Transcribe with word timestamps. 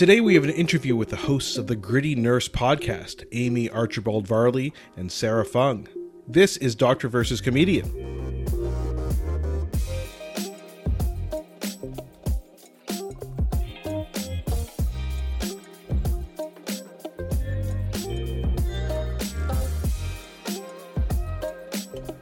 Today 0.00 0.22
we 0.22 0.32
have 0.34 0.44
an 0.44 0.50
interview 0.50 0.96
with 0.96 1.10
the 1.10 1.16
hosts 1.16 1.58
of 1.58 1.66
the 1.66 1.76
Gritty 1.76 2.14
Nurse 2.14 2.48
podcast, 2.48 3.22
Amy 3.32 3.68
Archibald 3.68 4.26
Varley 4.26 4.72
and 4.96 5.12
Sarah 5.12 5.44
Fung. 5.44 5.88
This 6.26 6.56
is 6.56 6.74
Doctor 6.74 7.06
versus 7.06 7.42
Comedian. 7.42 7.84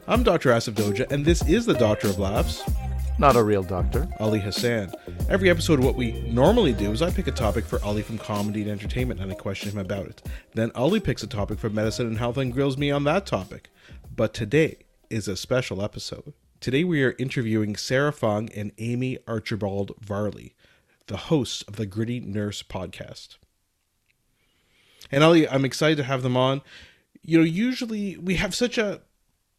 I'm 0.08 0.24
Dr. 0.24 0.50
Asif 0.50 0.74
Doja, 0.74 1.08
and 1.12 1.24
this 1.24 1.46
is 1.48 1.64
the 1.64 1.74
Doctor 1.74 2.08
of 2.08 2.18
Laughs. 2.18 2.60
Not 3.20 3.36
a 3.36 3.42
real 3.44 3.62
doctor. 3.62 4.08
Ali 4.18 4.40
Hassan. 4.40 4.92
Every 5.28 5.50
episode, 5.50 5.80
what 5.80 5.94
we 5.94 6.12
normally 6.22 6.72
do 6.72 6.90
is 6.90 7.02
I 7.02 7.10
pick 7.10 7.26
a 7.26 7.32
topic 7.32 7.66
for 7.66 7.78
Ali 7.84 8.00
from 8.00 8.16
comedy 8.16 8.62
and 8.62 8.70
entertainment 8.70 9.20
and 9.20 9.30
I 9.30 9.34
question 9.34 9.70
him 9.70 9.76
about 9.76 10.06
it. 10.06 10.22
Then 10.54 10.72
Ali 10.74 11.00
picks 11.00 11.22
a 11.22 11.26
topic 11.26 11.58
for 11.58 11.68
medicine 11.68 12.06
and 12.06 12.16
health 12.16 12.38
and 12.38 12.50
grills 12.50 12.78
me 12.78 12.90
on 12.90 13.04
that 13.04 13.26
topic. 13.26 13.68
But 14.16 14.32
today 14.32 14.78
is 15.10 15.28
a 15.28 15.36
special 15.36 15.82
episode. 15.82 16.32
Today 16.60 16.82
we 16.82 17.04
are 17.04 17.14
interviewing 17.18 17.76
Sarah 17.76 18.10
Fung 18.10 18.48
and 18.56 18.72
Amy 18.78 19.18
Archibald 19.28 19.92
Varley, 20.00 20.54
the 21.08 21.18
hosts 21.18 21.60
of 21.68 21.76
the 21.76 21.84
Gritty 21.84 22.20
Nurse 22.20 22.62
podcast. 22.62 23.36
And 25.12 25.22
Ali, 25.22 25.46
I'm 25.46 25.66
excited 25.66 25.98
to 25.98 26.04
have 26.04 26.22
them 26.22 26.38
on. 26.38 26.62
You 27.20 27.36
know, 27.36 27.44
usually 27.44 28.16
we 28.16 28.36
have 28.36 28.54
such 28.54 28.78
a 28.78 29.02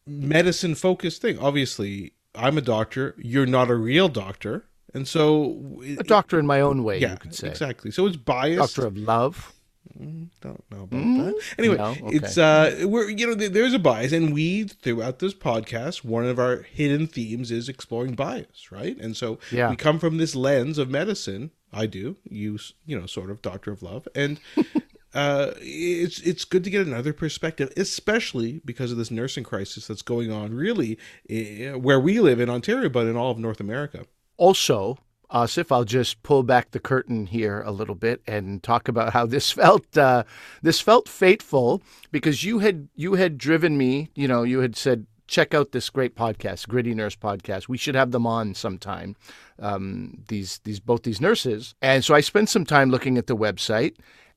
medicine 0.04 0.74
focused 0.74 1.22
thing. 1.22 1.38
Obviously, 1.38 2.14
I'm 2.34 2.58
a 2.58 2.60
doctor, 2.60 3.14
you're 3.18 3.46
not 3.46 3.70
a 3.70 3.76
real 3.76 4.08
doctor 4.08 4.66
and 4.94 5.06
so 5.06 5.82
a 5.98 6.02
doctor 6.04 6.38
in 6.38 6.46
my 6.46 6.60
own 6.60 6.84
way, 6.84 6.98
yeah, 6.98 7.12
you 7.12 7.18
could 7.18 7.34
say. 7.34 7.48
Exactly. 7.48 7.90
So 7.90 8.06
it's 8.06 8.16
biased. 8.16 8.76
Doctor 8.76 8.86
of 8.86 8.96
love. 8.96 9.54
Mm, 9.98 10.28
don't 10.40 10.64
know 10.70 10.82
about 10.82 10.90
mm, 10.90 11.24
that. 11.24 11.34
Anyway, 11.58 11.76
no? 11.76 11.90
okay. 11.90 12.16
it's 12.16 12.38
uh, 12.38 12.84
we're 12.86 13.08
you 13.08 13.26
know 13.26 13.34
there's 13.34 13.74
a 13.74 13.78
bias, 13.78 14.12
and 14.12 14.32
we 14.32 14.64
throughout 14.64 15.18
this 15.18 15.34
podcast, 15.34 16.04
one 16.04 16.26
of 16.26 16.38
our 16.38 16.62
hidden 16.62 17.06
themes 17.06 17.50
is 17.50 17.68
exploring 17.68 18.14
bias, 18.14 18.70
right? 18.70 18.96
And 18.98 19.16
so 19.16 19.38
yeah. 19.50 19.70
we 19.70 19.76
come 19.76 19.98
from 19.98 20.18
this 20.18 20.34
lens 20.34 20.78
of 20.78 20.90
medicine. 20.90 21.50
I 21.72 21.86
do. 21.86 22.16
You 22.24 22.58
you 22.86 22.98
know 22.98 23.06
sort 23.06 23.30
of 23.30 23.42
doctor 23.42 23.72
of 23.72 23.82
love, 23.82 24.06
and 24.14 24.38
uh, 25.14 25.52
it's 25.60 26.20
it's 26.20 26.44
good 26.44 26.64
to 26.64 26.70
get 26.70 26.86
another 26.86 27.12
perspective, 27.12 27.72
especially 27.76 28.60
because 28.64 28.92
of 28.92 28.98
this 28.98 29.10
nursing 29.10 29.44
crisis 29.44 29.86
that's 29.86 30.02
going 30.02 30.30
on, 30.30 30.54
really, 30.54 30.98
eh, 31.28 31.72
where 31.72 32.00
we 32.00 32.20
live 32.20 32.40
in 32.40 32.48
Ontario, 32.48 32.88
but 32.88 33.06
in 33.06 33.16
all 33.16 33.30
of 33.30 33.38
North 33.38 33.60
America. 33.60 34.04
Also, 34.40 34.96
Asif, 35.30 35.70
I'll 35.70 35.84
just 35.84 36.22
pull 36.22 36.42
back 36.42 36.70
the 36.70 36.80
curtain 36.80 37.26
here 37.26 37.60
a 37.60 37.70
little 37.70 37.94
bit 37.94 38.22
and 38.26 38.62
talk 38.62 38.88
about 38.88 39.12
how 39.12 39.26
this 39.26 39.52
felt. 39.60 39.96
Uh, 39.96 40.24
this 40.62 40.80
felt 40.80 41.10
fateful 41.10 41.82
because 42.10 42.42
you 42.42 42.60
had 42.60 42.88
you 42.96 43.14
had 43.14 43.36
driven 43.36 43.76
me. 43.76 44.08
You 44.14 44.26
know, 44.26 44.42
you 44.42 44.60
had 44.60 44.76
said, 44.76 45.06
"Check 45.26 45.52
out 45.52 45.72
this 45.72 45.90
great 45.90 46.16
podcast, 46.16 46.68
Gritty 46.68 46.94
Nurse 46.94 47.16
Podcast. 47.16 47.68
We 47.68 47.76
should 47.76 47.94
have 47.94 48.12
them 48.12 48.26
on 48.26 48.54
sometime." 48.54 49.14
Um, 49.58 50.24
these 50.28 50.58
these 50.64 50.80
both 50.80 51.02
these 51.02 51.20
nurses, 51.20 51.74
and 51.82 52.02
so 52.02 52.14
I 52.14 52.22
spent 52.22 52.48
some 52.48 52.64
time 52.64 52.90
looking 52.90 53.18
at 53.18 53.26
the 53.26 53.36
website, 53.36 53.96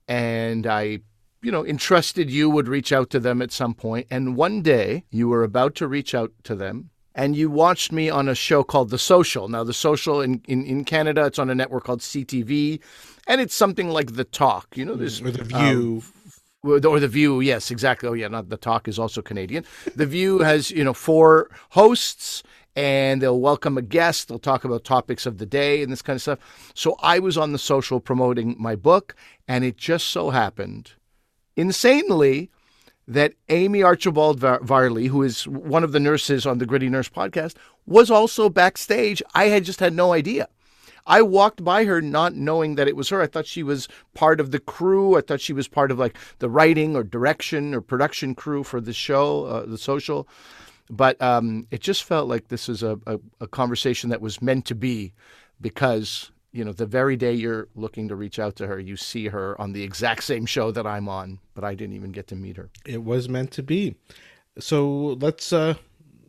and 0.10 0.68
I 0.68 1.00
you 1.42 1.52
know, 1.52 1.66
entrusted 1.66 2.30
you 2.30 2.50
would 2.50 2.70
reach 2.70 2.94
out 2.94 3.10
to 3.10 3.20
them 3.20 3.42
at 3.42 3.52
some 3.52 3.74
point. 3.74 4.08
And 4.10 4.38
one 4.38 4.62
day 4.62 5.04
you 5.12 5.28
were 5.28 5.44
about 5.44 5.76
to 5.76 5.88
reach 5.88 6.16
out 6.16 6.32
to 6.44 6.56
them 6.56 6.90
and 7.16 7.36
you 7.36 7.50
watched 7.50 7.92
me 7.92 8.10
on 8.10 8.28
a 8.28 8.36
show 8.36 8.64
called 8.64 8.90
The 8.90 8.98
Social. 8.98 9.48
Now, 9.48 9.64
The 9.64 9.74
Social 9.74 10.22
in, 10.22 10.42
in, 10.48 10.66
in 10.66 10.84
Canada, 10.84 11.26
it's 11.26 11.40
on 11.40 11.50
a 11.50 11.56
network 11.56 11.84
called 11.84 12.02
CTV, 12.02 12.80
and 13.28 13.42
it's 13.42 13.56
something 13.56 13.90
like 13.90 14.14
The 14.14 14.24
Talk. 14.24 14.76
You 14.76 14.86
know, 14.86 14.96
this 14.96 15.22
or 15.22 15.32
The 15.32 15.44
View. 15.44 16.02
Um, 16.04 16.14
or 16.64 16.80
the 16.80 17.10
View, 17.10 17.42
yes, 17.42 17.72
exactly. 17.72 18.08
Oh, 18.08 18.14
yeah, 18.14 18.30
not 18.30 18.48
the 18.48 18.58
Talk 18.58 18.88
is 18.88 18.98
also 18.98 19.22
Canadian. 19.22 19.66
The 19.96 20.06
View 20.06 20.40
has 20.40 20.72
you 20.72 20.84
know 20.84 20.94
four 20.94 21.50
hosts, 21.72 22.42
and 22.76 23.22
they'll 23.22 23.40
welcome 23.40 23.78
a 23.78 23.82
guest. 23.82 24.28
They'll 24.30 24.40
talk 24.40 24.64
about 24.64 24.86
topics 24.86 25.26
of 25.26 25.38
the 25.38 25.46
day 25.46 25.84
and 25.84 25.92
this 25.92 26.02
kind 26.02 26.16
of 26.16 26.22
stuff. 26.22 26.72
So 26.74 26.96
I 27.02 27.20
was 27.20 27.38
on 27.38 27.52
the 27.52 27.60
social 27.60 28.00
promoting 28.00 28.56
my 28.58 28.76
book, 28.76 29.16
and 29.48 29.66
it 29.66 29.78
just 29.78 30.08
so 30.08 30.30
happened, 30.30 30.94
insanely, 31.58 32.50
that 33.08 33.34
Amy 33.50 33.84
Archibald 33.84 34.40
Varley, 34.40 35.08
who 35.08 35.24
is 35.24 35.48
one 35.48 35.84
of 35.84 35.92
the 35.92 36.00
nurses 36.00 36.46
on 36.46 36.58
the 36.58 36.66
Gritty 36.66 36.90
Nurse 36.90 37.10
podcast, 37.10 37.56
was 37.86 38.10
also 38.10 38.50
backstage. 38.50 39.22
I 39.34 39.46
had 39.46 39.66
just 39.66 39.80
had 39.80 39.94
no 39.94 40.14
idea. 40.14 40.48
I 41.06 41.22
walked 41.22 41.64
by 41.64 41.84
her 41.84 42.02
not 42.02 42.34
knowing 42.34 42.76
that 42.76 42.88
it 42.88 42.96
was 42.96 43.10
her. 43.10 43.22
I 43.22 43.28
thought 43.28 43.46
she 43.46 43.64
was 43.64 43.90
part 44.14 44.40
of 44.40 44.52
the 44.52 44.60
crew. 44.60 45.18
I 45.18 45.22
thought 45.22 45.42
she 45.42 45.52
was 45.52 45.68
part 45.68 45.92
of 45.92 46.00
like 46.00 46.18
the 46.40 46.50
writing 46.50 46.96
or 46.96 47.04
direction 47.04 47.74
or 47.74 47.82
production 47.82 48.36
crew 48.36 48.64
for 48.64 48.80
the 48.80 48.94
show, 48.94 49.46
uh, 49.46 49.66
the 49.66 49.78
social. 49.78 50.28
But 50.90 51.22
um, 51.22 51.68
it 51.72 51.82
just 51.82 52.04
felt 52.04 52.30
like 52.30 52.48
this 52.48 52.68
was 52.68 52.84
a, 52.84 53.00
a, 53.06 53.20
a 53.42 53.48
conversation 53.48 54.10
that 54.12 54.22
was 54.22 54.42
meant 54.42 54.66
to 54.66 54.76
be 54.76 55.14
because 55.60 56.32
you 56.54 56.64
know, 56.64 56.72
the 56.72 56.86
very 56.86 57.18
day 57.18 57.34
you're 57.34 57.68
looking 57.76 58.08
to 58.08 58.16
reach 58.16 58.40
out 58.40 58.56
to 58.58 58.68
her, 58.68 58.80
you 58.80 58.96
see 58.96 59.28
her 59.28 59.60
on 59.60 59.74
the 59.74 59.84
exact 59.84 60.24
same 60.24 60.46
show 60.46 60.72
that 60.72 60.86
I'm 60.86 61.10
on, 61.10 61.40
but 61.56 61.64
I 61.64 61.74
didn't 61.74 61.96
even 61.96 62.12
get 62.12 62.28
to 62.28 62.36
meet 62.36 62.58
her. 62.58 62.70
It 62.86 63.04
was 63.04 63.28
meant 63.28 63.52
to 63.52 63.64
be. 63.64 63.96
So 64.60 65.18
let's 65.20 65.52
uh, 65.52 65.74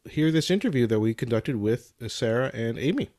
hear 0.08 0.32
this 0.32 0.50
interview 0.50 0.86
that 0.86 0.98
we 0.98 1.12
conducted 1.12 1.56
with 1.56 1.92
Sarah 2.08 2.50
and 2.54 2.78
Amy. 2.78 3.10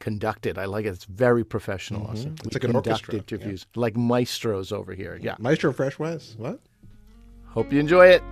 Conducted. 0.00 0.58
I 0.58 0.64
like 0.64 0.84
it. 0.84 0.90
It's 0.90 1.04
very 1.04 1.44
professional. 1.44 2.02
Mm-hmm. 2.02 2.12
Awesome. 2.12 2.34
It's 2.44 2.54
like 2.54 2.64
an 2.64 2.74
orchestra. 2.74 3.14
interviews, 3.14 3.66
yeah. 3.74 3.80
like 3.80 3.96
maestros 3.96 4.72
over 4.72 4.94
here. 4.94 5.18
Yeah. 5.22 5.36
Maestro 5.38 5.72
Fresh 5.72 5.98
Wes. 5.98 6.34
What? 6.36 6.60
Hope 7.46 7.72
you 7.72 7.78
enjoy 7.78 8.06
it. 8.08 8.22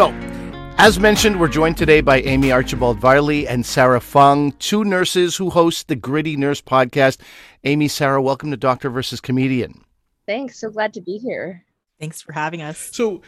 So, 0.00 0.10
as 0.78 0.98
mentioned, 0.98 1.38
we're 1.38 1.48
joined 1.48 1.76
today 1.76 2.00
by 2.00 2.22
Amy 2.22 2.50
Archibald 2.50 2.98
Varley 2.98 3.46
and 3.46 3.66
Sarah 3.66 4.00
Fung, 4.00 4.52
two 4.52 4.82
nurses 4.82 5.36
who 5.36 5.50
host 5.50 5.88
the 5.88 5.94
Gritty 5.94 6.38
Nurse 6.38 6.62
podcast. 6.62 7.18
Amy, 7.64 7.86
Sarah, 7.86 8.22
welcome 8.22 8.50
to 8.50 8.56
Doctor 8.56 8.88
versus 8.88 9.20
Comedian. 9.20 9.84
Thanks. 10.26 10.58
So 10.58 10.70
glad 10.70 10.94
to 10.94 11.02
be 11.02 11.18
here. 11.18 11.66
Thanks 11.98 12.22
for 12.22 12.32
having 12.32 12.62
us. 12.62 12.88
So, 12.94 13.20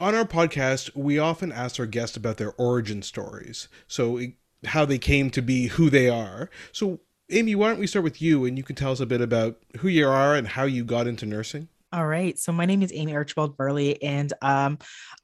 on 0.00 0.14
our 0.14 0.24
podcast, 0.24 0.96
we 0.96 1.18
often 1.18 1.52
ask 1.52 1.78
our 1.78 1.84
guests 1.84 2.16
about 2.16 2.38
their 2.38 2.54
origin 2.54 3.02
stories. 3.02 3.68
So, 3.86 4.18
how 4.64 4.86
they 4.86 4.96
came 4.96 5.28
to 5.32 5.42
be 5.42 5.66
who 5.66 5.90
they 5.90 6.08
are. 6.08 6.48
So, 6.72 7.00
Amy, 7.28 7.54
why 7.54 7.68
don't 7.68 7.78
we 7.78 7.86
start 7.86 8.04
with 8.04 8.22
you 8.22 8.46
and 8.46 8.56
you 8.56 8.64
can 8.64 8.74
tell 8.74 8.92
us 8.92 9.00
a 9.00 9.06
bit 9.06 9.20
about 9.20 9.58
who 9.80 9.88
you 9.88 10.08
are 10.08 10.34
and 10.34 10.48
how 10.48 10.64
you 10.64 10.82
got 10.82 11.06
into 11.06 11.26
nursing? 11.26 11.68
All 11.96 12.06
right. 12.06 12.38
So 12.38 12.52
my 12.52 12.66
name 12.66 12.82
is 12.82 12.92
Amy 12.94 13.14
Archibald 13.14 13.56
Varley, 13.56 14.02
and 14.02 14.30
um, 14.42 14.76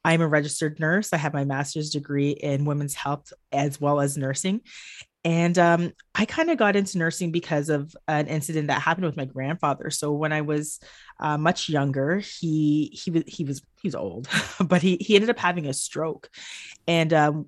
I'm 0.03 0.21
a 0.21 0.27
registered 0.27 0.79
nurse. 0.79 1.13
I 1.13 1.17
have 1.17 1.31
my 1.31 1.45
master's 1.45 1.91
degree 1.91 2.31
in 2.31 2.65
women's 2.65 2.95
health 2.95 3.31
as 3.51 3.79
well 3.79 4.01
as 4.01 4.17
nursing. 4.17 4.61
And 5.23 5.55
um, 5.59 5.93
I 6.15 6.25
kind 6.25 6.49
of 6.49 6.57
got 6.57 6.75
into 6.75 6.97
nursing 6.97 7.31
because 7.31 7.69
of 7.69 7.95
an 8.07 8.25
incident 8.25 8.69
that 8.69 8.81
happened 8.81 9.05
with 9.05 9.15
my 9.15 9.25
grandfather. 9.25 9.91
So 9.91 10.13
when 10.13 10.33
I 10.33 10.41
was 10.41 10.79
uh, 11.19 11.37
much 11.37 11.69
younger, 11.69 12.17
he 12.17 12.89
he 12.91 13.11
was 13.11 13.23
he 13.27 13.43
was 13.43 13.61
he 13.79 13.87
was 13.87 13.93
old, 13.93 14.27
but 14.59 14.81
he 14.81 14.97
he 14.99 15.13
ended 15.13 15.29
up 15.29 15.37
having 15.37 15.67
a 15.67 15.73
stroke, 15.73 16.27
and 16.87 17.13
um, 17.13 17.45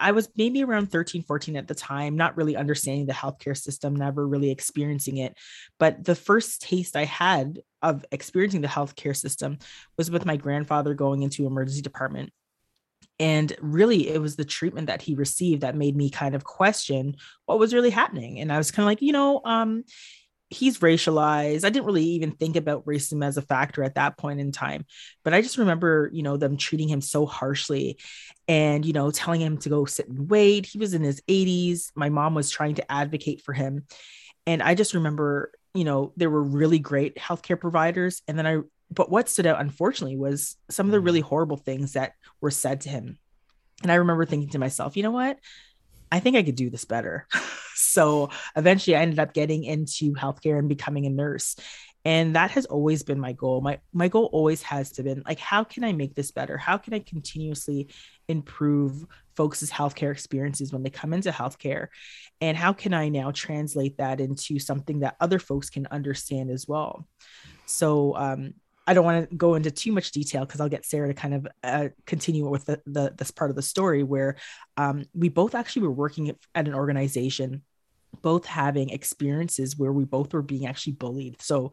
I 0.00 0.12
was 0.12 0.28
maybe 0.36 0.64
around 0.64 0.90
13, 0.90 1.22
14 1.22 1.56
at 1.56 1.68
the 1.68 1.74
time, 1.74 2.16
not 2.16 2.36
really 2.36 2.56
understanding 2.56 3.06
the 3.06 3.12
healthcare 3.12 3.56
system, 3.56 3.94
never 3.94 4.26
really 4.26 4.50
experiencing 4.50 5.18
it. 5.18 5.36
But 5.78 6.04
the 6.04 6.14
first 6.14 6.62
taste 6.62 6.96
I 6.96 7.04
had 7.04 7.60
of 7.82 8.04
experiencing 8.10 8.62
the 8.62 8.68
healthcare 8.68 9.16
system 9.16 9.58
was 9.96 10.10
with 10.10 10.24
my 10.24 10.36
grandfather 10.36 10.94
going 10.94 11.22
into 11.22 11.46
emergency 11.46 11.82
department. 11.82 12.32
And 13.18 13.54
really, 13.60 14.08
it 14.08 14.20
was 14.20 14.36
the 14.36 14.44
treatment 14.46 14.86
that 14.86 15.02
he 15.02 15.14
received 15.14 15.60
that 15.60 15.76
made 15.76 15.94
me 15.94 16.08
kind 16.08 16.34
of 16.34 16.44
question 16.44 17.16
what 17.44 17.58
was 17.58 17.74
really 17.74 17.90
happening. 17.90 18.40
And 18.40 18.50
I 18.50 18.56
was 18.56 18.70
kind 18.70 18.84
of 18.84 18.86
like, 18.86 19.02
you 19.02 19.12
know, 19.12 19.42
um, 19.44 19.84
he's 20.50 20.80
racialized. 20.80 21.64
I 21.64 21.70
didn't 21.70 21.86
really 21.86 22.04
even 22.04 22.32
think 22.32 22.56
about 22.56 22.84
racism 22.84 23.24
as 23.24 23.36
a 23.36 23.42
factor 23.42 23.84
at 23.84 23.94
that 23.94 24.18
point 24.18 24.40
in 24.40 24.50
time. 24.50 24.84
But 25.24 25.32
I 25.32 25.42
just 25.42 25.58
remember, 25.58 26.10
you 26.12 26.22
know, 26.22 26.36
them 26.36 26.56
treating 26.56 26.88
him 26.88 27.00
so 27.00 27.24
harshly 27.24 27.98
and, 28.48 28.84
you 28.84 28.92
know, 28.92 29.12
telling 29.12 29.40
him 29.40 29.58
to 29.58 29.68
go 29.68 29.84
sit 29.84 30.08
and 30.08 30.28
wait. 30.28 30.66
He 30.66 30.78
was 30.78 30.92
in 30.92 31.02
his 31.02 31.22
80s. 31.22 31.92
My 31.94 32.08
mom 32.08 32.34
was 32.34 32.50
trying 32.50 32.74
to 32.74 32.92
advocate 32.92 33.42
for 33.42 33.52
him. 33.52 33.86
And 34.44 34.60
I 34.60 34.74
just 34.74 34.94
remember, 34.94 35.52
you 35.72 35.84
know, 35.84 36.12
there 36.16 36.30
were 36.30 36.42
really 36.42 36.80
great 36.80 37.16
healthcare 37.16 37.58
providers. 37.58 38.22
And 38.26 38.36
then 38.36 38.46
I, 38.46 38.58
but 38.90 39.08
what 39.10 39.28
stood 39.28 39.46
out, 39.46 39.60
unfortunately, 39.60 40.16
was 40.16 40.56
some 40.68 40.86
of 40.86 40.92
the 40.92 40.98
mm. 40.98 41.04
really 41.04 41.20
horrible 41.20 41.58
things 41.58 41.92
that 41.92 42.14
were 42.40 42.50
said 42.50 42.80
to 42.82 42.88
him. 42.88 43.18
And 43.82 43.92
I 43.92 43.96
remember 43.96 44.26
thinking 44.26 44.50
to 44.50 44.58
myself, 44.58 44.96
you 44.96 45.04
know 45.04 45.12
what? 45.12 45.38
I 46.10 46.20
think 46.20 46.36
I 46.36 46.42
could 46.42 46.56
do 46.56 46.70
this 46.70 46.84
better. 46.84 47.26
so 47.74 48.30
eventually 48.56 48.96
I 48.96 49.00
ended 49.00 49.18
up 49.18 49.32
getting 49.32 49.64
into 49.64 50.12
healthcare 50.14 50.58
and 50.58 50.68
becoming 50.68 51.06
a 51.06 51.10
nurse. 51.10 51.56
And 52.04 52.34
that 52.34 52.52
has 52.52 52.64
always 52.64 53.02
been 53.02 53.20
my 53.20 53.32
goal. 53.32 53.60
My 53.60 53.78
my 53.92 54.08
goal 54.08 54.30
always 54.32 54.62
has 54.62 54.92
to 54.92 55.02
been 55.02 55.22
like, 55.26 55.38
how 55.38 55.64
can 55.64 55.84
I 55.84 55.92
make 55.92 56.14
this 56.14 56.30
better? 56.30 56.56
How 56.56 56.78
can 56.78 56.94
I 56.94 57.00
continuously 57.00 57.90
improve 58.26 59.04
folks' 59.36 59.70
healthcare 59.70 60.10
experiences 60.10 60.72
when 60.72 60.82
they 60.82 60.88
come 60.88 61.12
into 61.12 61.30
healthcare? 61.30 61.88
And 62.40 62.56
how 62.56 62.72
can 62.72 62.94
I 62.94 63.10
now 63.10 63.32
translate 63.32 63.98
that 63.98 64.18
into 64.18 64.58
something 64.58 65.00
that 65.00 65.16
other 65.20 65.38
folks 65.38 65.68
can 65.68 65.86
understand 65.90 66.50
as 66.50 66.66
well? 66.66 67.06
So, 67.66 68.16
um, 68.16 68.54
I 68.90 68.92
don't 68.92 69.04
want 69.04 69.30
to 69.30 69.36
go 69.36 69.54
into 69.54 69.70
too 69.70 69.92
much 69.92 70.10
detail 70.10 70.44
because 70.44 70.60
I'll 70.60 70.68
get 70.68 70.84
Sarah 70.84 71.06
to 71.06 71.14
kind 71.14 71.34
of 71.34 71.46
uh, 71.62 71.88
continue 72.06 72.48
with 72.48 72.64
the, 72.64 72.82
the, 72.86 73.14
this 73.16 73.30
part 73.30 73.50
of 73.50 73.54
the 73.54 73.62
story 73.62 74.02
where 74.02 74.34
um, 74.76 75.04
we 75.14 75.28
both 75.28 75.54
actually 75.54 75.82
were 75.82 75.92
working 75.92 76.28
at, 76.56 76.66
an 76.66 76.74
organization, 76.74 77.62
both 78.20 78.46
having 78.46 78.90
experiences 78.90 79.78
where 79.78 79.92
we 79.92 80.04
both 80.04 80.32
were 80.32 80.42
being 80.42 80.66
actually 80.66 80.94
bullied. 80.94 81.40
So 81.40 81.70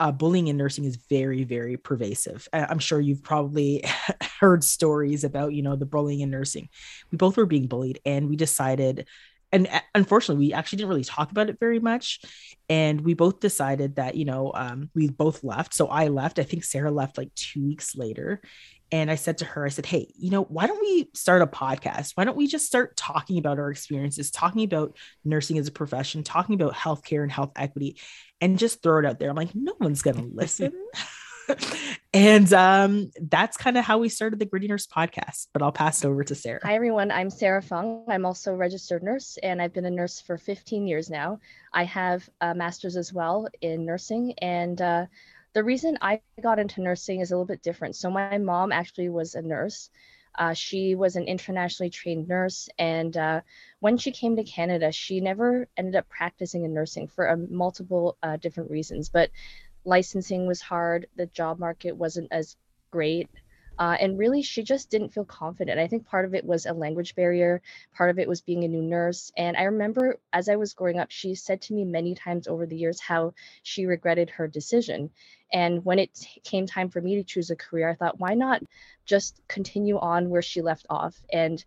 uh, 0.00 0.10
bullying 0.10 0.48
in 0.48 0.56
nursing 0.56 0.84
is 0.84 0.96
very 1.08 1.44
very 1.44 1.78
pervasive 1.78 2.46
i'm 2.52 2.80
sure 2.80 3.00
you've 3.00 3.22
probably 3.22 3.82
heard 4.40 4.62
stories 4.62 5.24
about 5.24 5.54
you 5.54 5.62
know 5.62 5.76
the 5.76 5.86
bullying 5.86 6.20
in 6.20 6.28
nursing 6.28 6.68
we 7.10 7.16
both 7.16 7.38
were 7.38 7.46
being 7.46 7.68
bullied 7.68 7.98
and 8.04 8.28
we 8.28 8.36
decided 8.36 9.06
and 9.52 9.68
uh, 9.68 9.80
unfortunately 9.94 10.46
we 10.46 10.52
actually 10.52 10.78
didn't 10.78 10.90
really 10.90 11.04
talk 11.04 11.30
about 11.30 11.48
it 11.48 11.58
very 11.60 11.78
much 11.78 12.20
and 12.68 13.00
we 13.00 13.14
both 13.14 13.40
decided 13.40 13.96
that 13.96 14.14
you 14.14 14.24
know 14.24 14.52
um, 14.54 14.90
we 14.94 15.08
both 15.08 15.44
left 15.44 15.74
so 15.74 15.88
i 15.88 16.08
left 16.08 16.38
i 16.38 16.42
think 16.42 16.64
sarah 16.64 16.90
left 16.90 17.18
like 17.18 17.34
two 17.34 17.64
weeks 17.64 17.94
later 17.96 18.40
and 18.92 19.10
I 19.10 19.14
said 19.14 19.38
to 19.38 19.46
her, 19.46 19.64
I 19.64 19.70
said, 19.70 19.86
Hey, 19.86 20.12
you 20.18 20.30
know, 20.30 20.42
why 20.42 20.66
don't 20.66 20.80
we 20.80 21.08
start 21.14 21.40
a 21.40 21.46
podcast? 21.46 22.12
Why 22.14 22.24
don't 22.24 22.36
we 22.36 22.46
just 22.46 22.66
start 22.66 22.94
talking 22.94 23.38
about 23.38 23.58
our 23.58 23.70
experiences, 23.70 24.30
talking 24.30 24.64
about 24.64 24.98
nursing 25.24 25.56
as 25.56 25.66
a 25.66 25.72
profession, 25.72 26.22
talking 26.22 26.54
about 26.54 26.74
healthcare 26.74 27.22
and 27.22 27.32
health 27.32 27.52
equity, 27.56 27.98
and 28.42 28.58
just 28.58 28.82
throw 28.82 28.98
it 28.98 29.06
out 29.06 29.18
there? 29.18 29.30
I'm 29.30 29.36
like, 29.36 29.54
no 29.54 29.72
one's 29.80 30.02
going 30.02 30.16
to 30.16 30.30
listen. 30.36 30.74
and 32.14 32.52
um, 32.52 33.10
that's 33.20 33.56
kind 33.56 33.76
of 33.76 33.84
how 33.84 33.98
we 33.98 34.08
started 34.08 34.38
the 34.38 34.46
Gritty 34.46 34.68
Nurse 34.68 34.86
podcast. 34.86 35.48
But 35.52 35.62
I'll 35.62 35.72
pass 35.72 36.04
it 36.04 36.08
over 36.08 36.24
to 36.24 36.34
Sarah. 36.34 36.60
Hi, 36.62 36.74
everyone. 36.74 37.10
I'm 37.10 37.30
Sarah 37.30 37.62
Fung. 37.62 38.04
I'm 38.08 38.26
also 38.26 38.52
a 38.52 38.56
registered 38.56 39.02
nurse, 39.02 39.38
and 39.42 39.60
I've 39.60 39.72
been 39.72 39.84
a 39.84 39.90
nurse 39.90 40.20
for 40.20 40.38
15 40.38 40.86
years 40.86 41.10
now. 41.10 41.40
I 41.72 41.84
have 41.84 42.28
a 42.40 42.54
master's 42.54 42.96
as 42.96 43.12
well 43.12 43.48
in 43.60 43.84
nursing, 43.84 44.34
and 44.38 44.80
uh, 44.80 45.06
the 45.54 45.64
reason 45.64 45.98
I 46.00 46.20
got 46.40 46.58
into 46.58 46.82
nursing 46.82 47.20
is 47.20 47.30
a 47.30 47.34
little 47.34 47.46
bit 47.46 47.62
different. 47.62 47.96
So 47.96 48.10
my 48.10 48.38
mom 48.38 48.72
actually 48.72 49.08
was 49.08 49.34
a 49.34 49.42
nurse. 49.42 49.90
Uh, 50.38 50.54
she 50.54 50.94
was 50.94 51.16
an 51.16 51.24
internationally 51.24 51.90
trained 51.90 52.26
nurse, 52.26 52.70
and 52.78 53.14
uh, 53.18 53.40
when 53.80 53.98
she 53.98 54.12
came 54.12 54.36
to 54.36 54.44
Canada, 54.44 54.90
she 54.90 55.20
never 55.20 55.68
ended 55.76 55.94
up 55.94 56.08
practicing 56.08 56.64
in 56.64 56.72
nursing 56.72 57.06
for 57.06 57.28
uh, 57.28 57.36
multiple 57.50 58.16
different 58.40 58.70
reasons. 58.70 59.10
But 59.10 59.30
licensing 59.84 60.46
was 60.46 60.60
hard. 60.60 61.06
The 61.16 61.26
job 61.26 61.58
market 61.58 61.96
wasn't 61.96 62.28
as 62.30 62.56
great. 62.90 63.28
Uh, 63.78 63.96
and 63.98 64.18
really, 64.18 64.42
she 64.42 64.62
just 64.62 64.90
didn't 64.90 65.08
feel 65.08 65.24
confident. 65.24 65.80
I 65.80 65.88
think 65.88 66.06
part 66.06 66.24
of 66.24 66.34
it 66.34 66.44
was 66.44 66.66
a 66.66 66.72
language 66.72 67.14
barrier, 67.14 67.62
part 67.96 68.10
of 68.10 68.18
it 68.18 68.28
was 68.28 68.42
being 68.42 68.64
a 68.64 68.68
new 68.68 68.82
nurse. 68.82 69.32
And 69.36 69.56
I 69.56 69.64
remember 69.64 70.20
as 70.32 70.48
I 70.48 70.56
was 70.56 70.74
growing 70.74 70.98
up, 70.98 71.10
she 71.10 71.34
said 71.34 71.62
to 71.62 71.74
me 71.74 71.84
many 71.84 72.14
times 72.14 72.46
over 72.46 72.66
the 72.66 72.76
years 72.76 73.00
how 73.00 73.34
she 73.62 73.86
regretted 73.86 74.30
her 74.30 74.46
decision. 74.46 75.10
And 75.52 75.84
when 75.84 75.98
it 75.98 76.10
came 76.44 76.66
time 76.66 76.90
for 76.90 77.00
me 77.00 77.16
to 77.16 77.24
choose 77.24 77.50
a 77.50 77.56
career, 77.56 77.88
I 77.88 77.94
thought, 77.94 78.20
why 78.20 78.34
not 78.34 78.62
just 79.04 79.40
continue 79.48 79.98
on 79.98 80.30
where 80.30 80.42
she 80.42 80.62
left 80.62 80.86
off? 80.88 81.16
And 81.32 81.64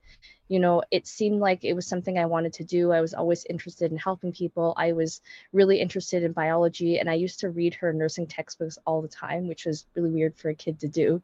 you 0.48 0.60
know, 0.60 0.84
it 0.92 1.08
seemed 1.08 1.40
like 1.40 1.64
it 1.64 1.74
was 1.74 1.88
something 1.88 2.18
I 2.18 2.26
wanted 2.26 2.54
to 2.54 2.64
do. 2.64 2.92
I 2.92 3.02
was 3.02 3.14
always 3.14 3.46
interested 3.46 3.92
in 3.92 3.98
helping 3.98 4.32
people. 4.32 4.74
I 4.78 4.92
was 4.92 5.22
really 5.52 5.80
interested 5.80 6.24
in 6.24 6.34
biology, 6.34 7.00
and 7.00 7.10
I 7.10 7.16
used 7.16 7.40
to 7.40 7.50
read 7.50 7.74
her 7.76 7.94
nursing 7.94 8.28
textbooks 8.28 8.78
all 8.86 9.02
the 9.02 9.08
time, 9.08 9.48
which 9.48 9.66
was 9.66 9.86
really 9.96 10.12
weird 10.12 10.36
for 10.38 10.50
a 10.50 10.56
kid 10.56 10.80
to 10.82 10.88
do. 10.88 11.22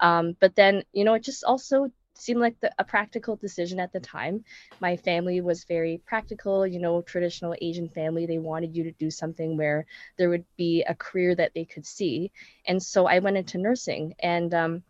Um, 0.00 0.36
but 0.40 0.56
then, 0.56 0.82
you 0.92 1.04
know, 1.04 1.14
it 1.14 1.22
just 1.22 1.44
also 1.44 1.90
seemed 2.16 2.40
like 2.40 2.58
the, 2.60 2.72
a 2.78 2.84
practical 2.84 3.36
decision 3.36 3.80
at 3.80 3.92
the 3.92 4.00
time. 4.00 4.44
My 4.80 4.96
family 4.96 5.40
was 5.40 5.64
very 5.64 6.00
practical, 6.06 6.66
you 6.66 6.80
know, 6.80 7.02
traditional 7.02 7.54
Asian 7.60 7.88
family. 7.88 8.26
They 8.26 8.38
wanted 8.38 8.76
you 8.76 8.84
to 8.84 8.92
do 8.92 9.10
something 9.10 9.56
where 9.56 9.86
there 10.16 10.30
would 10.30 10.44
be 10.56 10.82
a 10.82 10.94
career 10.94 11.34
that 11.34 11.52
they 11.54 11.64
could 11.64 11.86
see. 11.86 12.30
And 12.66 12.82
so 12.82 13.06
I 13.06 13.18
went 13.18 13.36
into 13.36 13.58
nursing 13.58 14.14
and, 14.18 14.52
um, 14.54 14.82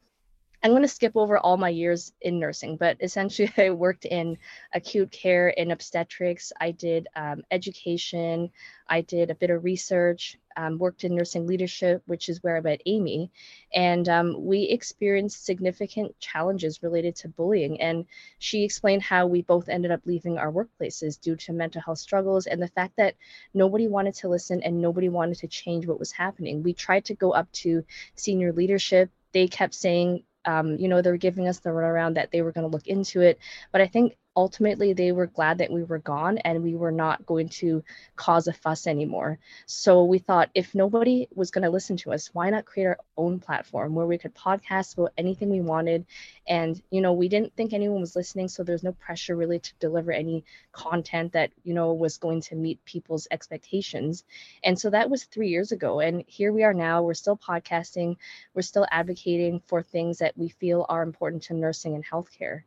I'm 0.64 0.70
going 0.70 0.80
to 0.80 0.88
skip 0.88 1.14
over 1.14 1.36
all 1.36 1.58
my 1.58 1.68
years 1.68 2.14
in 2.22 2.38
nursing, 2.38 2.78
but 2.78 2.96
essentially, 3.02 3.52
I 3.58 3.68
worked 3.68 4.06
in 4.06 4.38
acute 4.72 5.10
care 5.10 5.50
in 5.50 5.70
obstetrics. 5.70 6.54
I 6.58 6.70
did 6.70 7.06
um, 7.14 7.42
education. 7.50 8.48
I 8.88 9.02
did 9.02 9.30
a 9.30 9.34
bit 9.34 9.50
of 9.50 9.62
research, 9.62 10.38
um, 10.56 10.78
worked 10.78 11.04
in 11.04 11.14
nursing 11.14 11.46
leadership, 11.46 12.02
which 12.06 12.30
is 12.30 12.42
where 12.42 12.56
I 12.56 12.62
met 12.62 12.80
Amy. 12.86 13.30
And 13.74 14.08
um, 14.08 14.36
we 14.38 14.62
experienced 14.62 15.44
significant 15.44 16.18
challenges 16.18 16.82
related 16.82 17.14
to 17.16 17.28
bullying. 17.28 17.78
And 17.82 18.06
she 18.38 18.64
explained 18.64 19.02
how 19.02 19.26
we 19.26 19.42
both 19.42 19.68
ended 19.68 19.90
up 19.90 20.00
leaving 20.06 20.38
our 20.38 20.50
workplaces 20.50 21.20
due 21.20 21.36
to 21.36 21.52
mental 21.52 21.82
health 21.82 21.98
struggles 21.98 22.46
and 22.46 22.62
the 22.62 22.68
fact 22.68 22.96
that 22.96 23.16
nobody 23.52 23.86
wanted 23.86 24.14
to 24.14 24.28
listen 24.30 24.62
and 24.62 24.80
nobody 24.80 25.10
wanted 25.10 25.36
to 25.40 25.46
change 25.46 25.86
what 25.86 25.98
was 25.98 26.12
happening. 26.12 26.62
We 26.62 26.72
tried 26.72 27.04
to 27.06 27.14
go 27.14 27.32
up 27.32 27.52
to 27.52 27.84
senior 28.14 28.50
leadership. 28.54 29.10
They 29.32 29.46
kept 29.46 29.74
saying, 29.74 30.24
um, 30.46 30.76
you 30.78 30.88
know, 30.88 31.02
they 31.02 31.10
were 31.10 31.16
giving 31.16 31.48
us 31.48 31.60
the 31.60 31.70
runaround 31.70 32.14
that 32.14 32.30
they 32.32 32.42
were 32.42 32.52
going 32.52 32.64
to 32.68 32.72
look 32.72 32.86
into 32.86 33.20
it. 33.20 33.38
But 33.72 33.80
I 33.80 33.86
think 33.86 34.16
ultimately 34.36 34.92
they 34.92 35.12
were 35.12 35.26
glad 35.26 35.58
that 35.58 35.70
we 35.70 35.84
were 35.84 35.98
gone 35.98 36.38
and 36.38 36.62
we 36.62 36.74
were 36.74 36.90
not 36.90 37.24
going 37.24 37.48
to 37.48 37.84
cause 38.16 38.48
a 38.48 38.52
fuss 38.52 38.86
anymore. 38.86 39.38
So 39.66 40.04
we 40.04 40.18
thought 40.18 40.50
if 40.54 40.74
nobody 40.74 41.28
was 41.34 41.50
going 41.50 41.62
to 41.62 41.70
listen 41.70 41.96
to 41.98 42.12
us, 42.12 42.30
why 42.32 42.50
not 42.50 42.64
create 42.64 42.86
our 42.86 42.98
own 43.16 43.38
platform 43.38 43.94
where 43.94 44.06
we 44.06 44.18
could 44.18 44.34
podcast 44.34 44.98
about 44.98 45.12
anything 45.16 45.50
we 45.50 45.60
wanted? 45.60 46.06
And, 46.48 46.80
you 46.90 47.00
know, 47.00 47.12
we 47.12 47.28
didn't 47.28 47.54
think 47.54 47.72
anyone 47.72 48.00
was 48.00 48.16
listening. 48.16 48.48
So 48.48 48.62
there's 48.62 48.82
no 48.82 48.92
pressure 48.92 49.36
really 49.36 49.60
to 49.60 49.72
deliver 49.78 50.12
any 50.12 50.44
content 50.72 51.32
that, 51.32 51.52
you 51.62 51.74
know, 51.74 51.92
was 51.92 52.18
going 52.18 52.40
to 52.42 52.56
meet 52.56 52.84
people's 52.84 53.28
expectations. 53.30 54.24
And 54.62 54.78
so 54.78 54.90
that 54.90 55.10
was 55.10 55.24
three 55.24 55.48
years 55.48 55.72
ago. 55.72 56.00
And 56.00 56.24
here 56.26 56.52
we 56.52 56.64
are 56.64 56.74
now. 56.74 57.02
We're 57.02 57.14
still 57.14 57.36
podcasting, 57.36 58.16
we're 58.54 58.62
still 58.62 58.86
advocating 58.90 59.62
for 59.66 59.82
things 59.82 60.18
that 60.18 60.36
we 60.36 60.48
feel 60.48 60.86
are 60.88 61.02
important 61.02 61.44
to 61.44 61.54
nursing 61.54 61.94
and 61.94 62.04
healthcare. 62.04 62.62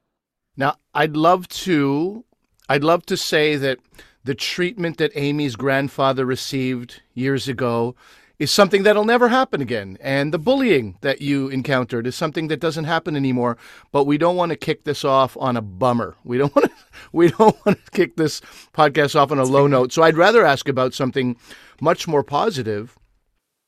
Now, 0.57 0.75
I'd 0.93 1.15
love 1.15 1.47
to 1.49 2.25
I'd 2.67 2.83
love 2.83 3.05
to 3.05 3.15
say 3.15 3.55
that 3.55 3.79
the 4.25 4.35
treatment 4.35 4.97
that 4.97 5.11
Amy's 5.15 5.55
grandfather 5.55 6.25
received 6.25 7.01
years 7.13 7.47
ago 7.47 7.95
is 8.39 8.51
something 8.51 8.83
that'll 8.83 9.05
never 9.05 9.29
happen 9.29 9.61
again. 9.61 9.97
And 10.01 10.33
the 10.33 10.39
bullying 10.39 10.97
that 11.01 11.21
you 11.21 11.47
encountered 11.47 12.05
is 12.05 12.15
something 12.15 12.49
that 12.49 12.59
doesn't 12.59 12.83
happen 12.83 13.15
anymore. 13.15 13.57
But 13.91 14.03
we 14.03 14.17
don't 14.17 14.35
want 14.35 14.51
to 14.51 14.57
kick 14.57 14.83
this 14.83 15.05
off 15.05 15.35
on 15.37 15.57
a 15.57 15.61
bummer. 15.61 16.17
We 16.23 16.37
don't 16.37 16.53
want 16.55 16.69
to 16.69 16.77
we 17.11 17.29
don't 17.29 17.55
want 17.65 17.83
to 17.85 17.91
kick 17.91 18.17
this 18.17 18.41
podcast 18.73 19.15
off 19.15 19.31
on 19.31 19.39
a 19.39 19.43
low 19.43 19.67
note. 19.67 19.93
So 19.93 20.03
I'd 20.03 20.17
rather 20.17 20.45
ask 20.45 20.67
about 20.67 20.93
something 20.93 21.37
much 21.79 22.07
more 22.07 22.23
positive. 22.23 22.97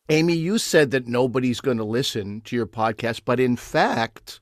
Amy, 0.10 0.34
you 0.34 0.58
said 0.58 0.90
that 0.92 1.08
nobody's 1.08 1.62
going 1.62 1.78
to 1.78 1.84
listen 1.84 2.42
to 2.42 2.56
your 2.56 2.66
podcast, 2.66 3.22
but 3.26 3.40
in 3.40 3.56
fact, 3.56 4.40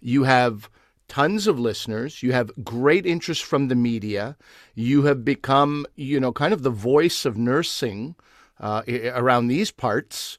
you 0.00 0.24
have 0.24 0.68
tons 1.12 1.46
of 1.46 1.60
listeners. 1.60 2.22
You 2.22 2.32
have 2.32 2.64
great 2.64 3.04
interest 3.04 3.44
from 3.44 3.68
the 3.68 3.74
media. 3.74 4.34
You 4.74 5.02
have 5.02 5.26
become, 5.26 5.84
you 5.94 6.18
know, 6.18 6.32
kind 6.32 6.54
of 6.54 6.62
the 6.62 6.70
voice 6.70 7.26
of 7.26 7.36
nursing 7.36 8.14
uh, 8.58 8.82
around 8.88 9.48
these 9.48 9.70
parts. 9.70 10.38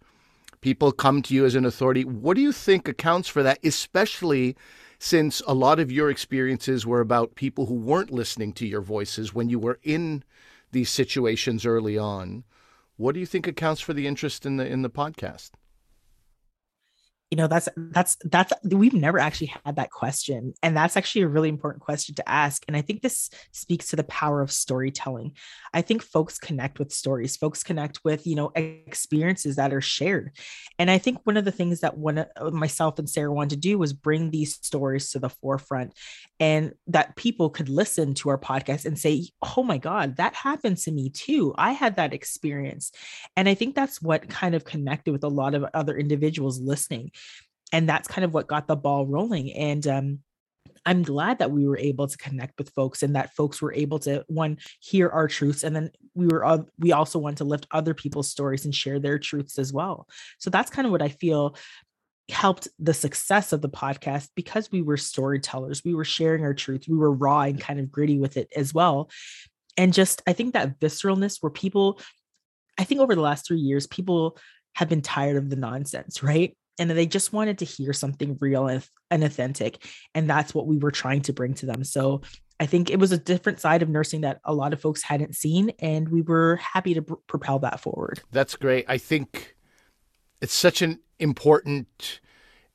People 0.62 0.92
come 0.92 1.22
to 1.22 1.36
you 1.36 1.46
as 1.46 1.54
an 1.54 1.64
authority. 1.64 2.04
What 2.04 2.38
do 2.38 2.42
you 2.42 2.52
think 2.52 2.88
accounts 2.88 3.30
for 3.30 3.44
that, 3.44 3.60
especially 3.64 4.56
since 4.98 5.44
a 5.46 5.54
lot 5.54 5.80
of 5.80 5.92
your 5.92 6.10
experiences 6.10 6.88
were 6.88 7.02
about 7.02 7.36
people 7.36 7.68
who 7.68 7.76
weren't 7.76 8.10
listening 8.10 8.52
to 8.54 8.66
your 8.66 8.82
voices 8.82 9.32
when 9.32 9.50
you 9.50 9.60
were 9.60 9.78
in 9.84 10.24
these 10.72 10.90
situations 10.90 11.68
early 11.68 12.00
on? 12.00 12.46
What 12.98 13.14
do 13.14 13.20
you 13.20 13.28
think 13.28 13.46
accounts 13.46 13.82
for 13.82 13.94
the 13.94 14.08
interest 14.08 14.44
in 14.44 14.58
the 14.58 14.66
in 14.66 14.82
the 14.82 14.90
podcast? 14.90 15.52
You 17.34 17.38
know 17.38 17.48
that's 17.48 17.68
that's 17.76 18.16
that's 18.26 18.54
we've 18.64 18.94
never 18.94 19.18
actually 19.18 19.52
had 19.66 19.78
that 19.78 19.90
question 19.90 20.54
and 20.62 20.78
that's 20.78 20.96
actually 20.96 21.24
a 21.24 21.28
really 21.28 21.50
important 21.50 21.82
question 21.82 22.14
to 22.14 22.30
ask 22.30 22.64
and 22.68 22.78
i 22.78 22.82
think 22.82 23.02
this 23.02 23.32
speaks 23.52 23.88
to 23.88 23.96
the 23.96 24.04
power 24.04 24.40
of 24.42 24.52
storytelling. 24.52 25.32
I 25.74 25.82
think 25.82 26.04
folks 26.04 26.38
connect 26.38 26.78
with 26.78 26.94
stories 26.94 27.36
folks 27.36 27.64
connect 27.64 28.02
with 28.04 28.28
you 28.28 28.36
know 28.36 28.52
experiences 28.56 29.56
that 29.56 29.74
are 29.74 29.82
shared 29.82 30.34
and 30.78 30.92
i 30.92 31.00
think 31.00 31.22
one 31.24 31.36
of 31.36 31.44
the 31.44 31.52
things 31.52 31.80
that 31.80 31.98
one 31.98 32.20
uh, 32.20 32.52
myself 32.52 33.00
and 33.00 33.10
sarah 33.10 33.34
wanted 33.34 33.50
to 33.50 33.56
do 33.56 33.80
was 33.80 33.94
bring 33.94 34.30
these 34.30 34.54
stories 34.62 35.10
to 35.10 35.18
the 35.18 35.30
forefront 35.30 35.92
and 36.40 36.74
that 36.86 37.16
people 37.16 37.50
could 37.50 37.70
listen 37.70 38.14
to 38.14 38.30
our 38.30 38.38
podcast 38.38 38.86
and 38.86 39.00
say 39.00 39.28
oh 39.58 39.64
my 39.64 39.80
god 39.80 40.18
that 40.18 40.36
happened 40.36 40.78
to 40.78 40.92
me 40.92 41.10
too. 41.10 41.56
I 41.58 41.72
had 41.72 41.96
that 41.96 42.14
experience. 42.14 42.92
And 43.36 43.50
i 43.50 43.56
think 43.56 43.74
that's 43.74 44.04
what 44.04 44.30
kind 44.30 44.54
of 44.54 44.66
connected 44.66 45.12
with 45.12 45.24
a 45.24 45.28
lot 45.28 45.56
of 45.56 45.66
other 45.74 45.98
individuals 45.98 46.60
listening 46.60 47.10
and 47.72 47.88
that's 47.90 48.08
kind 48.08 48.26
of 48.26 48.34
what 48.34 48.48
got 48.48 48.68
the 48.68 48.76
ball 48.76 49.06
rolling 49.06 49.52
and 49.54 49.88
um, 49.88 50.20
I'm 50.86 51.04
glad 51.04 51.40
that 51.40 51.52
we 51.52 51.68
were 51.68 51.78
able 51.78 52.08
to 52.08 52.18
connect 52.18 52.58
with 52.58 52.70
folks 52.72 53.04
and 53.04 53.16
that 53.16 53.36
folks 53.36 53.62
were 53.62 53.74
able 53.74 54.00
to 54.00 54.26
one 54.28 54.58
hear 54.80 55.10
our 55.10 55.28
truths 55.28 55.64
and 55.64 55.76
then 55.76 55.92
we 56.14 56.28
were 56.28 56.46
uh, 56.46 56.60
we 56.78 56.92
also 56.92 57.20
want 57.20 57.38
to 57.38 57.46
lift 57.46 57.68
other 57.72 57.94
people's 57.94 58.30
stories 58.30 58.66
and 58.66 58.76
share 58.76 59.00
their 59.00 59.18
truths 59.18 59.58
as 59.58 59.72
well. 59.72 60.08
So 60.40 60.50
that's 60.50 60.72
kind 60.72 60.86
of 60.86 60.92
what 60.92 61.02
I 61.02 61.10
feel 61.10 61.56
helped 62.30 62.68
the 62.80 62.94
success 62.94 63.52
of 63.54 63.62
the 63.62 63.70
podcast 63.70 64.30
because 64.36 64.72
we 64.72 64.82
were 64.82 64.98
storytellers. 64.98 65.84
We 65.84 65.94
were 65.94 66.06
sharing 66.06 66.44
our 66.44 66.54
truth. 66.54 66.86
We 66.88 66.98
were 66.98 67.12
raw 67.12 67.42
and 67.42 67.60
kind 67.60 67.80
of 67.80 67.92
gritty 67.92 68.18
with 68.18 68.38
it 68.38 68.48
as 68.56 68.74
well. 68.74 69.10
And 69.76 69.94
just, 69.94 70.22
I 70.28 70.34
think 70.34 70.54
that 70.54 70.80
visceralness 70.80 71.38
where 71.42 71.50
people, 71.50 72.00
I 72.78 72.84
think 72.86 73.02
over 73.02 73.16
the 73.16 73.22
last 73.22 73.46
three 73.46 73.60
years, 73.60 73.88
people 73.88 74.38
have 74.76 74.88
been 74.88 75.02
tired 75.02 75.36
of 75.36 75.50
the 75.50 75.56
nonsense, 75.56 76.24
right? 76.24 76.56
And 76.80 76.90
they 76.90 77.06
just 77.06 77.34
wanted 77.34 77.60
to 77.60 77.66
hear 77.66 77.94
something 77.94 78.38
real 78.42 78.68
and, 78.68 78.84
authentic. 79.12 79.86
And 80.16 80.30
that's 80.30 80.56
what 80.56 80.66
we 80.66 80.78
were 80.78 80.92
trying 80.92 81.22
to 81.24 81.34
bring 81.34 81.54
to 81.56 81.66
them. 81.66 81.84
So 81.84 82.22
I 82.60 82.66
think 82.66 82.90
it 82.90 83.00
was 83.00 83.12
a 83.12 83.18
different 83.18 83.60
side 83.60 83.84
of 83.84 83.90
nursing 83.90 84.22
that 84.22 84.40
a 84.44 84.54
lot 84.54 84.74
of 84.74 84.82
folks 84.82 85.04
hadn't 85.04 85.36
seen. 85.36 85.72
And 85.80 86.10
we 86.10 86.22
were 86.22 86.56
happy 86.56 86.96
to 86.96 87.02
pr- 87.04 87.14
propel 87.28 87.60
that 87.60 87.80
forward. 87.80 88.22
That's 88.32 88.56
great. 88.56 88.86
I 88.88 88.98
think 88.98 89.56
it's 90.42 90.54
such 90.54 90.82
an 90.82 91.00
important 91.20 92.22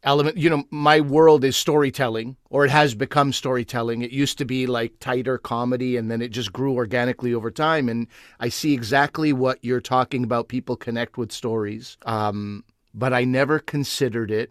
element. 0.05 0.37
You 0.37 0.51
know, 0.51 0.65
my 0.71 1.01
world 1.01 1.45
is 1.45 1.57
storytelling, 1.57 2.37
or 2.51 2.65
it 2.65 2.71
has 2.71 2.95
become 2.95 3.33
storytelling. 3.33 4.03
It 4.03 4.13
used 4.13 4.39
to 4.39 4.45
be 4.45 4.67
like 4.67 5.01
tighter 5.01 5.39
comedy, 5.39 5.97
and 5.97 6.11
then 6.11 6.23
it 6.23 6.29
just 6.29 6.53
grew 6.53 6.75
organically 6.75 7.35
over 7.35 7.51
time. 7.51 7.89
And 7.89 8.07
I 8.39 8.49
see 8.49 8.73
exactly 8.75 9.33
what 9.33 9.59
you're 9.63 9.81
talking 9.81 10.25
about. 10.25 10.49
People 10.49 10.77
connect 10.77 11.19
with 11.19 11.33
stories, 11.33 11.97
um, 12.07 12.65
but 12.95 13.13
I 13.13 13.25
never 13.25 13.59
considered 13.59 14.31
it 14.31 14.51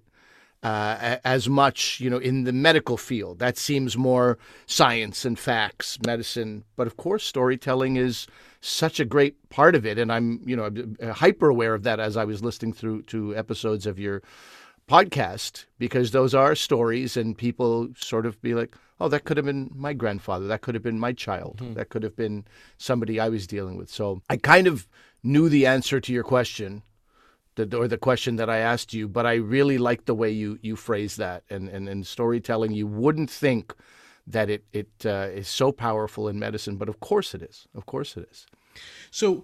uh, 0.64 1.18
as 1.24 1.48
much, 1.48 2.00
you 2.00 2.10
know, 2.10 2.18
in 2.18 2.44
the 2.44 2.52
medical 2.52 2.98
field. 2.98 3.40
That 3.40 3.58
seems 3.58 3.98
more 3.98 4.38
science 4.66 5.26
and 5.26 5.38
facts, 5.38 5.98
medicine. 6.06 6.64
But 6.76 6.88
of 6.88 6.98
course, 6.98 7.24
storytelling 7.24 7.96
is 7.96 8.28
such 8.62 9.00
a 9.00 9.06
great 9.06 9.50
part 9.50 9.76
of 9.76 9.86
it, 9.86 9.98
and 9.98 10.12
I'm, 10.12 10.42
you 10.46 10.56
know, 10.56 10.72
hyper 11.14 11.50
aware 11.50 11.74
of 11.74 11.84
that 11.84 12.00
as 12.00 12.18
I 12.18 12.26
was 12.26 12.44
listening 12.44 12.74
through 12.74 13.04
to 13.04 13.36
episodes 13.36 13.86
of 13.86 14.00
your 14.00 14.24
podcast 14.90 15.66
because 15.78 16.12
those 16.12 16.34
are 16.34 16.56
stories 16.56 17.18
and 17.18 17.38
people 17.38 17.90
sort 17.98 18.26
of 18.26 18.42
be 18.42 18.54
like 18.54 18.74
oh 19.02 19.10
that 19.10 19.26
could 19.26 19.36
have 19.36 19.46
been 19.46 19.70
my 19.76 19.92
grandfather 19.92 20.48
that 20.48 20.62
could 20.62 20.74
have 20.74 20.84
been 20.84 20.98
my 20.98 21.12
child 21.12 21.58
mm-hmm. 21.62 21.74
that 21.74 21.90
could 21.90 22.04
have 22.04 22.16
been 22.16 22.46
somebody 22.78 23.20
i 23.20 23.28
was 23.28 23.46
dealing 23.46 23.76
with 23.76 23.90
so 23.90 24.22
i 24.30 24.38
kind 24.38 24.66
of 24.66 24.88
knew 25.24 25.50
the 25.50 25.66
answer 25.66 26.00
to 26.00 26.14
your 26.14 26.24
question 26.24 26.82
the, 27.58 27.78
or 27.78 27.88
the 27.88 27.98
question 27.98 28.38
that 28.38 28.50
i 28.50 28.58
asked 28.58 28.94
you 28.94 29.08
but 29.08 29.26
i 29.26 29.34
really 29.34 29.78
like 29.78 30.06
the 30.06 30.16
way 30.16 30.32
you 30.32 30.58
you 30.62 30.76
phrase 30.76 31.16
that 31.18 31.44
and 31.50 31.70
and 31.70 31.90
in 31.90 32.04
storytelling. 32.04 32.72
You 32.72 32.88
wouldn't 32.88 33.30
think 33.30 33.74
that 34.26 34.50
it 34.50 34.64
it 34.74 34.90
uh, 35.06 35.30
is 35.34 35.48
so 35.48 35.72
powerful 35.72 36.28
in 36.28 36.40
medicine 36.40 36.78
but 36.78 36.90
of 36.90 37.00
course 37.00 37.34
it 37.34 37.42
is. 37.42 37.68
Of 37.74 37.86
course 37.86 38.18
it 38.18 38.28
is. 38.32 38.46
So 39.12 39.44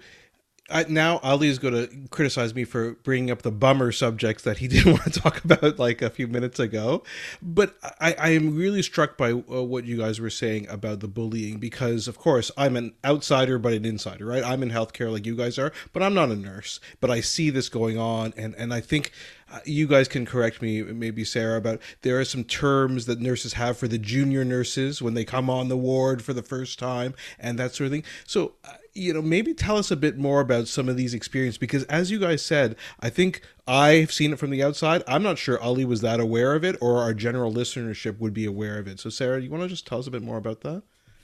I, 0.70 0.86
now 0.88 1.20
Ali 1.24 1.50
is 1.50 1.60
going 1.60 1.74
to 1.74 2.08
criticize 2.10 2.56
me 2.56 2.64
for 2.64 2.94
bringing 3.04 3.30
up 3.30 3.42
the 3.42 3.52
bummer 3.52 3.92
subjects 3.92 4.44
that 4.44 4.60
he 4.60 4.68
didn't 4.70 4.94
want 4.94 5.14
to 5.14 5.20
talk 5.20 5.44
about 5.44 5.78
like 5.78 6.02
a 6.02 6.10
few 6.10 6.28
minutes 6.28 6.60
ago. 6.60 7.04
But 7.42 7.76
I, 8.00 8.16
I 8.18 8.30
am 8.30 8.56
really 8.56 8.82
struck 8.82 9.18
by 9.18 9.32
uh, 9.32 9.64
what 9.64 9.84
you 9.84 9.98
guys 9.98 10.22
were 10.22 10.30
saying 10.30 10.68
about 10.70 11.02
the 11.02 11.08
bullying 11.08 11.58
because, 11.58 12.08
of 12.08 12.18
course, 12.18 12.50
I'm 12.58 12.78
an 12.78 12.94
outsider 13.04 13.60
but 13.60 13.74
an 13.74 13.86
insider, 13.86 14.26
right? 14.26 14.44
I'm 14.44 14.64
in 14.64 14.70
healthcare 14.70 15.12
like 15.12 15.26
you 15.26 15.36
guys 15.36 15.60
are, 15.60 15.74
but 15.92 16.02
I'm 16.02 16.14
not 16.14 16.30
a 16.30 16.36
nurse. 16.36 16.80
But 17.02 17.12
I 17.12 17.20
see 17.20 17.50
this 17.50 17.68
going 17.68 17.98
on, 17.98 18.34
and 18.38 18.56
and 18.56 18.74
I 18.74 18.80
think 18.80 19.12
uh, 19.52 19.60
you 19.66 19.86
guys 19.86 20.08
can 20.08 20.26
correct 20.26 20.62
me, 20.62 20.82
maybe 20.82 21.24
Sarah, 21.24 21.58
about 21.58 21.82
there 22.02 22.20
are 22.20 22.26
some 22.26 22.44
terms 22.44 23.06
that 23.06 23.20
nurses 23.20 23.54
have 23.54 23.78
for 23.78 23.88
the 23.88 24.00
junior 24.00 24.44
nurses 24.44 25.02
when 25.02 25.14
they 25.14 25.26
come 25.26 25.50
on 25.50 25.68
the 25.68 25.78
ward 25.78 26.24
for 26.24 26.34
the 26.34 26.42
first 26.42 26.80
time 26.80 27.14
and 27.38 27.60
that 27.60 27.76
sort 27.76 27.88
of 27.88 27.92
thing. 27.92 28.04
So, 28.26 28.54
uh, 28.64 28.74
you 28.96 29.14
know, 29.14 29.22
maybe 29.22 29.54
tell 29.54 29.78
us 29.78 29.90
a 29.92 29.96
bit 29.96 30.18
more 30.18 30.40
about 30.40 30.68
some 30.68 30.88
of 30.88 30.98
these 30.98 31.14
experiences 31.14 31.58
because, 31.58 31.84
as 31.86 32.12
you 32.12 32.20
guys 32.20 32.44
said, 32.44 32.76
I 33.00 33.10
think 33.10 33.42
I've 33.68 34.12
seen 34.12 34.34
it 34.34 34.40
from 34.40 34.52
the 34.52 34.64
outside. 34.64 35.04
I'm 35.08 35.24
not 35.24 35.38
sure 35.38 35.60
Ali 35.60 35.86
was 35.86 36.02
that 36.02 36.20
aware 36.20 36.54
of 36.54 36.64
it 36.64 36.78
or 36.80 37.00
our 37.00 37.14
general 37.14 37.52
listenership 37.52 38.20
would 38.20 38.34
be 38.34 38.46
aware 38.46 38.78
of 38.78 38.88
it. 38.88 39.00
So, 39.00 39.10
Sarah, 39.10 39.42
you 39.42 39.50
want 39.50 39.64
to 39.64 39.70
just 39.70 39.88
tell 39.88 40.00
us 40.00 40.08
a 40.08 40.12
bit 40.12 40.22
more 40.22 40.38
about 40.38 40.62
that? 40.62 40.84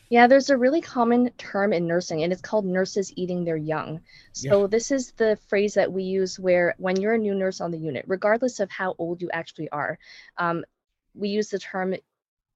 Yeah, 0.09 0.25
there's 0.25 0.49
a 0.49 0.57
really 0.57 0.81
common 0.81 1.29
term 1.37 1.71
in 1.71 1.85
nursing, 1.85 2.23
and 2.23 2.33
it's 2.33 2.41
called 2.41 2.65
nurses 2.65 3.13
eating 3.15 3.45
their 3.45 3.57
young. 3.57 4.01
So, 4.31 4.61
yeah. 4.61 4.67
this 4.67 4.89
is 4.89 5.11
the 5.11 5.37
phrase 5.47 5.75
that 5.75 5.91
we 5.91 6.01
use 6.01 6.39
where 6.39 6.73
when 6.79 6.99
you're 6.99 7.13
a 7.13 7.17
new 7.19 7.35
nurse 7.35 7.61
on 7.61 7.69
the 7.69 7.77
unit, 7.77 8.05
regardless 8.07 8.59
of 8.59 8.71
how 8.71 8.95
old 8.97 9.21
you 9.21 9.29
actually 9.31 9.69
are, 9.69 9.99
um, 10.37 10.65
we 11.13 11.29
use 11.29 11.49
the 11.49 11.59
term 11.59 11.93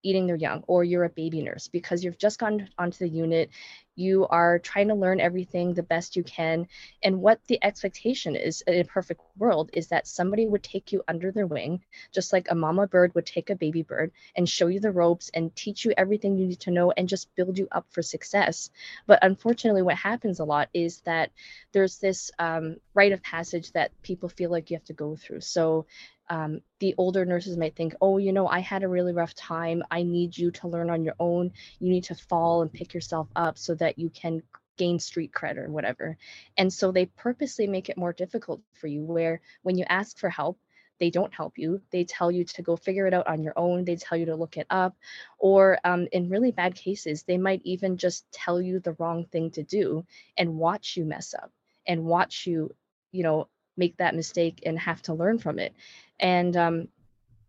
eating 0.03 0.27
their 0.27 0.35
young 0.35 0.63
or 0.67 0.83
you're 0.83 1.03
a 1.03 1.09
baby 1.09 1.41
nurse 1.41 1.67
because 1.67 2.03
you've 2.03 2.17
just 2.17 2.39
gone 2.39 2.69
onto 2.77 2.99
the 2.99 3.09
unit 3.09 3.49
you 3.95 4.25
are 4.27 4.59
trying 4.59 4.87
to 4.87 4.95
learn 4.95 5.19
everything 5.19 5.73
the 5.73 5.83
best 5.83 6.15
you 6.15 6.23
can. 6.23 6.67
And 7.03 7.21
what 7.21 7.39
the 7.47 7.63
expectation 7.63 8.35
is 8.35 8.61
in 8.61 8.79
a 8.79 8.83
perfect 8.83 9.21
world 9.37 9.69
is 9.73 9.87
that 9.87 10.07
somebody 10.07 10.47
would 10.47 10.63
take 10.63 10.91
you 10.91 11.03
under 11.07 11.31
their 11.31 11.47
wing 11.47 11.83
just 12.11 12.33
like 12.33 12.47
a 12.49 12.55
mama 12.55 12.87
bird 12.87 13.13
would 13.15 13.25
take 13.25 13.49
a 13.49 13.55
baby 13.55 13.83
bird 13.83 14.11
and 14.35 14.49
show 14.49 14.67
you 14.67 14.79
the 14.79 14.91
ropes 14.91 15.29
and 15.33 15.55
teach 15.55 15.85
you 15.85 15.93
everything 15.95 16.37
you 16.37 16.47
need 16.47 16.59
to 16.61 16.71
know 16.71 16.91
and 16.91 17.07
just 17.07 17.33
build 17.35 17.57
you 17.57 17.67
up 17.71 17.85
for 17.91 18.01
success. 18.01 18.69
But 19.05 19.19
unfortunately 19.21 19.81
what 19.81 19.95
happens 19.95 20.39
a 20.39 20.45
lot 20.45 20.69
is 20.73 21.01
that 21.01 21.31
there's 21.71 21.97
this 21.99 22.31
um, 22.39 22.77
rite 22.93 23.11
of 23.11 23.21
passage 23.21 23.71
that 23.73 23.91
people 24.01 24.29
feel 24.29 24.49
like 24.49 24.71
you 24.71 24.77
have 24.77 24.85
to 24.85 24.93
go 24.93 25.15
through. 25.15 25.41
So 25.41 25.85
um, 26.33 26.61
the 26.79 26.95
older 26.97 27.25
nurses 27.25 27.57
might 27.57 27.75
think, 27.75 27.93
oh, 28.01 28.17
you 28.17 28.33
know, 28.33 28.47
I 28.47 28.57
had 28.57 28.81
a 28.81 28.87
really 28.87 29.13
rough 29.13 29.35
time. 29.35 29.83
I 29.91 30.01
need 30.01 30.35
you 30.35 30.49
to 30.49 30.67
learn 30.67 30.89
on 30.89 31.03
your 31.03 31.13
own. 31.19 31.51
You 31.77 31.91
need 31.91 32.05
to 32.05 32.15
fall 32.15 32.63
and 32.63 32.73
pick 32.73 32.95
yourself 32.95 33.27
up 33.35 33.59
so 33.59 33.75
that 33.75 33.99
you 33.99 34.09
can 34.09 34.41
gain 34.75 34.97
street 34.97 35.31
cred 35.31 35.57
or 35.57 35.69
whatever. 35.69 36.17
And 36.57 36.73
so 36.73 36.91
they 36.91 37.05
purposely 37.05 37.67
make 37.67 37.87
it 37.87 37.99
more 37.99 38.13
difficult 38.13 38.61
for 38.73 38.87
you, 38.87 39.03
where 39.03 39.41
when 39.61 39.77
you 39.77 39.85
ask 39.87 40.17
for 40.17 40.27
help, 40.27 40.57
they 40.99 41.11
don't 41.11 41.31
help 41.31 41.59
you. 41.59 41.81
They 41.91 42.03
tell 42.03 42.31
you 42.31 42.45
to 42.45 42.63
go 42.63 42.77
figure 42.77 43.05
it 43.05 43.13
out 43.13 43.27
on 43.27 43.43
your 43.43 43.53
own. 43.55 43.85
They 43.85 43.95
tell 43.95 44.17
you 44.17 44.25
to 44.25 44.35
look 44.35 44.57
it 44.57 44.65
up. 44.71 44.97
Or 45.37 45.77
um, 45.83 46.07
in 46.11 46.29
really 46.29 46.51
bad 46.51 46.73
cases, 46.73 47.21
they 47.21 47.37
might 47.37 47.61
even 47.63 47.97
just 47.97 48.25
tell 48.31 48.59
you 48.59 48.79
the 48.79 48.95
wrong 48.97 49.25
thing 49.25 49.51
to 49.51 49.61
do 49.61 50.03
and 50.35 50.57
watch 50.57 50.97
you 50.97 51.05
mess 51.05 51.35
up 51.35 51.51
and 51.85 52.05
watch 52.05 52.47
you, 52.47 52.71
you 53.11 53.21
know, 53.21 53.49
make 53.77 53.97
that 53.97 54.15
mistake 54.15 54.61
and 54.65 54.77
have 54.79 55.01
to 55.03 55.13
learn 55.13 55.39
from 55.39 55.59
it. 55.59 55.73
And 56.19 56.55
um, 56.55 56.87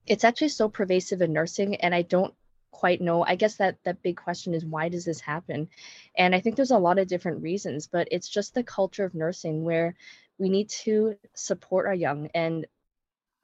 it's 0.06 0.24
actually 0.24 0.48
so 0.48 0.68
pervasive 0.68 1.22
in 1.22 1.32
nursing, 1.32 1.76
and 1.76 1.94
I 1.94 2.02
don't 2.02 2.34
quite 2.70 3.00
know. 3.00 3.24
I 3.24 3.36
guess 3.36 3.56
that 3.56 3.78
that 3.84 4.02
big 4.02 4.16
question 4.16 4.52
is 4.52 4.64
why 4.64 4.88
does 4.88 5.04
this 5.04 5.20
happen? 5.20 5.68
And 6.16 6.34
I 6.34 6.40
think 6.40 6.56
there's 6.56 6.70
a 6.70 6.78
lot 6.78 6.98
of 6.98 7.08
different 7.08 7.42
reasons, 7.42 7.86
but 7.86 8.08
it's 8.10 8.28
just 8.28 8.52
the 8.52 8.64
culture 8.64 9.04
of 9.04 9.14
nursing 9.14 9.64
where 9.64 9.94
we 10.38 10.48
need 10.48 10.68
to 10.68 11.16
support 11.34 11.86
our 11.86 11.94
young 11.94 12.28
and 12.34 12.66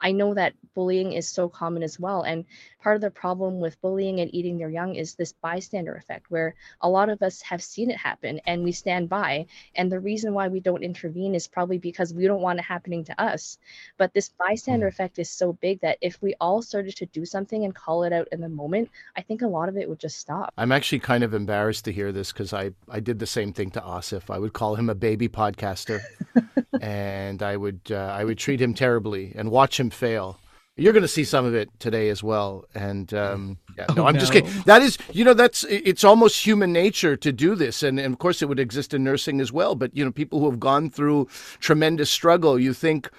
I 0.01 0.13
know 0.13 0.35
that 0.35 0.55
bullying 0.75 1.13
is 1.13 1.29
so 1.29 1.49
common 1.49 1.83
as 1.83 1.99
well. 1.99 2.23
And 2.23 2.45
part 2.83 2.97
of 2.97 3.03
the 3.03 3.11
problem 3.11 3.61
with 3.61 3.81
bullying 3.81 4.21
and 4.21 4.35
eating 4.35 4.59
their 4.59 4.71
young 4.71 4.95
is 4.95 5.15
this 5.15 5.33
bystander 5.33 5.95
effect, 5.95 6.31
where 6.31 6.55
a 6.81 6.89
lot 6.89 7.09
of 7.09 7.23
us 7.23 7.43
have 7.43 7.63
seen 7.63 7.91
it 7.91 7.97
happen 7.97 8.41
and 8.47 8.65
we 8.65 8.73
stand 8.73 9.09
by. 9.09 9.47
And 9.75 9.91
the 9.91 10.01
reason 10.01 10.33
why 10.33 10.49
we 10.49 10.61
don't 10.61 10.83
intervene 10.83 11.35
is 11.35 11.47
probably 11.47 11.79
because 11.79 12.15
we 12.15 12.27
don't 12.27 12.41
want 12.41 12.59
it 12.59 12.65
happening 12.65 13.05
to 13.05 13.21
us. 13.21 13.59
But 13.99 14.15
this 14.15 14.31
bystander 14.31 14.87
mm. 14.87 14.91
effect 14.91 15.19
is 15.19 15.31
so 15.31 15.53
big 15.53 15.81
that 15.81 15.99
if 16.01 16.21
we 16.23 16.35
all 16.41 16.63
started 16.63 16.97
to 16.97 17.07
do 17.07 17.25
something 17.25 17.65
and 17.65 17.75
call 17.75 18.05
it 18.05 18.13
out 18.13 18.29
in 18.33 18.41
the 18.41 18.49
moment, 18.49 18.91
I 19.17 19.23
think 19.23 19.43
a 19.43 19.49
lot 19.49 19.69
of 19.69 19.77
it 19.77 19.89
would 19.89 20.01
just 20.01 20.19
stop. 20.19 20.53
I'm 20.57 20.73
actually 20.73 21.01
kind 21.01 21.25
of 21.25 21.35
embarrassed 21.35 21.85
to 21.87 21.93
hear 21.93 22.13
this 22.13 22.33
because 22.33 22.53
I, 22.53 22.73
I 22.89 23.01
did 23.01 23.19
the 23.19 23.27
same 23.27 23.53
thing 23.53 23.71
to 23.73 23.81
Asif. 23.81 24.31
I 24.31 24.39
would 24.39 24.53
call 24.53 24.77
him 24.77 24.89
a 24.89 24.95
baby 24.95 25.29
podcaster. 25.29 26.01
and 26.81 27.43
I 27.43 27.57
would 27.57 27.81
uh, 27.91 27.97
I 27.97 28.25
would 28.25 28.39
treat 28.39 28.61
him 28.61 28.75
terribly 28.75 29.33
and 29.35 29.51
watch 29.51 29.79
him 29.79 29.90
fail. 29.95 30.39
You're 30.77 30.93
going 30.93 31.03
to 31.03 31.09
see 31.09 31.25
some 31.25 31.45
of 31.45 31.55
it 31.55 31.69
today 31.79 32.09
as 32.09 32.23
well. 32.23 32.65
And 32.75 33.13
um, 33.13 33.59
yeah, 33.79 33.87
no, 33.95 34.05
oh, 34.05 34.07
I'm 34.07 34.15
no. 34.15 34.21
just 34.21 34.33
kidding. 34.33 34.51
That 34.63 34.83
is, 34.83 34.97
you 35.13 35.25
know, 35.25 35.35
that's 35.35 35.65
it's 35.65 36.05
almost 36.05 36.45
human 36.45 36.73
nature 36.73 37.17
to 37.17 37.33
do 37.33 37.55
this, 37.55 37.83
and, 37.83 37.99
and 38.01 38.15
of 38.15 38.19
course 38.19 38.41
it 38.41 38.47
would 38.47 38.61
exist 38.61 38.95
in 38.95 39.05
nursing 39.05 39.41
as 39.41 39.53
well. 39.53 39.75
But 39.75 39.95
you 39.97 40.05
know, 40.05 40.11
people 40.11 40.41
who 40.41 40.51
have 40.51 40.61
gone 40.61 40.89
through 40.89 41.29
tremendous 41.59 42.11
struggle, 42.11 42.59
you 42.59 42.73
think 42.73 43.11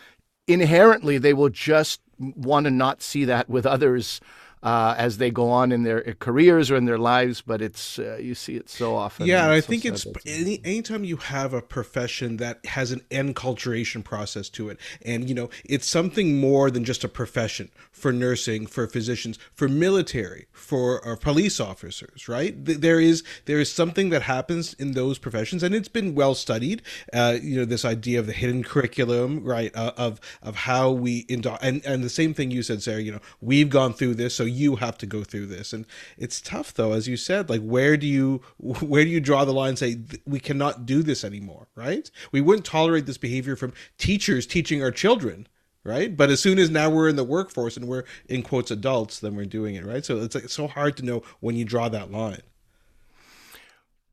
inherently 0.48 1.18
they 1.18 1.34
will 1.34 1.50
just 1.50 2.01
want 2.20 2.66
to 2.66 2.72
not 2.72 3.01
see 3.01 3.25
that 3.25 3.50
with 3.50 3.66
others 3.66 4.22
uh, 4.63 4.96
as 4.98 5.18
they 5.18 5.32
go 5.32 5.50
on 5.50 5.72
in 5.72 5.84
their 5.84 6.01
careers 6.20 6.70
or 6.70 6.75
in 6.75 6.86
their 6.86 6.98
lives, 6.98 7.41
but 7.41 7.62
it's 7.62 7.98
uh, 7.98 8.18
you 8.20 8.36
see 8.36 8.56
it 8.56 8.70
so 8.70 8.96
often. 8.96 9.25
Yeah, 9.25 9.44
and 9.44 9.51
I 9.51 9.60
so 9.60 9.68
think 9.68 9.86
it's 9.86 10.06
any 10.25 10.62
anytime 10.63 11.03
you 11.03 11.18
have 11.18 11.53
a 11.53 11.62
profession 11.62 12.38
that 12.38 12.65
has 12.68 12.91
an 12.91 13.01
enculturation 13.10 14.03
process 14.03 14.50
to 14.50 14.70
it, 14.70 14.77
and 15.03 15.27
you 15.27 15.36
know 15.36 15.50
it's 15.65 15.88
something 15.88 16.39
more 16.39 16.70
than 16.70 16.84
just 16.84 17.03
a 17.03 17.08
profession 17.08 17.70
for 17.91 18.13
nursing, 18.13 18.68
for 18.68 18.88
physicians, 18.88 19.39
for 19.53 19.68
military, 19.68 20.48
for 20.51 21.06
uh, 21.08 21.15
police 21.15 21.60
officers. 21.60 22.27
Right? 22.27 22.53
There 22.58 23.00
is 23.00 23.24
there 23.46 23.60
is 23.60 23.72
something 23.72 24.10
that 24.10 24.24
happens 24.24 24.74
in 24.75 24.91
those 24.91 25.18
professions, 25.18 25.63
and 25.63 25.74
it's 25.74 25.88
been 25.88 26.13
well 26.13 26.36
studied. 26.36 26.84
Uh, 27.12 27.38
you 27.41 27.58
know 27.58 27.65
this 27.65 27.86
idea 27.86 28.20
of 28.20 28.27
the 28.27 28.34
hidden 28.34 28.63
curriculum, 28.63 29.44
right? 29.44 29.75
Uh, 29.75 29.94
of 29.98 30.20
of 30.44 30.56
how 30.56 30.91
we 30.91 31.25
indo- 31.30 31.58
and 31.62 31.84
and 31.86 32.03
the 32.03 32.10
same 32.10 32.36
thing 32.36 32.51
you 32.51 32.62
said, 32.62 32.84
Sarah. 32.84 33.01
You 33.01 33.13
know 33.13 33.22
we've 33.41 33.70
gone 33.70 33.94
through 33.94 34.15
this, 34.15 34.36
so 34.36 34.50
you 34.51 34.75
have 34.75 34.98
to 34.98 35.05
go 35.05 35.24
through 35.24 35.46
this 35.46 35.74
and 35.74 35.86
it's 36.17 36.41
tough 36.41 36.74
though 36.74 36.93
as 36.93 37.08
you 37.08 37.17
said 37.17 37.50
like 37.50 37.62
where 37.62 37.98
do 37.98 38.08
you 38.08 38.41
where 38.58 39.03
do 39.03 39.10
you 39.10 39.20
draw 39.20 39.46
the 39.46 39.53
line 39.53 39.75
say 39.75 40.00
we 40.25 40.39
cannot 40.39 40.86
do 40.86 41.01
this 41.03 41.24
anymore 41.24 41.67
right 41.75 42.12
we 42.31 42.41
wouldn't 42.41 42.65
tolerate 42.65 43.05
this 43.05 43.17
behavior 43.17 43.55
from 43.55 43.74
teachers 43.98 44.46
teaching 44.46 44.84
our 44.84 44.91
children 44.91 45.48
right? 45.84 46.15
But 46.15 46.29
as 46.29 46.39
soon 46.39 46.60
as 46.60 46.70
now 46.70 46.89
we're 46.89 47.10
in 47.10 47.15
the 47.15 47.24
workforce 47.24 47.77
and 47.77 47.88
we're 47.88 48.03
in 48.27 48.43
quotes 48.43 48.72
adults, 48.72 49.20
then 49.20 49.36
we're 49.36 49.46
doing 49.46 49.75
it, 49.75 49.86
right? 49.86 50.05
So 50.05 50.17
it's 50.20 50.36
like 50.36 50.43
it's 50.43 50.53
so 50.53 50.67
hard 50.67 50.98
to 50.98 51.05
know 51.05 51.24
when 51.39 51.55
you 51.55 51.65
draw 51.65 51.89
that 51.89 52.12
line. 52.12 52.41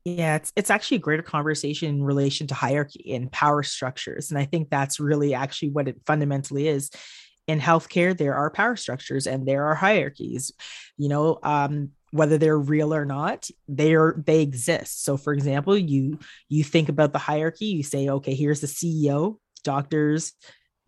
Yeah, 0.05 0.37
it's 0.37 0.53
it's 0.55 0.69
actually 0.69 0.97
a 0.97 1.01
greater 1.01 1.23
conversation 1.23 1.89
in 1.89 2.03
relation 2.03 2.47
to 2.47 2.55
hierarchy 2.55 3.13
and 3.13 3.31
power 3.31 3.63
structures. 3.63 4.31
And 4.31 4.39
I 4.39 4.45
think 4.45 4.69
that's 4.69 4.99
really 4.99 5.33
actually 5.33 5.69
what 5.69 5.87
it 5.87 6.01
fundamentally 6.05 6.67
is. 6.67 6.89
In 7.49 7.59
healthcare, 7.59 8.15
there 8.15 8.35
are 8.35 8.51
power 8.51 8.75
structures 8.75 9.25
and 9.25 9.47
there 9.47 9.65
are 9.65 9.73
hierarchies. 9.75 10.51
You 10.97 11.09
know, 11.09 11.39
um, 11.41 11.91
whether 12.11 12.37
they're 12.37 12.59
real 12.59 12.93
or 12.93 13.05
not, 13.05 13.49
they 13.67 13.95
are 13.95 14.21
they 14.25 14.41
exist. 14.41 15.03
So 15.03 15.17
for 15.17 15.33
example, 15.33 15.75
you 15.75 16.19
you 16.47 16.63
think 16.63 16.89
about 16.89 17.11
the 17.11 17.19
hierarchy, 17.19 17.65
you 17.65 17.83
say, 17.83 18.07
okay, 18.07 18.35
here's 18.35 18.61
the 18.61 18.67
CEO, 18.67 19.37
doctors, 19.63 20.33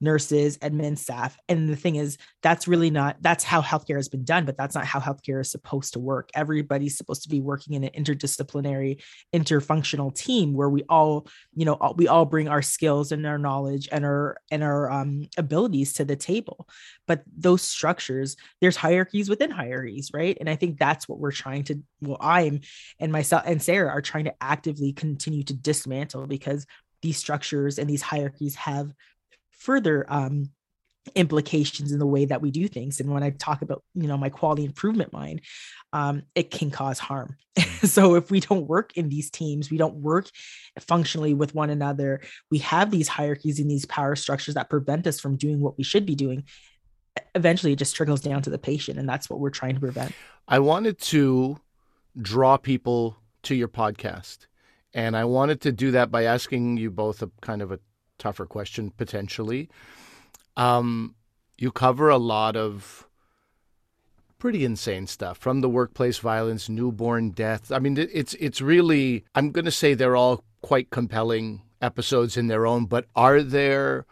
nurses, 0.01 0.57
admin 0.57 0.97
staff. 0.97 1.37
And 1.47 1.69
the 1.69 1.75
thing 1.75 1.95
is, 1.95 2.17
that's 2.41 2.67
really 2.67 2.89
not, 2.89 3.17
that's 3.21 3.43
how 3.43 3.61
healthcare 3.61 3.95
has 3.95 4.09
been 4.09 4.25
done, 4.25 4.45
but 4.45 4.57
that's 4.57 4.75
not 4.75 4.85
how 4.85 4.99
healthcare 4.99 5.39
is 5.39 5.51
supposed 5.51 5.93
to 5.93 5.99
work. 5.99 6.29
Everybody's 6.33 6.97
supposed 6.97 7.23
to 7.23 7.29
be 7.29 7.39
working 7.39 7.75
in 7.75 7.83
an 7.83 7.91
interdisciplinary, 7.91 9.01
interfunctional 9.33 10.13
team 10.13 10.53
where 10.53 10.69
we 10.69 10.83
all, 10.89 11.27
you 11.53 11.65
know, 11.65 11.93
we 11.95 12.07
all 12.07 12.25
bring 12.25 12.49
our 12.49 12.61
skills 12.61 13.11
and 13.11 13.25
our 13.25 13.37
knowledge 13.37 13.87
and 13.91 14.03
our, 14.03 14.37
and 14.49 14.63
our 14.63 14.91
um, 14.91 15.27
abilities 15.37 15.93
to 15.93 16.05
the 16.05 16.15
table. 16.15 16.67
But 17.07 17.23
those 17.37 17.61
structures, 17.61 18.35
there's 18.59 18.75
hierarchies 18.75 19.29
within 19.29 19.51
hierarchies, 19.51 20.09
right? 20.13 20.35
And 20.39 20.49
I 20.49 20.55
think 20.55 20.79
that's 20.79 21.07
what 21.07 21.19
we're 21.19 21.31
trying 21.31 21.63
to, 21.65 21.81
well, 22.01 22.17
I'm 22.19 22.61
and 22.99 23.11
myself 23.11 23.43
and 23.45 23.61
Sarah 23.61 23.91
are 23.91 24.01
trying 24.01 24.25
to 24.25 24.33
actively 24.41 24.93
continue 24.93 25.43
to 25.43 25.53
dismantle 25.53 26.27
because 26.27 26.65
these 27.01 27.17
structures 27.17 27.77
and 27.77 27.89
these 27.89 28.01
hierarchies 28.01 28.55
have 28.55 28.93
further 29.61 30.05
um, 30.09 30.49
implications 31.15 31.91
in 31.91 31.99
the 31.99 32.05
way 32.05 32.25
that 32.25 32.41
we 32.41 32.51
do 32.51 32.67
things. 32.67 32.99
And 32.99 33.11
when 33.11 33.23
i 33.23 33.31
talk 33.31 33.61
about 33.61 33.83
you 33.95 34.07
know 34.07 34.17
my 34.17 34.29
quality 34.29 34.65
improvement 34.65 35.13
mind 35.13 35.41
um, 35.93 36.23
it 36.35 36.51
can 36.51 36.71
cause 36.71 36.99
harm. 36.99 37.37
So 37.83 38.13
if 38.13 38.29
we 38.29 38.39
don't 38.39 38.67
work 38.67 38.95
in 38.95 39.09
these 39.09 39.31
teams 39.31 39.71
we 39.71 39.77
don't 39.77 39.95
work 39.95 40.29
functionally 40.79 41.33
with 41.33 41.55
one 41.55 41.71
another 41.71 42.21
we 42.51 42.59
have 42.59 42.91
these 42.91 43.07
hierarchies 43.07 43.59
and 43.59 43.69
these 43.69 43.85
power 43.85 44.15
structures 44.15 44.53
that 44.53 44.69
prevent 44.69 45.07
us 45.07 45.19
from 45.19 45.35
doing 45.35 45.59
what 45.61 45.79
we 45.79 45.83
should 45.83 46.05
be 46.05 46.13
doing 46.13 46.43
eventually 47.33 47.73
it 47.73 47.79
just 47.79 47.95
trickles 47.95 48.21
down 48.21 48.43
to 48.43 48.51
the 48.51 48.59
patient 48.59 48.99
and 48.99 49.09
that's 49.09 49.31
what 49.31 49.39
we're 49.39 49.49
trying 49.49 49.73
to 49.73 49.79
prevent. 49.79 50.13
I 50.47 50.59
wanted 50.59 50.99
to 50.99 51.57
draw 52.21 52.57
people 52.57 53.17
to 53.43 53.55
your 53.55 53.67
podcast 53.67 54.45
and 54.93 55.17
i 55.17 55.23
wanted 55.23 55.61
to 55.61 55.71
do 55.71 55.91
that 55.91 56.11
by 56.11 56.25
asking 56.25 56.77
you 56.77 56.91
both 56.91 57.23
a 57.23 57.31
kind 57.41 57.61
of 57.61 57.71
a 57.71 57.79
tougher 58.21 58.45
question 58.45 58.91
potentially. 58.91 59.67
Um, 60.55 61.15
you 61.57 61.71
cover 61.71 62.09
a 62.09 62.17
lot 62.17 62.55
of 62.55 63.07
pretty 64.37 64.63
insane 64.63 65.07
stuff 65.07 65.37
from 65.37 65.61
the 65.61 65.69
workplace 65.69 66.19
violence, 66.19 66.69
newborn 66.69 67.31
death. 67.31 67.71
I 67.71 67.79
mean, 67.79 67.97
it's 67.97 68.35
it's 68.35 68.61
really. 68.61 69.25
I'm 69.35 69.51
going 69.51 69.65
to 69.65 69.71
say 69.71 69.93
they're 69.93 70.15
all 70.15 70.43
quite 70.61 70.91
compelling 70.91 71.61
episodes 71.81 72.37
in 72.37 72.47
their 72.47 72.67
own. 72.67 72.85
But 72.85 73.05
are 73.15 73.41
there 73.41 74.05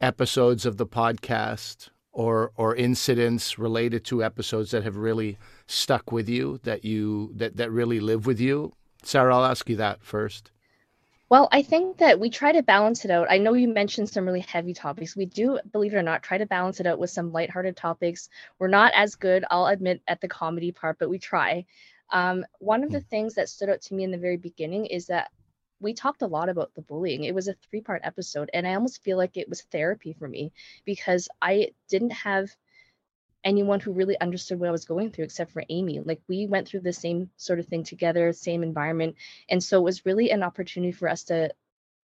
episodes 0.00 0.64
of 0.64 0.78
the 0.78 0.86
podcast 0.86 1.90
or 2.12 2.52
or 2.56 2.74
incidents 2.74 3.58
related 3.58 4.04
to 4.06 4.24
episodes 4.24 4.70
that 4.70 4.84
have 4.84 4.96
really 4.96 5.36
stuck 5.66 6.10
with 6.10 6.28
you 6.28 6.60
that 6.62 6.84
you 6.84 7.30
that 7.34 7.56
that 7.56 7.70
really 7.70 8.00
live 8.00 8.26
with 8.26 8.40
you? 8.40 8.72
Sarah, 9.02 9.36
I'll 9.36 9.44
ask 9.44 9.68
you 9.68 9.76
that 9.76 10.02
first. 10.02 10.50
Well, 11.30 11.48
I 11.52 11.62
think 11.62 11.98
that 11.98 12.18
we 12.20 12.28
try 12.28 12.52
to 12.52 12.62
balance 12.62 13.04
it 13.04 13.10
out. 13.10 13.28
I 13.30 13.38
know 13.38 13.54
you 13.54 13.68
mentioned 13.68 14.10
some 14.10 14.26
really 14.26 14.40
heavy 14.40 14.74
topics. 14.74 15.16
We 15.16 15.26
do, 15.26 15.60
believe 15.72 15.94
it 15.94 15.96
or 15.98 16.02
not, 16.02 16.22
try 16.22 16.38
to 16.38 16.46
balance 16.46 16.80
it 16.80 16.86
out 16.86 16.98
with 16.98 17.10
some 17.10 17.32
lighthearted 17.32 17.76
topics. 17.76 18.28
We're 18.58 18.68
not 18.68 18.92
as 18.94 19.14
good, 19.14 19.44
I'll 19.50 19.66
admit, 19.66 20.02
at 20.08 20.20
the 20.20 20.28
comedy 20.28 20.72
part, 20.72 20.98
but 20.98 21.08
we 21.08 21.18
try. 21.18 21.66
Um, 22.10 22.44
one 22.58 22.82
of 22.84 22.90
the 22.90 23.00
things 23.00 23.34
that 23.36 23.48
stood 23.48 23.70
out 23.70 23.80
to 23.82 23.94
me 23.94 24.02
in 24.04 24.10
the 24.10 24.18
very 24.18 24.36
beginning 24.36 24.86
is 24.86 25.06
that 25.06 25.30
we 25.80 25.94
talked 25.94 26.22
a 26.22 26.26
lot 26.26 26.48
about 26.50 26.74
the 26.74 26.82
bullying. 26.82 27.24
It 27.24 27.34
was 27.34 27.48
a 27.48 27.54
three 27.54 27.80
part 27.80 28.02
episode, 28.04 28.50
and 28.52 28.66
I 28.66 28.74
almost 28.74 29.02
feel 29.04 29.16
like 29.16 29.36
it 29.36 29.48
was 29.48 29.62
therapy 29.62 30.12
for 30.12 30.28
me 30.28 30.52
because 30.84 31.28
I 31.40 31.70
didn't 31.88 32.10
have 32.10 32.50
anyone 33.44 33.80
who 33.80 33.92
really 33.92 34.20
understood 34.20 34.58
what 34.58 34.68
I 34.68 34.72
was 34.72 34.84
going 34.84 35.10
through 35.10 35.24
except 35.24 35.52
for 35.52 35.64
Amy. 35.68 36.00
Like 36.00 36.20
we 36.28 36.46
went 36.46 36.68
through 36.68 36.80
the 36.80 36.92
same 36.92 37.30
sort 37.36 37.58
of 37.58 37.66
thing 37.66 37.84
together, 37.84 38.32
same 38.32 38.62
environment. 38.62 39.16
And 39.48 39.62
so 39.62 39.78
it 39.78 39.84
was 39.84 40.06
really 40.06 40.30
an 40.30 40.42
opportunity 40.42 40.92
for 40.92 41.08
us 41.08 41.24
to 41.24 41.50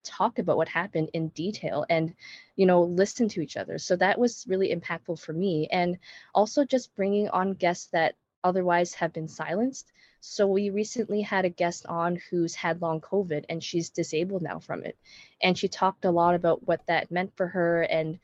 talk 0.07 0.39
about 0.39 0.57
what 0.57 0.69
happened 0.69 1.11
in 1.13 1.29
detail 1.29 1.85
and 1.91 2.15
you 2.55 2.65
know 2.65 2.83
listen 2.83 3.29
to 3.29 3.41
each 3.41 3.57
other 3.57 3.77
so 3.77 3.97
that 3.97 4.19
was 4.19 4.45
really 4.47 4.73
impactful 4.73 5.19
for 5.19 5.33
me 5.33 5.69
and 5.73 5.99
also 6.33 6.65
just 6.65 6.95
bringing 6.95 7.29
on 7.31 7.53
guests 7.55 7.89
that 7.93 8.15
otherwise 8.45 8.95
have 8.95 9.13
been 9.13 9.27
silenced 9.27 9.91
so 10.21 10.47
we 10.47 10.71
recently 10.71 11.21
had 11.23 11.45
a 11.45 11.51
guest 11.51 11.87
on 11.87 12.21
who's 12.31 12.55
had 12.55 12.81
long 12.81 13.01
covid 13.01 13.45
and 13.49 13.65
she's 13.65 13.91
disabled 13.91 14.43
now 14.43 14.61
from 14.61 14.85
it 14.85 14.97
and 15.43 15.59
she 15.59 15.67
talked 15.67 16.05
a 16.05 16.11
lot 16.11 16.37
about 16.37 16.65
what 16.67 16.87
that 16.87 17.11
meant 17.11 17.33
for 17.37 17.49
her 17.49 17.83
and 17.83 18.21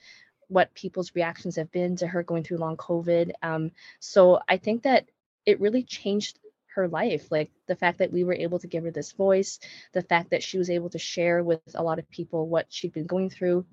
what 0.52 0.74
people's 0.74 1.14
reactions 1.14 1.56
have 1.56 1.72
been 1.72 1.96
to 1.96 2.06
her 2.06 2.22
going 2.22 2.44
through 2.44 2.58
long 2.58 2.76
COVID. 2.76 3.32
Um, 3.42 3.72
so 4.00 4.40
I 4.48 4.58
think 4.58 4.82
that 4.82 5.08
it 5.46 5.60
really 5.60 5.82
changed 5.82 6.38
her 6.74 6.88
life 6.88 7.30
like 7.30 7.50
the 7.66 7.76
fact 7.76 7.98
that 7.98 8.12
we 8.12 8.24
were 8.24 8.34
able 8.34 8.58
to 8.58 8.66
give 8.66 8.84
her 8.84 8.90
this 8.90 9.12
voice 9.12 9.58
the 9.92 10.02
fact 10.02 10.30
that 10.30 10.42
she 10.42 10.56
was 10.56 10.70
able 10.70 10.88
to 10.88 10.98
share 10.98 11.42
with 11.42 11.60
a 11.74 11.82
lot 11.82 11.98
of 11.98 12.10
people 12.10 12.48
what 12.48 12.66
she'd 12.70 12.92
been 12.92 13.06
going 13.06 13.28
through 13.28 13.66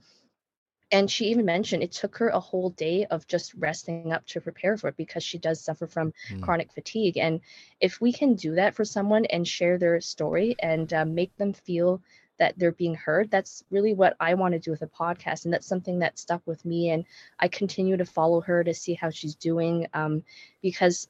and 0.91 1.09
she 1.09 1.27
even 1.27 1.45
mentioned 1.45 1.83
it 1.83 1.91
took 1.91 2.17
her 2.17 2.29
a 2.29 2.39
whole 2.39 2.71
day 2.71 3.05
of 3.05 3.27
just 3.27 3.53
resting 3.53 4.11
up 4.11 4.25
to 4.25 4.41
prepare 4.41 4.75
for 4.75 4.89
it 4.89 4.97
because 4.97 5.23
she 5.23 5.37
does 5.37 5.61
suffer 5.61 5.87
from 5.87 6.13
mm. 6.29 6.41
chronic 6.41 6.73
fatigue 6.73 7.17
and 7.17 7.39
if 7.79 8.01
we 8.01 8.11
can 8.11 8.35
do 8.35 8.55
that 8.55 8.75
for 8.75 8.83
someone 8.83 9.25
and 9.25 9.47
share 9.47 9.77
their 9.77 10.01
story 10.01 10.55
and 10.59 10.93
uh, 10.93 11.05
make 11.05 11.35
them 11.37 11.53
feel 11.53 12.01
that 12.39 12.57
they're 12.57 12.71
being 12.71 12.95
heard. 12.95 13.29
That's 13.29 13.63
really 13.69 13.93
what 13.93 14.15
I 14.19 14.33
want 14.33 14.53
to 14.53 14.59
do 14.59 14.71
with 14.71 14.81
a 14.81 14.87
podcast. 14.87 15.45
And 15.45 15.53
that's 15.53 15.67
something 15.67 15.99
that 15.99 16.17
stuck 16.17 16.41
with 16.45 16.65
me. 16.65 16.89
And 16.89 17.05
I 17.39 17.47
continue 17.47 17.97
to 17.97 18.05
follow 18.05 18.41
her 18.41 18.63
to 18.63 18.73
see 18.73 18.95
how 18.95 19.09
she's 19.09 19.35
doing 19.35 19.87
um, 19.93 20.23
because 20.61 21.07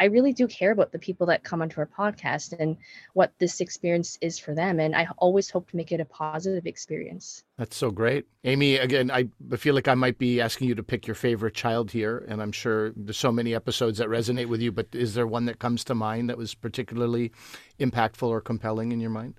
I 0.00 0.04
really 0.04 0.32
do 0.32 0.46
care 0.46 0.70
about 0.70 0.92
the 0.92 0.98
people 0.98 1.26
that 1.26 1.42
come 1.42 1.60
onto 1.60 1.80
our 1.80 1.86
podcast 1.86 2.58
and 2.58 2.76
what 3.14 3.32
this 3.38 3.60
experience 3.60 4.16
is 4.20 4.38
for 4.38 4.54
them. 4.54 4.78
And 4.78 4.94
I 4.94 5.08
always 5.18 5.50
hope 5.50 5.68
to 5.70 5.76
make 5.76 5.90
it 5.90 6.00
a 6.00 6.04
positive 6.04 6.66
experience. 6.66 7.42
That's 7.56 7.76
so 7.76 7.90
great. 7.90 8.26
Amy, 8.44 8.76
again, 8.76 9.10
I 9.10 9.28
feel 9.56 9.74
like 9.74 9.88
I 9.88 9.94
might 9.94 10.18
be 10.18 10.40
asking 10.40 10.68
you 10.68 10.76
to 10.76 10.84
pick 10.84 11.06
your 11.06 11.16
favorite 11.16 11.54
child 11.54 11.90
here. 11.90 12.24
And 12.28 12.40
I'm 12.40 12.52
sure 12.52 12.92
there's 12.94 13.18
so 13.18 13.32
many 13.32 13.54
episodes 13.54 13.98
that 13.98 14.08
resonate 14.08 14.46
with 14.46 14.60
you, 14.60 14.70
but 14.70 14.86
is 14.92 15.14
there 15.14 15.26
one 15.26 15.46
that 15.46 15.58
comes 15.58 15.82
to 15.84 15.96
mind 15.96 16.30
that 16.30 16.38
was 16.38 16.54
particularly 16.54 17.32
impactful 17.80 18.28
or 18.28 18.40
compelling 18.40 18.92
in 18.92 19.00
your 19.00 19.10
mind? 19.10 19.34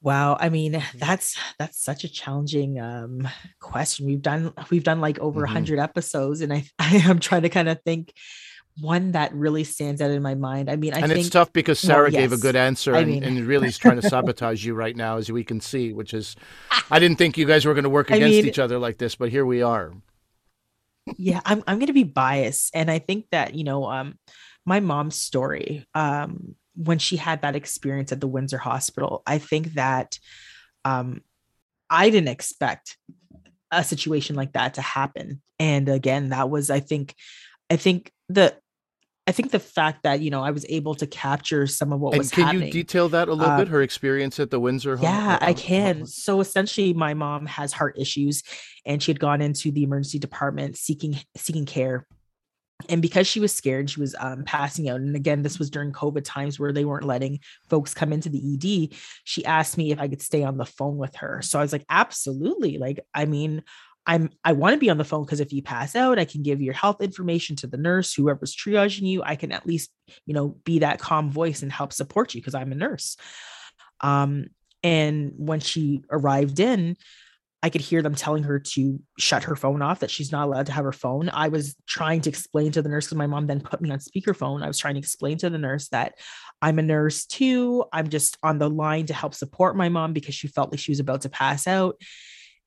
Wow, 0.00 0.36
I 0.38 0.48
mean 0.48 0.82
that's 0.94 1.36
that's 1.58 1.82
such 1.82 2.04
a 2.04 2.08
challenging 2.08 2.80
um, 2.80 3.28
question. 3.60 4.06
We've 4.06 4.22
done 4.22 4.52
we've 4.70 4.84
done 4.84 5.00
like 5.00 5.18
over 5.18 5.40
a 5.40 5.46
mm-hmm. 5.46 5.52
hundred 5.52 5.78
episodes, 5.78 6.40
and 6.40 6.52
I 6.52 6.64
I 6.78 6.96
am 6.96 7.18
trying 7.20 7.42
to 7.42 7.48
kind 7.48 7.68
of 7.68 7.80
think 7.82 8.12
one 8.80 9.12
that 9.12 9.34
really 9.34 9.64
stands 9.64 10.00
out 10.00 10.10
in 10.10 10.22
my 10.22 10.34
mind. 10.34 10.70
I 10.70 10.76
mean, 10.76 10.94
I 10.94 10.98
and 10.98 11.08
think, 11.08 11.20
it's 11.20 11.30
tough 11.30 11.52
because 11.52 11.80
Sarah 11.80 12.04
well, 12.04 12.12
yes. 12.12 12.20
gave 12.20 12.32
a 12.32 12.36
good 12.36 12.56
answer, 12.56 12.94
and, 12.94 13.06
mean, 13.08 13.24
and, 13.24 13.40
really 13.40 13.68
is 13.68 13.78
trying 13.78 14.00
to 14.00 14.08
sabotage 14.08 14.64
you 14.64 14.74
right 14.74 14.96
now, 14.96 15.16
as 15.16 15.30
we 15.32 15.44
can 15.44 15.60
see. 15.60 15.92
Which 15.92 16.14
is, 16.14 16.36
I 16.90 16.98
didn't 16.98 17.18
think 17.18 17.36
you 17.36 17.46
guys 17.46 17.64
were 17.64 17.74
going 17.74 17.84
to 17.84 17.90
work 17.90 18.10
against 18.10 18.24
I 18.24 18.28
mean, 18.28 18.46
each 18.46 18.58
other 18.58 18.78
like 18.78 18.98
this, 18.98 19.16
but 19.16 19.30
here 19.30 19.44
we 19.44 19.62
are. 19.62 19.92
yeah, 21.16 21.40
I'm 21.44 21.62
I'm 21.66 21.78
going 21.78 21.88
to 21.88 21.92
be 21.92 22.04
biased, 22.04 22.74
and 22.74 22.90
I 22.90 23.00
think 23.00 23.26
that 23.32 23.54
you 23.54 23.64
know, 23.64 23.84
um, 23.90 24.18
my 24.64 24.80
mom's 24.80 25.16
story, 25.16 25.86
um, 25.94 26.54
when 26.78 26.98
she 26.98 27.16
had 27.16 27.42
that 27.42 27.56
experience 27.56 28.12
at 28.12 28.20
the 28.20 28.28
Windsor 28.28 28.58
Hospital, 28.58 29.22
I 29.26 29.38
think 29.38 29.74
that 29.74 30.18
um, 30.84 31.22
I 31.90 32.08
didn't 32.08 32.28
expect 32.28 32.96
a 33.70 33.82
situation 33.82 34.36
like 34.36 34.52
that 34.52 34.74
to 34.74 34.82
happen. 34.82 35.42
And 35.58 35.88
again, 35.88 36.28
that 36.28 36.48
was, 36.48 36.70
I 36.70 36.80
think, 36.80 37.14
I 37.68 37.76
think 37.76 38.12
the 38.28 38.54
I 39.26 39.32
think 39.32 39.50
the 39.50 39.58
fact 39.58 40.04
that 40.04 40.20
you 40.20 40.30
know 40.30 40.42
I 40.42 40.52
was 40.52 40.64
able 40.70 40.94
to 40.94 41.06
capture 41.06 41.66
some 41.66 41.92
of 41.92 42.00
what 42.00 42.14
and 42.14 42.18
was 42.18 42.30
can 42.30 42.44
happening. 42.44 42.68
you 42.68 42.72
detail 42.72 43.10
that 43.10 43.28
a 43.28 43.34
little 43.34 43.52
uh, 43.52 43.58
bit? 43.58 43.68
Her 43.68 43.82
experience 43.82 44.40
at 44.40 44.50
the 44.50 44.58
Windsor. 44.58 44.98
Yeah, 45.02 45.32
home? 45.32 45.38
I 45.42 45.52
can. 45.52 46.06
So 46.06 46.40
essentially, 46.40 46.94
my 46.94 47.12
mom 47.12 47.44
has 47.44 47.74
heart 47.74 47.98
issues, 47.98 48.42
and 48.86 49.02
she 49.02 49.10
had 49.10 49.20
gone 49.20 49.42
into 49.42 49.70
the 49.70 49.82
emergency 49.82 50.18
department 50.18 50.78
seeking 50.78 51.18
seeking 51.36 51.66
care 51.66 52.06
and 52.88 53.02
because 53.02 53.26
she 53.26 53.40
was 53.40 53.52
scared 53.52 53.90
she 53.90 54.00
was 54.00 54.14
um, 54.18 54.44
passing 54.44 54.88
out. 54.88 55.00
And 55.00 55.16
again 55.16 55.42
this 55.42 55.58
was 55.58 55.70
during 55.70 55.92
covid 55.92 56.22
times 56.24 56.58
where 56.58 56.72
they 56.72 56.84
weren't 56.84 57.04
letting 57.04 57.40
folks 57.68 57.94
come 57.94 58.12
into 58.12 58.28
the 58.28 58.54
ed 58.54 58.96
she 59.24 59.44
asked 59.44 59.76
me 59.76 59.90
if 59.90 59.98
i 59.98 60.08
could 60.08 60.22
stay 60.22 60.44
on 60.44 60.56
the 60.56 60.66
phone 60.66 60.96
with 60.96 61.16
her. 61.16 61.42
So 61.42 61.58
i 61.58 61.62
was 61.62 61.72
like 61.72 61.84
absolutely. 61.88 62.78
Like 62.78 63.00
i 63.14 63.24
mean 63.24 63.62
i'm 64.06 64.30
i 64.44 64.52
want 64.52 64.74
to 64.74 64.78
be 64.78 64.90
on 64.90 64.98
the 64.98 65.04
phone 65.04 65.24
because 65.24 65.40
if 65.40 65.52
you 65.52 65.62
pass 65.62 65.94
out 65.94 66.18
i 66.18 66.24
can 66.24 66.42
give 66.42 66.62
your 66.62 66.74
health 66.74 67.02
information 67.02 67.56
to 67.56 67.66
the 67.66 67.76
nurse 67.76 68.14
whoever's 68.14 68.54
triaging 68.54 69.02
you. 69.02 69.22
I 69.22 69.36
can 69.36 69.52
at 69.52 69.66
least 69.66 69.90
you 70.24 70.34
know 70.34 70.56
be 70.64 70.80
that 70.80 71.00
calm 71.00 71.30
voice 71.30 71.62
and 71.62 71.72
help 71.72 71.92
support 71.92 72.34
you 72.34 72.40
because 72.40 72.54
i'm 72.54 72.72
a 72.72 72.76
nurse. 72.76 73.16
Um 74.00 74.46
and 74.84 75.32
when 75.36 75.60
she 75.60 76.04
arrived 76.10 76.60
in 76.60 76.96
I 77.62 77.70
could 77.70 77.80
hear 77.80 78.02
them 78.02 78.14
telling 78.14 78.44
her 78.44 78.60
to 78.60 79.00
shut 79.18 79.42
her 79.44 79.56
phone 79.56 79.82
off, 79.82 80.00
that 80.00 80.12
she's 80.12 80.30
not 80.30 80.46
allowed 80.46 80.66
to 80.66 80.72
have 80.72 80.84
her 80.84 80.92
phone. 80.92 81.28
I 81.28 81.48
was 81.48 81.74
trying 81.88 82.20
to 82.22 82.30
explain 82.30 82.70
to 82.72 82.82
the 82.82 82.88
nurse 82.88 83.06
because 83.06 83.18
my 83.18 83.26
mom 83.26 83.48
then 83.48 83.60
put 83.60 83.80
me 83.80 83.90
on 83.90 83.98
speakerphone. 83.98 84.62
I 84.62 84.68
was 84.68 84.78
trying 84.78 84.94
to 84.94 85.00
explain 85.00 85.38
to 85.38 85.50
the 85.50 85.58
nurse 85.58 85.88
that 85.88 86.14
I'm 86.62 86.78
a 86.78 86.82
nurse 86.82 87.26
too. 87.26 87.84
I'm 87.92 88.08
just 88.10 88.38
on 88.44 88.58
the 88.58 88.70
line 88.70 89.06
to 89.06 89.14
help 89.14 89.34
support 89.34 89.76
my 89.76 89.88
mom 89.88 90.12
because 90.12 90.36
she 90.36 90.46
felt 90.46 90.70
like 90.70 90.78
she 90.78 90.92
was 90.92 91.00
about 91.00 91.22
to 91.22 91.28
pass 91.28 91.66
out. 91.66 92.00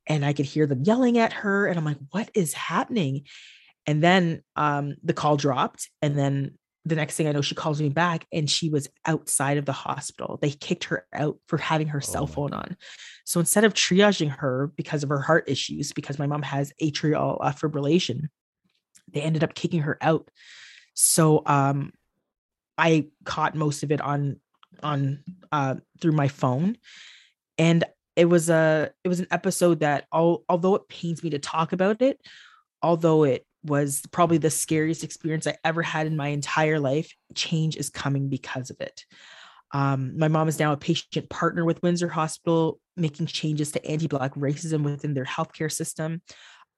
And 0.08 0.26
I 0.26 0.34
could 0.34 0.46
hear 0.46 0.68
them 0.68 0.84
yelling 0.84 1.18
at 1.18 1.34
her. 1.34 1.68
And 1.68 1.78
I'm 1.78 1.86
like, 1.86 2.00
what 2.10 2.30
is 2.34 2.54
happening? 2.54 3.24
And 3.88 4.04
then 4.04 4.44
um, 4.58 4.96
the 5.04 5.14
call 5.14 5.38
dropped. 5.38 5.90
And 6.02 6.18
then 6.18 6.58
the 6.86 6.96
next 6.96 7.16
thing 7.16 7.28
I 7.28 7.32
know, 7.32 7.42
she 7.42 7.56
calls 7.56 7.82
me 7.82 7.90
back 7.90 8.26
and 8.32 8.50
she 8.50 8.70
was 8.70 8.90
outside 9.06 9.58
of 9.58 9.66
the 9.66 9.72
hospital. 9.72 10.40
They 10.42 10.52
kicked 10.52 10.86
her 10.86 11.06
out 11.14 11.38
for 11.48 11.58
having 11.58 11.88
her 11.88 12.00
oh 12.00 12.06
cell 12.06 12.28
phone 12.28 12.54
on. 12.54 12.76
So 13.24 13.40
instead 13.40 13.64
of 13.64 13.74
triaging 13.74 14.30
her 14.30 14.72
because 14.76 15.04
of 15.04 15.10
her 15.10 15.22
heart 15.22 15.46
issues, 15.48 15.94
because 15.94 16.18
my 16.18 16.26
mom 16.26 16.42
has 16.42 16.74
atrial 16.82 17.40
fibrillation, 17.40 18.30
they 19.14 19.22
ended 19.22 19.44
up 19.44 19.54
kicking 19.54 19.82
her 19.82 19.98
out. 20.02 20.30
So 20.94 21.44
um, 21.46 21.94
I 22.78 23.08
caught 23.26 23.56
most 23.56 23.84
of 23.84 23.92
it 23.92 24.02
on 24.02 24.40
on 24.82 25.24
uh, 25.52 25.76
through 26.00 26.14
my 26.14 26.28
phone, 26.28 26.78
and 27.58 27.84
it 28.16 28.26
was 28.26 28.50
a 28.50 28.92
it 29.04 29.08
was 29.08 29.20
an 29.20 29.28
episode 29.32 29.82
that 29.82 30.08
all, 30.12 30.44
although 30.50 30.76
it 30.76 30.90
pains 30.90 31.24
me 31.24 31.30
to 31.32 31.40
talk 31.40 31.74
about 31.74 32.02
it, 32.02 32.20
although 32.82 33.24
it 33.24 33.46
was 33.64 34.02
probably 34.12 34.38
the 34.38 34.50
scariest 34.50 35.04
experience 35.04 35.48
I 35.48 35.58
ever 35.64 35.82
had 35.82 36.08
in 36.08 36.16
my 36.16 36.30
entire 36.30 36.80
life. 36.80 37.14
Change 37.36 37.76
is 37.78 37.90
coming 37.90 38.30
because 38.30 38.70
of 38.70 38.82
it. 38.82 39.06
Um, 39.74 40.18
my 40.18 40.28
mom 40.28 40.48
is 40.48 40.60
now 40.60 40.74
a 40.74 40.78
patient 40.78 41.30
partner 41.30 41.64
with 41.64 41.82
Windsor 41.82 42.10
Hospital, 42.10 42.80
making 42.98 43.28
changes 43.28 43.72
to 43.72 43.86
anti-black 43.86 44.34
racism 44.36 44.84
within 44.84 45.14
their 45.14 45.26
healthcare 45.26 45.72
system. 45.72 46.22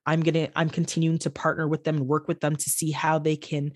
I'm 0.05 0.21
gonna 0.21 0.49
I'm 0.55 0.69
continuing 0.69 1.19
to 1.19 1.29
partner 1.29 1.67
with 1.67 1.83
them 1.83 1.97
and 1.97 2.07
work 2.07 2.27
with 2.27 2.41
them 2.41 2.55
to 2.55 2.69
see 2.69 2.91
how 2.91 3.19
they 3.19 3.35
can 3.35 3.71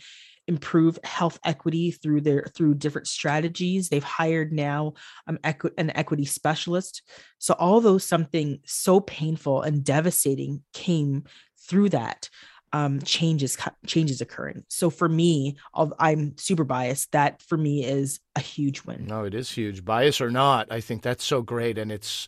improve 0.48 0.98
health 1.04 1.40
equity 1.44 1.92
through 1.92 2.22
their 2.22 2.46
through 2.56 2.76
different 2.76 3.08
strategies. 3.08 3.90
They've 3.90 4.04
hired 4.04 4.54
now 4.54 4.94
um, 5.28 5.40
an 5.44 5.92
equity 5.96 6.26
specialist. 6.26 7.02
So 7.38 7.56
although 7.58 7.98
something 7.98 8.60
so 8.66 9.00
painful 9.00 9.62
and 9.62 9.84
devastating 9.84 10.64
came 10.74 11.24
through 11.68 11.90
that, 11.90 12.30
um, 12.74 13.02
changes 13.02 13.58
changes 13.86 14.22
occurring. 14.22 14.64
So 14.68 14.90
for 14.90 15.08
me, 15.10 15.58
I'm 15.74 16.38
super 16.38 16.64
biased. 16.64 17.12
That 17.12 17.42
for 17.42 17.58
me 17.58 17.86
is 17.86 18.20
a 18.36 18.40
huge 18.40 18.84
win. 18.84 19.06
No, 19.06 19.24
it 19.24 19.34
is 19.34 19.52
huge. 19.52 19.86
Bias 19.86 20.22
or 20.22 20.30
not, 20.30 20.72
I 20.72 20.82
think 20.82 21.02
that's 21.02 21.24
so 21.24 21.42
great, 21.42 21.78
and 21.78 21.92
it's 21.92 22.28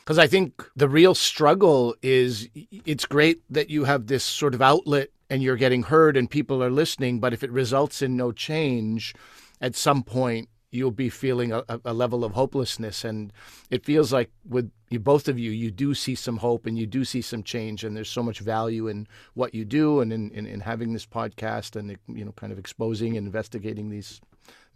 because 0.00 0.18
I 0.18 0.26
think 0.26 0.64
the 0.74 0.88
real 0.88 1.14
struggle 1.14 1.94
is 2.02 2.48
it's 2.84 3.06
great 3.06 3.42
that 3.50 3.70
you 3.70 3.84
have 3.84 4.06
this 4.06 4.24
sort 4.24 4.54
of 4.54 4.62
outlet 4.62 5.08
and 5.28 5.42
you're 5.42 5.56
getting 5.56 5.84
heard 5.84 6.16
and 6.16 6.28
people 6.28 6.62
are 6.62 6.70
listening, 6.70 7.20
but 7.20 7.32
if 7.32 7.44
it 7.44 7.50
results 7.52 8.02
in 8.02 8.16
no 8.16 8.32
change, 8.32 9.14
at 9.60 9.76
some 9.76 10.02
point 10.02 10.48
you'll 10.70 10.90
be 10.90 11.08
feeling 11.08 11.52
a, 11.52 11.64
a, 11.84 11.92
level 11.92 12.24
of 12.24 12.32
hopelessness. 12.32 13.04
And 13.04 13.32
it 13.70 13.84
feels 13.84 14.12
like 14.12 14.30
with 14.48 14.70
you, 14.88 15.00
both 15.00 15.26
of 15.26 15.38
you, 15.38 15.50
you 15.50 15.70
do 15.70 15.94
see 15.94 16.14
some 16.14 16.36
hope 16.36 16.66
and 16.66 16.78
you 16.78 16.86
do 16.86 17.04
see 17.04 17.22
some 17.22 17.42
change. 17.42 17.82
And 17.82 17.96
there's 17.96 18.08
so 18.08 18.22
much 18.22 18.38
value 18.38 18.86
in 18.86 19.08
what 19.34 19.54
you 19.54 19.64
do 19.64 20.00
and 20.00 20.12
in, 20.12 20.30
in, 20.30 20.46
in 20.46 20.60
having 20.60 20.92
this 20.92 21.06
podcast 21.06 21.74
and, 21.76 21.96
you 22.06 22.24
know, 22.24 22.32
kind 22.32 22.52
of 22.52 22.58
exposing 22.58 23.16
and 23.16 23.26
investigating 23.26 23.90
these 23.90 24.20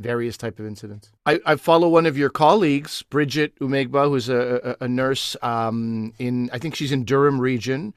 various 0.01 0.37
type 0.37 0.59
of 0.59 0.67
incidents. 0.67 1.13
I, 1.27 1.41
I 1.47 1.57
follow 1.57 1.89
one 1.89 2.07
of 2.07 2.19
your 2.19 2.31
colleagues, 2.31 3.03
Bridget 3.03 3.57
Umaigba, 3.61 4.09
who's 4.09 4.29
a, 4.29 4.77
a, 4.81 4.89
nurse 4.89 5.37
um, 5.43 6.13
in, 6.19 6.51
I 6.53 6.59
think 6.59 6.75
she's 6.75 6.91
in 6.91 7.05
Durham 7.05 7.41
region. 7.41 7.95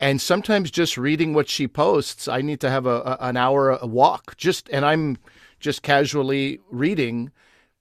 And 0.00 0.18
sometimes 0.18 0.70
just 0.70 0.96
reading 0.96 1.34
what 1.34 1.50
she 1.50 1.68
posts, 1.68 2.26
I 2.26 2.40
need 2.40 2.60
to 2.60 2.70
have 2.70 2.86
a 2.86 3.18
an 3.20 3.36
hour 3.36 3.68
a 3.70 3.86
walk. 3.86 4.34
Just 4.38 4.70
and 4.70 4.86
I'm 4.86 5.18
just 5.60 5.82
casually 5.82 6.60
reading. 6.70 7.30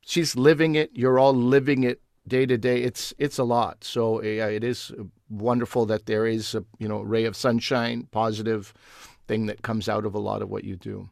She's 0.02 0.36
living 0.36 0.76
it. 0.76 0.92
You're 0.94 1.20
all 1.20 1.34
living 1.34 1.84
it 1.84 2.02
day 2.28 2.46
to 2.46 2.58
day. 2.58 2.84
It's 2.84 3.14
it's 3.18 3.38
a 3.38 3.44
lot. 3.44 3.84
So 3.84 4.22
yeah, 4.22 4.48
it 4.48 4.64
is 4.64 4.92
wonderful 5.30 5.86
that 5.88 6.06
there 6.06 6.26
is 6.26 6.56
a 6.56 6.64
you 6.78 6.88
know 6.88 7.02
ray 7.02 7.26
of 7.26 7.36
sunshine, 7.36 8.08
positive 8.12 8.74
thing 9.28 9.48
that 9.48 9.62
comes 9.62 9.90
out 9.90 10.06
of 10.06 10.16
a 10.16 10.20
lot 10.20 10.42
of 10.42 10.50
what 10.50 10.64
you 10.64 10.76
do. 10.76 11.10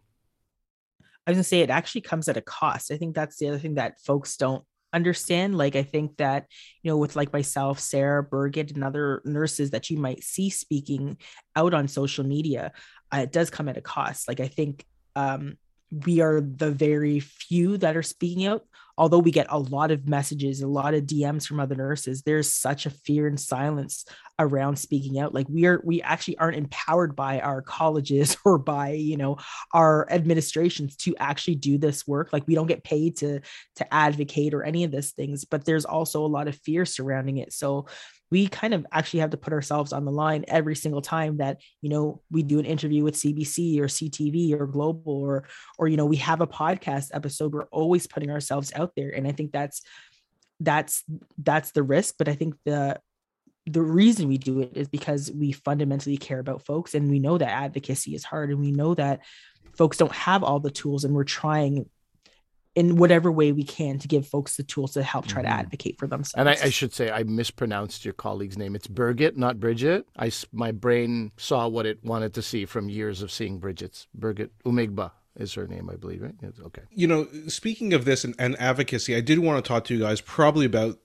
I 1.26 1.32
was 1.32 1.38
gonna 1.38 1.44
say 1.44 1.62
it 1.62 1.70
actually 1.70 2.02
comes 2.02 2.28
at 2.28 2.38
a 2.38 2.42
cost. 2.42 2.92
I 2.92 2.98
think 2.98 3.16
that's 3.16 3.38
the 3.38 3.50
other 3.50 3.60
thing 3.60 3.76
that 3.76 4.00
folks 4.00 4.38
don't 4.38 4.64
understand. 4.94 5.58
Like 5.58 5.76
I 5.76 5.84
think 5.84 6.18
that, 6.18 6.46
you 6.82 6.90
know, 6.90 6.98
with 6.98 7.16
like 7.16 7.34
myself, 7.34 7.80
Sarah 7.80 8.26
Birgit, 8.26 8.74
and 8.74 8.84
other 8.84 9.22
nurses 9.26 9.72
that 9.72 9.90
you 9.90 9.98
might 9.98 10.24
see 10.24 10.50
speaking 10.50 11.18
out 11.56 11.74
on 11.74 11.88
social 11.88 12.26
media, 12.26 12.72
uh, 13.14 13.20
it 13.20 13.32
does 13.32 13.50
come 13.50 13.68
at 13.68 13.78
a 13.78 13.82
cost. 13.82 14.28
Like 14.28 14.40
I 14.40 14.48
think 14.48 14.86
um 15.16 15.58
we 15.92 16.22
are 16.22 16.42
the 16.42 16.72
very 16.72 17.20
few 17.20 17.78
that 17.78 17.96
are 17.96 18.04
speaking 18.04 18.46
out 18.46 18.64
although 18.98 19.20
we 19.20 19.32
get 19.32 19.48
a 19.50 19.60
lot 19.60 19.92
of 19.92 20.08
messages 20.08 20.62
a 20.62 20.68
lot 20.68 20.94
of 20.94 21.04
dms 21.04 21.48
from 21.48 21.60
other 21.60 21.76
nurses 21.76 22.24
there's 22.24 22.52
such 22.52 22.86
a 22.86 22.90
fear 22.90 23.28
and 23.28 23.40
silence 23.40 24.06
around 24.40 24.78
speaking 24.78 25.20
out. 25.20 25.34
Like 25.34 25.48
we 25.50 25.66
are 25.66 25.82
we 25.84 26.02
actually 26.02 26.38
aren't 26.38 26.58
empowered 26.58 27.16
by 27.16 27.40
our 27.40 27.62
colleges 27.62 28.38
or 28.46 28.58
by 28.58 28.92
you 28.92 29.18
know 29.18 29.38
our 29.74 30.08
administrations 30.12 30.96
to 30.98 31.16
actually 31.18 31.56
do 31.56 31.78
this 31.78 32.08
work. 32.08 32.32
Like 32.32 32.48
we 32.48 32.56
don't 32.56 32.68
get 32.68 32.84
paid 32.84 33.18
to 33.18 33.42
to 33.76 33.94
advocate 33.94 34.54
or 34.54 34.64
any 34.64 34.84
of 34.84 34.92
these 34.92 35.12
things 35.12 35.46
but 35.46 35.66
there's 35.66 35.86
also 35.86 36.26
a 36.26 36.28
lot 36.28 36.48
of 36.48 36.56
fear 36.58 36.86
surrounding 36.86 37.38
it. 37.38 37.54
So 37.54 37.88
we 38.30 38.48
kind 38.48 38.74
of 38.74 38.86
actually 38.92 39.22
have 39.22 39.30
to 39.32 39.38
put 39.38 39.54
ourselves 39.54 39.94
on 39.94 40.06
the 40.06 40.12
line 40.12 40.46
every 40.48 40.76
single 40.76 41.02
time 41.02 41.38
that 41.38 41.62
you 41.82 41.90
know 41.90 42.22
we 42.30 42.44
do 42.44 42.60
an 42.60 42.66
interview 42.66 43.04
with 43.04 43.16
CBC 43.16 43.80
or 43.80 43.86
CTV 43.86 44.60
or 44.60 44.68
Global 44.68 45.14
or 45.14 45.46
or 45.78 45.88
you 45.88 45.98
know 45.98 46.06
we 46.06 46.18
have 46.18 46.42
a 46.42 46.48
podcast 46.48 47.10
episode 47.14 47.54
we're 47.54 47.64
always 47.66 48.08
putting 48.08 48.32
ourselves 48.32 48.72
out 48.76 48.92
there. 48.96 49.10
And 49.10 49.28
I 49.28 49.32
think 49.32 49.52
that's 49.52 49.82
that's 50.60 51.04
that's 51.38 51.72
the 51.72 51.84
risk. 51.84 52.16
But 52.18 52.30
I 52.30 52.36
think 52.36 52.56
the 52.66 53.00
the 53.66 53.82
reason 53.82 54.30
we 54.30 54.38
do 54.38 54.62
it 54.62 54.72
is 54.76 54.88
because 54.88 55.32
we 55.32 55.52
fundamentally 55.52 56.18
care 56.18 56.40
about 56.40 56.66
folks. 56.66 56.96
And 56.96 57.10
we 57.10 57.20
know 57.20 57.38
that 57.38 57.50
advocacy 57.50 58.16
is 58.16 58.24
hard. 58.24 58.50
And 58.50 58.60
we 58.60 58.72
know 58.72 58.96
that 58.96 59.22
folks 59.76 59.98
don't 59.98 60.14
have 60.14 60.44
all 60.44 60.60
the 60.60 60.72
tools. 60.72 61.04
And 61.04 61.14
we're 61.14 61.26
trying 61.26 61.90
in 62.78 62.96
whatever 62.96 63.32
way 63.32 63.52
we 63.52 63.64
can 63.64 63.98
to 63.98 64.08
give 64.08 64.28
folks 64.28 64.56
the 64.56 64.62
tools 64.62 64.94
to 64.94 65.02
help 65.02 65.26
try 65.26 65.42
to 65.42 65.48
mm-hmm. 65.48 65.60
advocate 65.62 65.98
for 65.98 66.06
themselves. 66.06 66.36
And 66.36 66.48
I, 66.48 66.68
I, 66.68 66.70
should 66.70 66.94
say 66.94 67.10
I 67.10 67.24
mispronounced 67.24 68.06
your 68.06 68.14
colleague's 68.14 68.56
name. 68.56 68.76
It's 68.76 68.88
Birgit, 68.88 69.36
not 69.36 69.60
Bridget. 69.60 70.08
I 70.16 70.32
my 70.54 70.72
brain 70.72 71.32
saw 71.38 71.68
what 71.68 71.88
it 71.88 72.04
wanted 72.04 72.36
to 72.36 72.44
see 72.44 72.68
from 72.68 72.88
years 72.88 73.24
of 73.24 73.32
seeing 73.32 73.60
Bridget's. 73.60 74.06
Birgit 74.16 74.50
Umaigba 74.64 75.10
is 75.38 75.54
her 75.54 75.68
name, 75.68 75.90
I 75.92 75.96
believe, 75.96 76.22
right? 76.22 76.34
It's 76.42 76.60
okay. 76.60 76.82
You 76.90 77.08
know, 77.08 77.28
speaking 77.48 77.94
of 77.94 78.06
this 78.06 78.24
and, 78.24 78.36
and, 78.40 78.60
advocacy, 78.60 79.16
I 79.16 79.22
did 79.22 79.40
want 79.40 79.64
to 79.64 79.68
talk 79.68 79.86
to 79.86 79.94
you 79.94 80.00
guys 80.02 80.20
probably 80.20 80.66
about 80.66 81.00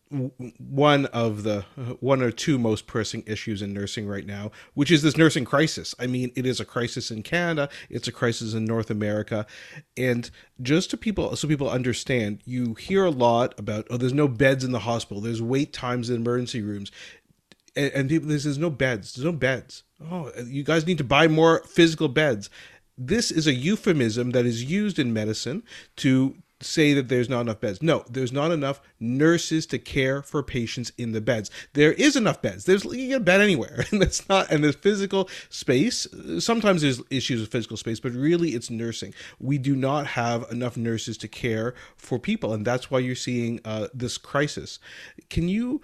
one 0.58 1.06
of 1.06 1.42
the 1.42 1.64
uh, 1.78 1.94
one 2.00 2.22
or 2.22 2.30
two 2.30 2.58
most 2.58 2.86
pressing 2.86 3.22
issues 3.26 3.62
in 3.62 3.72
nursing 3.72 4.06
right 4.06 4.26
now, 4.26 4.50
which 4.74 4.90
is 4.90 5.02
this 5.02 5.16
nursing 5.16 5.44
crisis. 5.44 5.94
I 5.98 6.06
mean, 6.06 6.32
it 6.34 6.46
is 6.46 6.60
a 6.60 6.64
crisis 6.64 7.10
in 7.10 7.22
Canada, 7.22 7.68
it's 7.90 8.08
a 8.08 8.12
crisis 8.12 8.54
in 8.54 8.64
North 8.64 8.90
America, 8.90 9.46
and 9.96 10.30
just 10.60 10.90
to 10.90 10.96
people, 10.96 11.34
so 11.36 11.48
people 11.48 11.70
understand, 11.70 12.40
you 12.44 12.74
hear 12.74 13.04
a 13.04 13.10
lot 13.10 13.58
about 13.58 13.86
oh, 13.90 13.96
there's 13.96 14.12
no 14.12 14.28
beds 14.28 14.64
in 14.64 14.72
the 14.72 14.80
hospital, 14.80 15.22
there's 15.22 15.42
wait 15.42 15.72
times 15.72 16.10
in 16.10 16.16
emergency 16.16 16.62
rooms. 16.62 16.90
And, 17.74 17.90
and 17.92 18.08
people, 18.10 18.28
there's 18.28 18.58
no 18.58 18.68
beds. 18.68 19.14
There's 19.14 19.24
no 19.24 19.32
beds. 19.32 19.84
Oh, 20.10 20.30
you 20.44 20.62
guys 20.62 20.86
need 20.86 20.98
to 20.98 21.04
buy 21.04 21.26
more 21.26 21.62
physical 21.64 22.08
beds 22.08 22.50
this 22.96 23.30
is 23.30 23.46
a 23.46 23.54
euphemism 23.54 24.30
that 24.30 24.46
is 24.46 24.64
used 24.64 24.98
in 24.98 25.12
medicine 25.12 25.62
to 25.96 26.36
say 26.64 26.94
that 26.94 27.08
there's 27.08 27.28
not 27.28 27.42
enough 27.42 27.60
beds. 27.60 27.82
No, 27.82 28.04
there's 28.08 28.32
not 28.32 28.52
enough 28.52 28.80
nurses 29.00 29.66
to 29.66 29.78
care 29.78 30.22
for 30.22 30.42
patients 30.42 30.92
in 30.96 31.12
the 31.12 31.20
beds. 31.20 31.50
There 31.72 31.92
is 31.92 32.16
enough 32.16 32.40
beds. 32.40 32.64
There's 32.64 32.84
you 32.84 33.08
get 33.08 33.16
a 33.16 33.20
bed 33.20 33.40
anywhere, 33.40 33.84
and 33.90 34.00
that's 34.00 34.28
not. 34.28 34.50
And 34.50 34.62
there's 34.62 34.76
physical 34.76 35.28
space. 35.48 36.06
Sometimes 36.38 36.82
there's 36.82 37.02
issues 37.10 37.40
with 37.40 37.50
physical 37.50 37.76
space, 37.76 38.00
but 38.00 38.12
really 38.12 38.50
it's 38.50 38.70
nursing. 38.70 39.14
We 39.38 39.58
do 39.58 39.74
not 39.74 40.06
have 40.08 40.46
enough 40.50 40.76
nurses 40.76 41.16
to 41.18 41.28
care 41.28 41.74
for 41.96 42.18
people, 42.18 42.52
and 42.52 42.64
that's 42.64 42.90
why 42.90 43.00
you're 43.00 43.14
seeing 43.14 43.60
uh, 43.64 43.88
this 43.92 44.18
crisis. 44.18 44.78
Can 45.28 45.48
you? 45.48 45.80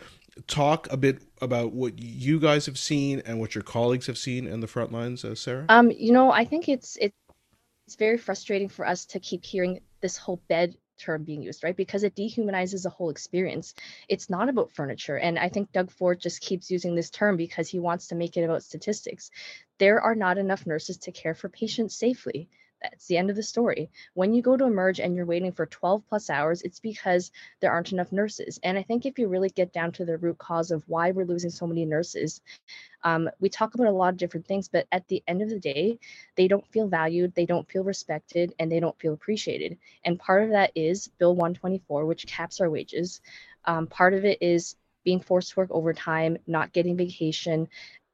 talk 0.46 0.86
a 0.92 0.96
bit 0.96 1.22
about 1.40 1.72
what 1.72 1.98
you 1.98 2.40
guys 2.40 2.66
have 2.66 2.78
seen 2.78 3.22
and 3.24 3.40
what 3.40 3.54
your 3.54 3.62
colleagues 3.64 4.06
have 4.06 4.18
seen 4.18 4.46
in 4.46 4.60
the 4.60 4.66
front 4.66 4.92
lines, 4.92 5.24
uh, 5.24 5.34
Sarah? 5.34 5.66
Um, 5.68 5.90
you 5.90 6.12
know, 6.12 6.30
I 6.30 6.44
think 6.44 6.68
it's 6.68 6.96
it, 6.96 7.12
it's 7.86 7.96
very 7.96 8.18
frustrating 8.18 8.68
for 8.68 8.86
us 8.86 9.06
to 9.06 9.20
keep 9.20 9.44
hearing 9.44 9.80
this 10.00 10.16
whole 10.16 10.40
bed 10.48 10.76
term 10.98 11.24
being 11.24 11.42
used, 11.42 11.62
right? 11.62 11.76
Because 11.76 12.02
it 12.02 12.14
dehumanizes 12.14 12.82
the 12.82 12.90
whole 12.90 13.10
experience. 13.10 13.74
It's 14.08 14.28
not 14.28 14.48
about 14.48 14.72
furniture. 14.72 15.16
And 15.16 15.38
I 15.38 15.48
think 15.48 15.72
Doug 15.72 15.90
Ford 15.90 16.20
just 16.20 16.40
keeps 16.40 16.70
using 16.70 16.94
this 16.94 17.10
term 17.10 17.36
because 17.36 17.68
he 17.68 17.78
wants 17.78 18.08
to 18.08 18.14
make 18.14 18.36
it 18.36 18.42
about 18.42 18.64
statistics. 18.64 19.30
There 19.78 20.00
are 20.00 20.14
not 20.14 20.38
enough 20.38 20.66
nurses 20.66 20.98
to 20.98 21.12
care 21.12 21.34
for 21.34 21.48
patients 21.48 21.94
safely 21.94 22.48
that's 22.82 23.06
the 23.06 23.16
end 23.16 23.30
of 23.30 23.36
the 23.36 23.42
story. 23.42 23.90
When 24.14 24.34
you 24.34 24.42
go 24.42 24.56
to 24.56 24.64
emerge 24.64 25.00
and 25.00 25.14
you're 25.14 25.26
waiting 25.26 25.52
for 25.52 25.66
12 25.66 26.02
plus 26.08 26.30
hours, 26.30 26.62
it's 26.62 26.80
because 26.80 27.30
there 27.60 27.72
aren't 27.72 27.92
enough 27.92 28.12
nurses. 28.12 28.60
And 28.62 28.78
I 28.78 28.82
think 28.82 29.06
if 29.06 29.18
you 29.18 29.28
really 29.28 29.50
get 29.50 29.72
down 29.72 29.92
to 29.92 30.04
the 30.04 30.18
root 30.18 30.38
cause 30.38 30.70
of 30.70 30.84
why 30.86 31.10
we're 31.10 31.26
losing 31.26 31.50
so 31.50 31.66
many 31.66 31.84
nurses, 31.84 32.40
um, 33.02 33.30
we 33.40 33.48
talk 33.48 33.74
about 33.74 33.86
a 33.86 33.92
lot 33.92 34.12
of 34.12 34.16
different 34.16 34.46
things, 34.46 34.68
but 34.68 34.86
at 34.92 35.06
the 35.08 35.22
end 35.26 35.42
of 35.42 35.50
the 35.50 35.60
day, 35.60 35.98
they 36.36 36.48
don't 36.48 36.66
feel 36.68 36.88
valued, 36.88 37.34
they 37.34 37.46
don't 37.46 37.68
feel 37.70 37.84
respected, 37.84 38.54
and 38.58 38.70
they 38.70 38.80
don't 38.80 38.98
feel 38.98 39.12
appreciated. 39.12 39.78
And 40.04 40.18
part 40.18 40.44
of 40.44 40.50
that 40.50 40.72
is 40.74 41.08
Bill 41.18 41.34
124, 41.34 42.06
which 42.06 42.26
caps 42.26 42.60
our 42.60 42.70
wages. 42.70 43.20
Um, 43.64 43.86
part 43.86 44.14
of 44.14 44.24
it 44.24 44.38
is 44.40 44.76
being 45.04 45.20
forced 45.20 45.52
to 45.52 45.60
work 45.60 45.70
overtime, 45.70 46.36
not 46.46 46.72
getting 46.72 46.96
vacation, 46.96 47.68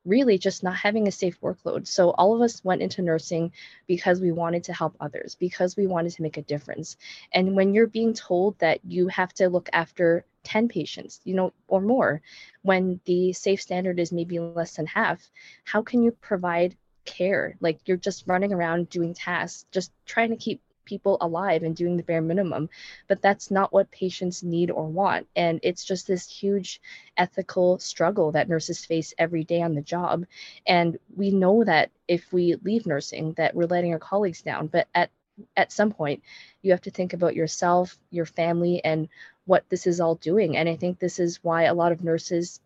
really 0.05 0.39
just 0.39 0.63
not 0.63 0.77
having 0.77 1.09
a 1.09 1.13
safe 1.13 1.41
workload. 1.41 1.87
So 1.87 2.11
all 2.11 2.35
of 2.35 2.43
us 2.43 2.63
went 2.65 2.83
into 2.83 3.03
nursing 3.03 3.53
because 3.87 4.21
we 4.21 4.33
wanted 4.33 4.65
to 4.65 4.73
help 4.73 4.97
others, 5.01 5.35
because 5.35 5.77
we 5.77 5.87
wanted 5.87 6.13
to 6.13 6.23
make 6.23 6.37
a 6.37 6.43
difference. 6.43 6.97
And 7.33 7.57
when 7.57 7.75
you're 7.75 7.87
being 7.87 8.15
told 8.15 8.59
that 8.59 8.81
you 8.85 9.09
have 9.09 9.33
to 9.35 9.49
look 9.49 9.69
after 9.73 10.25
10 10.45 10.69
patients, 10.69 11.21
you 11.25 11.35
know, 11.35 11.53
or 11.69 11.81
more, 11.81 12.21
when 12.63 13.01
the 13.05 13.33
safe 13.33 13.63
standard 13.63 13.99
is 13.99 14.13
maybe 14.13 14.39
less 14.39 14.77
than 14.77 14.87
half, 14.87 15.31
how 15.65 15.83
can 15.83 16.03
you 16.03 16.13
provide 16.13 16.77
care? 17.05 17.57
Like 17.61 17.81
you're 17.87 17.97
just 17.97 18.25
running 18.27 18.53
around 18.53 18.89
doing 18.91 19.15
tasks, 19.15 19.67
just 19.71 19.93
trying 20.07 20.31
to 20.31 20.37
keep 20.37 20.61
people 20.85 21.19
alive 21.21 21.63
and 21.63 21.75
doing 21.77 21.97
the 21.97 22.03
bare 22.03 22.23
minimum. 22.23 22.69
But 23.09 23.23
that's 23.23 23.51
not 23.51 23.73
what 23.73 23.91
patients 23.91 24.43
need 24.43 24.71
or 24.71 24.87
want. 24.87 25.29
And 25.37 25.61
it's 25.63 25.85
just 25.85 26.07
this 26.07 26.29
huge 26.29 26.81
ethical 27.17 27.79
struggle 27.79 28.33
that 28.33 28.49
nurses 28.49 28.85
face 28.85 29.15
every 29.19 29.45
day 29.45 29.63
on 29.63 29.75
the 29.75 29.83
job. 29.83 30.27
And 30.67 30.99
we 31.17 31.31
know 31.31 31.65
that 31.65 31.91
if 32.09 32.33
we 32.33 32.57
leave 32.63 32.87
nursing 32.87 33.33
that 33.35 33.55
we're 33.55 33.67
letting 33.67 33.93
our 33.93 33.99
colleagues 33.99 34.43
down. 34.43 34.69
But 34.69 34.89
at 34.95 35.11
at 35.57 35.73
some 35.73 35.91
point 35.91 36.23
you 36.63 36.71
have 36.73 36.83
to 36.83 36.91
think 36.91 37.13
about 37.13 37.35
yourself 37.35 37.99
your 38.11 38.27
family 38.27 38.83
and 38.85 39.09
what 39.47 39.65
this 39.69 39.87
is 39.87 40.01
all 40.01 40.15
doing. 40.17 40.57
And 40.57 40.69
i 40.69 40.77
think 40.77 40.99
this 40.99 41.19
is 41.19 41.43
why 41.43 41.65
a 41.65 41.75
lot 41.75 41.93
of 41.93 42.05
nurses 42.05 42.61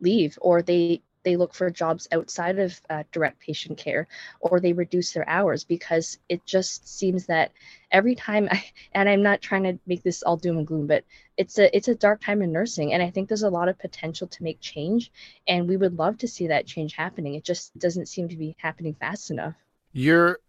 leave 0.00 0.38
or 0.40 0.62
they 0.62 1.02
they 1.24 1.36
look 1.36 1.54
for 1.54 1.70
jobs 1.70 2.08
outside 2.12 2.58
of 2.58 2.80
uh, 2.90 3.02
direct 3.12 3.40
patient 3.40 3.78
care 3.78 4.06
or 4.40 4.60
they 4.60 4.72
reduce 4.72 5.12
their 5.12 5.28
hours 5.28 5.64
because 5.64 6.18
it 6.28 6.44
just 6.46 6.88
seems 6.88 7.26
that 7.26 7.52
every 7.90 8.14
time 8.14 8.48
I, 8.52 8.64
and 8.92 9.08
i'm 9.08 9.22
not 9.22 9.40
trying 9.40 9.64
to 9.64 9.78
make 9.86 10.02
this 10.02 10.22
all 10.22 10.36
doom 10.36 10.58
and 10.58 10.66
gloom 10.66 10.86
but 10.86 11.04
it's 11.36 11.58
a 11.58 11.74
it's 11.76 11.88
a 11.88 11.94
dark 11.94 12.20
time 12.20 12.42
in 12.42 12.52
nursing 12.52 12.92
and 12.92 13.02
i 13.02 13.10
think 13.10 13.28
there's 13.28 13.42
a 13.42 13.50
lot 13.50 13.68
of 13.68 13.78
potential 13.78 14.26
to 14.28 14.42
make 14.42 14.60
change 14.60 15.10
and 15.46 15.68
we 15.68 15.76
would 15.76 15.98
love 15.98 16.18
to 16.18 16.28
see 16.28 16.46
that 16.48 16.66
change 16.66 16.94
happening. 16.94 17.34
It 17.34 17.44
just 17.44 17.76
doesn't 17.78 18.06
seem 18.06 18.28
to 18.28 18.36
be 18.36 18.56
happening 18.58 18.94
fast 18.94 19.30
enough. 19.30 19.54
You're 19.92 20.40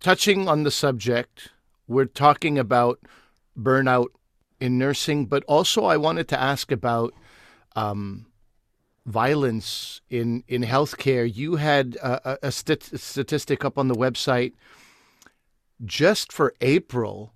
touching 0.00 0.48
on 0.48 0.62
the 0.62 0.70
subject. 0.70 1.50
We're 1.88 2.04
talking 2.04 2.58
about 2.58 3.00
burnout 3.58 4.08
in 4.60 4.78
nursing 4.78 5.24
but 5.24 5.42
also 5.48 5.84
i 5.84 5.96
wanted 5.96 6.28
to 6.28 6.38
ask 6.38 6.70
about 6.70 7.14
um, 7.76 8.26
violence 9.10 10.00
in 10.08 10.44
in 10.48 10.62
healthcare. 10.62 11.30
You 11.32 11.56
had 11.56 11.96
a, 11.96 12.46
a 12.48 12.52
stat- 12.52 12.98
statistic 12.98 13.64
up 13.64 13.76
on 13.78 13.88
the 13.88 13.94
website 13.94 14.52
just 15.84 16.32
for 16.32 16.54
April. 16.60 17.34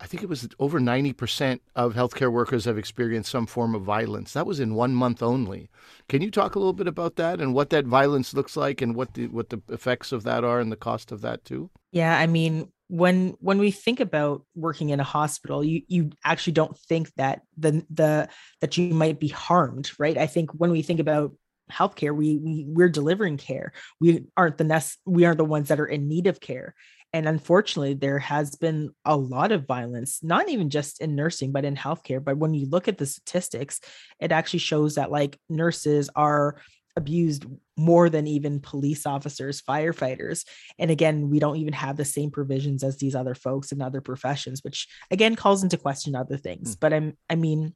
I 0.00 0.06
think 0.06 0.24
it 0.24 0.28
was 0.28 0.48
over 0.58 0.80
90% 0.80 1.60
of 1.76 1.94
healthcare 1.94 2.32
workers 2.32 2.64
have 2.64 2.76
experienced 2.76 3.30
some 3.30 3.46
form 3.46 3.72
of 3.72 3.82
violence. 3.82 4.32
That 4.32 4.46
was 4.46 4.58
in 4.58 4.74
one 4.74 4.96
month 4.96 5.22
only. 5.22 5.70
Can 6.08 6.22
you 6.22 6.30
talk 6.32 6.56
a 6.56 6.58
little 6.58 6.72
bit 6.72 6.88
about 6.88 7.14
that 7.16 7.40
and 7.40 7.54
what 7.54 7.70
that 7.70 7.84
violence 7.86 8.34
looks 8.34 8.56
like 8.56 8.82
and 8.82 8.96
what 8.96 9.14
the 9.14 9.28
what 9.28 9.50
the 9.50 9.62
effects 9.68 10.10
of 10.10 10.24
that 10.24 10.42
are 10.42 10.58
and 10.58 10.72
the 10.72 10.76
cost 10.76 11.12
of 11.12 11.20
that 11.20 11.44
too? 11.44 11.70
Yeah, 11.92 12.18
I 12.18 12.26
mean, 12.26 12.72
when 12.92 13.34
when 13.40 13.56
we 13.56 13.70
think 13.70 14.00
about 14.00 14.44
working 14.54 14.90
in 14.90 15.00
a 15.00 15.04
hospital 15.04 15.64
you 15.64 15.80
you 15.88 16.10
actually 16.26 16.52
don't 16.52 16.76
think 16.76 17.10
that 17.14 17.40
the 17.56 17.82
the 17.88 18.28
that 18.60 18.76
you 18.76 18.92
might 18.92 19.18
be 19.18 19.28
harmed 19.28 19.90
right? 19.98 20.18
I 20.18 20.26
think 20.26 20.50
when 20.52 20.70
we 20.70 20.82
think 20.82 21.00
about 21.00 21.32
healthcare 21.70 22.14
we, 22.14 22.36
we 22.36 22.66
we're 22.68 22.90
delivering 22.90 23.38
care. 23.38 23.72
We 23.98 24.26
aren't 24.36 24.58
the 24.58 24.64
nest 24.64 24.98
we 25.06 25.24
aren't 25.24 25.38
the 25.38 25.44
ones 25.46 25.68
that 25.68 25.80
are 25.80 25.86
in 25.86 26.06
need 26.06 26.26
of 26.26 26.38
care. 26.38 26.74
And 27.14 27.26
unfortunately 27.26 27.94
there 27.94 28.18
has 28.18 28.56
been 28.56 28.90
a 29.06 29.16
lot 29.16 29.52
of 29.52 29.66
violence 29.66 30.18
not 30.22 30.50
even 30.50 30.68
just 30.68 31.00
in 31.00 31.16
nursing 31.16 31.50
but 31.50 31.64
in 31.64 31.76
healthcare. 31.76 32.22
But 32.22 32.36
when 32.36 32.52
you 32.52 32.68
look 32.68 32.88
at 32.88 32.98
the 32.98 33.06
statistics 33.06 33.80
it 34.20 34.32
actually 34.32 34.58
shows 34.58 34.96
that 34.96 35.10
like 35.10 35.40
nurses 35.48 36.10
are 36.14 36.58
abused 36.96 37.46
more 37.76 38.10
than 38.10 38.26
even 38.26 38.60
police 38.60 39.06
officers, 39.06 39.62
firefighters. 39.62 40.44
And 40.78 40.90
again, 40.90 41.30
we 41.30 41.38
don't 41.38 41.56
even 41.56 41.72
have 41.72 41.96
the 41.96 42.04
same 42.04 42.30
provisions 42.30 42.84
as 42.84 42.98
these 42.98 43.14
other 43.14 43.34
folks 43.34 43.72
in 43.72 43.80
other 43.80 44.00
professions, 44.00 44.62
which 44.62 44.88
again 45.10 45.36
calls 45.36 45.62
into 45.62 45.78
question 45.78 46.14
other 46.14 46.36
things. 46.36 46.76
Mm. 46.76 46.80
But 46.80 46.92
I'm 46.92 47.16
I 47.30 47.34
mean, 47.36 47.74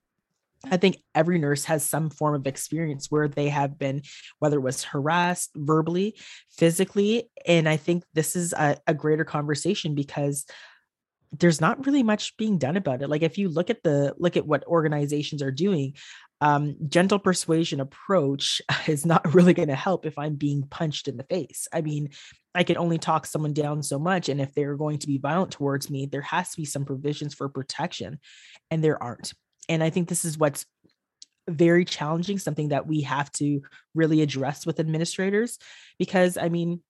I 0.70 0.76
think 0.76 0.98
every 1.14 1.38
nurse 1.38 1.64
has 1.64 1.84
some 1.84 2.10
form 2.10 2.34
of 2.34 2.46
experience 2.46 3.10
where 3.10 3.28
they 3.28 3.48
have 3.48 3.78
been, 3.78 4.02
whether 4.38 4.56
it 4.56 4.62
was 4.62 4.84
harassed 4.84 5.50
verbally, 5.54 6.16
physically. 6.50 7.30
And 7.46 7.68
I 7.68 7.76
think 7.76 8.04
this 8.14 8.36
is 8.36 8.52
a, 8.52 8.78
a 8.86 8.94
greater 8.94 9.24
conversation 9.24 9.94
because 9.94 10.46
there's 11.32 11.60
not 11.60 11.84
really 11.86 12.02
much 12.02 12.36
being 12.36 12.56
done 12.56 12.76
about 12.76 13.02
it 13.02 13.08
like 13.08 13.22
if 13.22 13.36
you 13.36 13.48
look 13.48 13.68
at 13.68 13.82
the 13.82 14.14
look 14.16 14.36
at 14.36 14.46
what 14.46 14.64
organizations 14.66 15.42
are 15.42 15.50
doing 15.50 15.92
um, 16.40 16.76
gentle 16.88 17.18
persuasion 17.18 17.80
approach 17.80 18.60
is 18.86 19.06
not 19.06 19.34
really 19.34 19.54
going 19.54 19.68
to 19.68 19.74
help 19.74 20.06
if 20.06 20.18
I'm 20.18 20.34
being 20.34 20.62
punched 20.62 21.08
in 21.08 21.16
the 21.16 21.24
face. 21.24 21.68
I 21.72 21.80
mean, 21.80 22.10
I 22.54 22.64
can 22.64 22.76
only 22.78 22.98
talk 22.98 23.26
someone 23.26 23.52
down 23.52 23.82
so 23.82 23.98
much. 23.98 24.28
And 24.28 24.40
if 24.40 24.54
they're 24.54 24.76
going 24.76 24.98
to 24.98 25.06
be 25.06 25.18
violent 25.18 25.52
towards 25.52 25.90
me, 25.90 26.06
there 26.06 26.22
has 26.22 26.50
to 26.50 26.56
be 26.56 26.64
some 26.64 26.84
provisions 26.84 27.34
for 27.34 27.48
protection, 27.48 28.18
and 28.70 28.82
there 28.82 29.02
aren't. 29.02 29.34
And 29.68 29.82
I 29.82 29.90
think 29.90 30.08
this 30.08 30.24
is 30.24 30.38
what's 30.38 30.64
very 31.48 31.84
challenging, 31.84 32.38
something 32.38 32.68
that 32.68 32.86
we 32.86 33.02
have 33.02 33.30
to 33.32 33.62
really 33.94 34.22
address 34.22 34.66
with 34.66 34.80
administrators, 34.80 35.58
because 35.98 36.36
I 36.36 36.48
mean, 36.48 36.80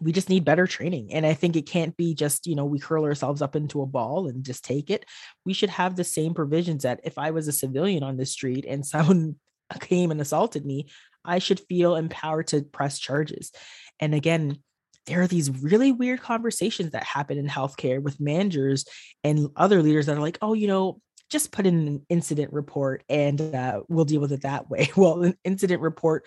we 0.00 0.12
just 0.12 0.28
need 0.28 0.44
better 0.44 0.66
training. 0.66 1.12
And 1.12 1.24
I 1.24 1.34
think 1.34 1.56
it 1.56 1.68
can't 1.68 1.96
be 1.96 2.14
just, 2.14 2.46
you 2.46 2.56
know, 2.56 2.64
we 2.64 2.78
curl 2.78 3.04
ourselves 3.04 3.40
up 3.40 3.54
into 3.54 3.82
a 3.82 3.86
ball 3.86 4.28
and 4.28 4.44
just 4.44 4.64
take 4.64 4.90
it. 4.90 5.04
We 5.44 5.52
should 5.52 5.70
have 5.70 5.94
the 5.94 6.04
same 6.04 6.34
provisions 6.34 6.82
that 6.82 7.00
if 7.04 7.16
I 7.16 7.30
was 7.30 7.46
a 7.46 7.52
civilian 7.52 8.02
on 8.02 8.16
the 8.16 8.26
street 8.26 8.64
and 8.68 8.84
someone 8.86 9.36
came 9.80 10.10
and 10.10 10.20
assaulted 10.20 10.64
me, 10.64 10.88
I 11.24 11.38
should 11.38 11.60
feel 11.60 11.96
empowered 11.96 12.48
to 12.48 12.62
press 12.62 12.98
charges. 12.98 13.52
And 14.00 14.14
again, 14.14 14.58
there 15.06 15.22
are 15.22 15.26
these 15.26 15.50
really 15.50 15.92
weird 15.92 16.20
conversations 16.20 16.92
that 16.92 17.04
happen 17.04 17.38
in 17.38 17.46
healthcare 17.46 18.02
with 18.02 18.20
managers 18.20 18.84
and 19.22 19.48
other 19.56 19.82
leaders 19.82 20.06
that 20.06 20.16
are 20.16 20.20
like, 20.20 20.38
oh, 20.42 20.54
you 20.54 20.66
know, 20.66 21.00
just 21.30 21.52
put 21.52 21.66
in 21.66 21.88
an 21.88 22.06
incident 22.08 22.52
report 22.52 23.02
and 23.08 23.40
uh, 23.40 23.80
we'll 23.88 24.04
deal 24.04 24.20
with 24.20 24.32
it 24.32 24.42
that 24.42 24.68
way. 24.70 24.90
Well, 24.96 25.22
an 25.22 25.34
incident 25.44 25.80
report 25.82 26.24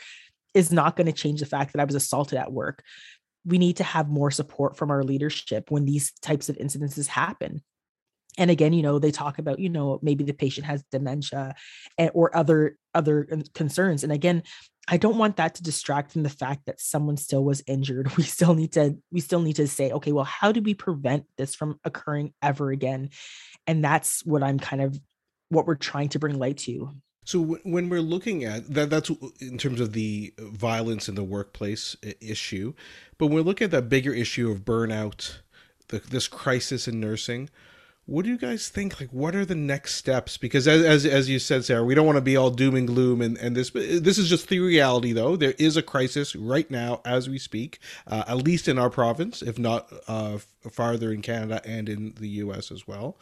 is 0.54 0.72
not 0.72 0.96
going 0.96 1.08
to 1.08 1.14
change 1.14 1.40
the 1.40 1.46
fact 1.46 1.74
that 1.74 1.82
I 1.82 1.86
was 1.86 1.96
assaulted 1.96 2.38
at 2.38 2.52
work 2.52 2.84
we 3.48 3.58
need 3.58 3.78
to 3.78 3.84
have 3.84 4.10
more 4.10 4.30
support 4.30 4.76
from 4.76 4.92
our 4.92 5.04
leadership 5.04 5.72
when 5.72 5.86
these 5.86 6.12
types 6.22 6.50
of 6.50 6.58
incidences 6.58 7.08
happen. 7.08 7.62
And 8.38 8.52
again 8.52 8.74
you 8.74 8.84
know 8.84 9.00
they 9.00 9.10
talk 9.10 9.40
about 9.40 9.58
you 9.58 9.70
know 9.70 10.00
maybe 10.04 10.24
the 10.24 10.34
patient 10.34 10.68
has 10.68 10.84
dementia 10.92 11.56
and, 11.98 12.12
or 12.14 12.36
other 12.36 12.78
other 12.94 13.28
concerns. 13.56 14.04
And 14.04 14.12
again 14.12 14.44
i 14.90 14.96
don't 14.96 15.18
want 15.18 15.36
that 15.36 15.56
to 15.56 15.64
distract 15.64 16.12
from 16.14 16.24
the 16.24 16.30
fact 16.30 16.62
that 16.66 16.80
someone 16.80 17.18
still 17.18 17.44
was 17.44 17.64
injured. 17.66 18.12
We 18.18 18.24
still 18.24 18.54
need 18.54 18.74
to 18.74 18.98
we 19.12 19.22
still 19.22 19.42
need 19.42 19.56
to 19.56 19.68
say 19.68 19.92
okay 19.92 20.12
well 20.12 20.26
how 20.26 20.52
do 20.52 20.62
we 20.62 20.76
prevent 20.76 21.26
this 21.38 21.56
from 21.56 21.80
occurring 21.84 22.34
ever 22.42 22.70
again? 22.72 23.10
And 23.66 23.84
that's 23.84 24.24
what 24.26 24.44
i'm 24.44 24.60
kind 24.60 24.82
of 24.84 25.00
what 25.50 25.66
we're 25.66 25.76
trying 25.76 26.10
to 26.10 26.20
bring 26.20 26.38
light 26.38 26.58
to 26.58 26.92
so 27.28 27.60
when 27.66 27.90
we're 27.90 28.00
looking 28.00 28.46
at 28.46 28.74
that, 28.74 28.90
that's 28.90 29.12
in 29.42 29.58
terms 29.58 29.82
of 29.82 29.92
the 29.92 30.34
violence 30.40 31.10
in 31.10 31.16
the 31.16 31.26
workplace 31.26 31.98
issue. 32.22 32.74
But 33.18 33.28
when 33.28 33.36
we 33.36 33.42
look 33.42 33.62
at 33.62 33.70
that 33.72 33.90
bigger 33.90 34.14
issue 34.14 34.50
of 34.50 34.64
burnout, 34.64 35.40
the, 35.90 36.00
this 36.00 36.30
crisis 36.30 36.88
in 36.88 37.02
nursing, 37.02 37.50
what 38.06 38.24
do 38.24 38.32
you 38.32 38.38
guys 38.38 38.70
think? 38.70 39.02
Like, 39.02 39.10
what 39.10 39.36
are 39.36 39.44
the 39.44 39.56
next 39.56 39.96
steps? 39.96 40.38
Because 40.38 40.70
as 40.70 40.86
as, 40.86 41.06
as 41.06 41.30
you 41.30 41.38
said, 41.40 41.66
Sarah, 41.66 41.84
we 41.84 41.96
don't 41.96 42.06
want 42.06 42.16
to 42.16 42.22
be 42.22 42.38
all 42.38 42.50
doom 42.50 42.76
and 42.76 42.88
gloom 42.88 43.22
and, 43.22 43.38
and 43.40 43.58
this. 43.58 43.72
This 43.72 44.18
is 44.18 44.30
just 44.30 44.48
the 44.48 44.62
reality, 44.62 45.12
though. 45.12 45.36
There 45.36 45.54
is 45.60 45.76
a 45.76 45.84
crisis 45.84 46.34
right 46.34 46.72
now 46.72 47.02
as 47.04 47.28
we 47.28 47.40
speak, 47.40 47.80
uh, 48.08 48.24
at 48.26 48.38
least 48.38 48.70
in 48.70 48.80
our 48.80 48.90
province, 48.90 49.42
if 49.42 49.60
not 49.60 49.92
uh, 50.08 50.38
farther 50.72 51.12
in 51.12 51.22
Canada 51.22 51.60
and 51.66 51.90
in 51.90 52.14
the 52.18 52.30
U.S. 52.30 52.72
as 52.72 52.88
well. 52.88 53.18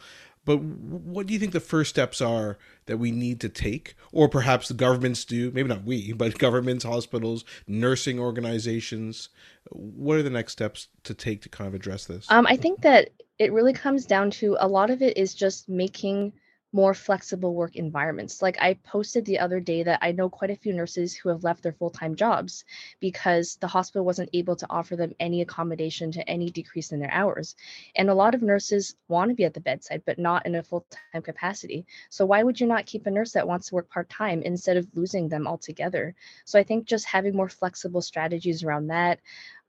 But 0.46 0.60
what 0.60 1.26
do 1.26 1.34
you 1.34 1.38
think 1.38 1.52
the 1.52 1.60
first 1.60 1.90
steps 1.90 2.22
are 2.22 2.56
that 2.86 2.96
we 2.96 3.10
need 3.10 3.40
to 3.40 3.50
take, 3.50 3.94
or 4.12 4.28
perhaps 4.28 4.68
the 4.68 4.74
governments 4.74 5.26
do? 5.26 5.50
Maybe 5.50 5.68
not 5.68 5.84
we, 5.84 6.12
but 6.12 6.38
governments, 6.38 6.84
hospitals, 6.84 7.44
nursing 7.66 8.18
organizations. 8.18 9.28
What 9.70 10.16
are 10.16 10.22
the 10.22 10.30
next 10.30 10.52
steps 10.52 10.88
to 11.02 11.12
take 11.12 11.42
to 11.42 11.50
kind 11.50 11.68
of 11.68 11.74
address 11.74 12.06
this? 12.06 12.30
Um, 12.30 12.46
I 12.48 12.56
think 12.56 12.80
that 12.82 13.10
it 13.38 13.52
really 13.52 13.74
comes 13.74 14.06
down 14.06 14.30
to 14.30 14.56
a 14.58 14.68
lot 14.68 14.88
of 14.88 15.02
it 15.02 15.18
is 15.18 15.34
just 15.34 15.68
making 15.68 16.32
more 16.76 16.92
flexible 16.92 17.54
work 17.54 17.74
environments. 17.74 18.42
Like 18.42 18.58
I 18.60 18.74
posted 18.74 19.24
the 19.24 19.38
other 19.38 19.60
day 19.60 19.82
that 19.84 20.00
I 20.02 20.12
know 20.12 20.28
quite 20.28 20.50
a 20.50 20.56
few 20.56 20.74
nurses 20.74 21.16
who 21.16 21.30
have 21.30 21.42
left 21.42 21.62
their 21.62 21.72
full 21.72 21.88
time 21.88 22.16
jobs 22.16 22.66
because 23.00 23.56
the 23.62 23.66
hospital 23.66 24.04
wasn't 24.04 24.28
able 24.34 24.56
to 24.56 24.66
offer 24.68 24.94
them 24.94 25.14
any 25.18 25.40
accommodation 25.40 26.12
to 26.12 26.28
any 26.28 26.50
decrease 26.50 26.92
in 26.92 27.00
their 27.00 27.10
hours. 27.10 27.56
And 27.96 28.10
a 28.10 28.14
lot 28.14 28.34
of 28.34 28.42
nurses 28.42 28.94
want 29.08 29.30
to 29.30 29.34
be 29.34 29.44
at 29.46 29.54
the 29.54 29.60
bedside, 29.60 30.02
but 30.04 30.18
not 30.18 30.44
in 30.44 30.54
a 30.54 30.62
full 30.62 30.84
time 31.12 31.22
capacity. 31.22 31.86
So 32.10 32.26
why 32.26 32.42
would 32.42 32.60
you 32.60 32.66
not 32.66 32.84
keep 32.84 33.06
a 33.06 33.10
nurse 33.10 33.32
that 33.32 33.48
wants 33.48 33.68
to 33.68 33.74
work 33.74 33.88
part 33.88 34.10
time 34.10 34.42
instead 34.42 34.76
of 34.76 34.86
losing 34.94 35.30
them 35.30 35.46
altogether? 35.46 36.14
So 36.44 36.58
I 36.58 36.62
think 36.62 36.84
just 36.84 37.06
having 37.06 37.34
more 37.34 37.48
flexible 37.48 38.02
strategies 38.02 38.62
around 38.62 38.88
that. 38.88 39.20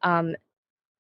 Um, 0.04 0.36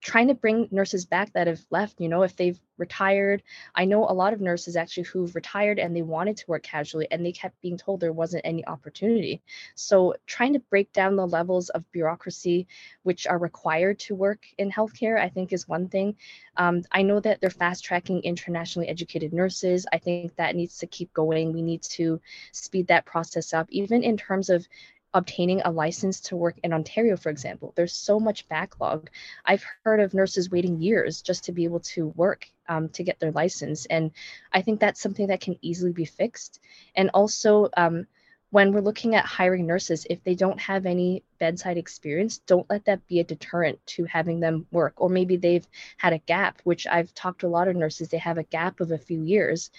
trying 0.08 0.30
to 0.30 0.34
bring 0.34 0.70
nurses 0.72 1.06
back 1.06 1.34
that 1.34 1.48
have 1.48 1.60
left 1.70 2.00
you 2.00 2.08
know 2.08 2.24
if 2.24 2.34
they've 2.38 2.60
retired. 2.78 3.44
I 3.76 3.86
know 3.86 4.06
a 4.06 4.14
lot 4.14 4.32
of 4.32 4.40
nurses 4.40 4.78
actually 4.78 5.04
who've 5.04 5.36
retired 5.36 5.80
and 5.80 5.94
they 5.94 6.02
wanted 6.02 6.38
to 6.38 6.46
work 6.48 6.64
casually 6.64 7.08
and 7.12 7.26
they 7.26 7.32
kept 7.32 7.60
being 7.62 7.78
told 7.78 8.00
there 8.00 8.14
wasn't 8.14 8.46
any 8.46 8.66
opportunity. 8.66 9.42
So 9.76 10.16
trying 10.26 10.54
to 10.54 10.60
break 10.60 10.94
down 10.94 11.16
the 11.16 11.28
levels 11.28 11.70
of 11.70 11.92
bureaucracy 11.92 12.68
which 13.04 13.28
are 13.28 13.38
required 13.38 14.00
to 14.00 14.16
work 14.16 14.46
in 14.58 14.72
healthcare 14.72 15.20
i 15.20 15.28
think 15.28 15.52
is 15.52 15.68
one 15.68 15.90
thing. 15.90 16.16
Um, 16.56 16.84
i 16.92 17.02
know 17.02 17.20
that 17.20 17.42
they're 17.42 17.50
fast 17.50 17.84
tracking 17.84 18.22
internationally 18.22 18.88
educated 18.88 19.34
nurses. 19.34 19.86
I 19.92 19.98
think 19.98 20.36
that 20.38 20.56
needs 20.56 20.78
to 20.78 20.88
keep 20.88 21.12
going. 21.14 21.52
We 21.52 21.62
need 21.62 21.82
to 21.98 22.22
speed 22.54 22.88
that 22.88 23.06
process 23.06 23.54
up 23.54 23.68
even 23.72 24.04
in 24.04 24.16
terms 24.16 24.50
of 24.50 24.66
obtaining 25.14 25.62
a 25.62 25.72
license 25.72 26.20
to 26.22 26.36
work 26.36 26.58
in 26.64 26.74
Ontario, 26.74 27.18
for 27.18 27.30
example. 27.30 27.74
There's 27.76 27.94
so 27.94 28.20
much 28.20 28.48
backlog. 28.48 29.10
I've 29.46 29.66
heard 29.84 30.00
of 30.00 30.14
nurses 30.14 30.50
waiting 30.52 30.82
years 30.82 31.22
just 31.22 31.46
to 31.46 31.52
be 31.52 31.64
able 31.64 31.80
to 31.82 32.08
work 32.10 32.48
um, 32.68 32.90
to 32.90 33.04
get 33.04 33.20
their 33.20 33.32
license. 33.32 33.86
And 33.86 34.12
I 34.52 34.62
think 34.62 34.80
that's 34.80 35.02
something 35.02 35.28
that 35.28 35.42
can 35.42 35.58
easily 35.62 35.92
be 35.92 36.06
fixed. 36.06 36.60
And 36.96 37.10
also, 37.14 37.70
um, 37.76 38.08
when 38.50 38.72
we're 38.72 38.82
looking 38.82 39.16
at 39.16 39.26
hiring 39.26 39.68
nurses, 39.68 40.08
if 40.10 40.24
they 40.24 40.34
don't 40.34 40.60
have 40.60 40.86
any 40.86 41.24
bedside 41.38 41.78
experience, 41.78 42.38
don't 42.40 42.70
let 42.70 42.86
that 42.86 43.06
be 43.08 43.20
a 43.20 43.24
deterrent 43.24 43.86
to 43.86 44.06
having 44.06 44.40
them 44.40 44.66
work. 44.72 44.94
Or 44.98 45.10
maybe 45.10 45.36
they've 45.36 45.68
had 45.98 46.14
a 46.14 46.20
gap, 46.20 46.62
which 46.64 46.88
I've 46.88 47.14
talked 47.14 47.42
to 47.42 47.48
a 47.48 47.50
lot 47.50 47.68
of 47.68 47.76
nurses, 47.76 48.08
they 48.08 48.18
have 48.20 48.38
a 48.38 48.44
gap 48.44 48.80
of 48.80 48.92
a 48.92 48.98
few 48.98 49.22
years 49.22 49.70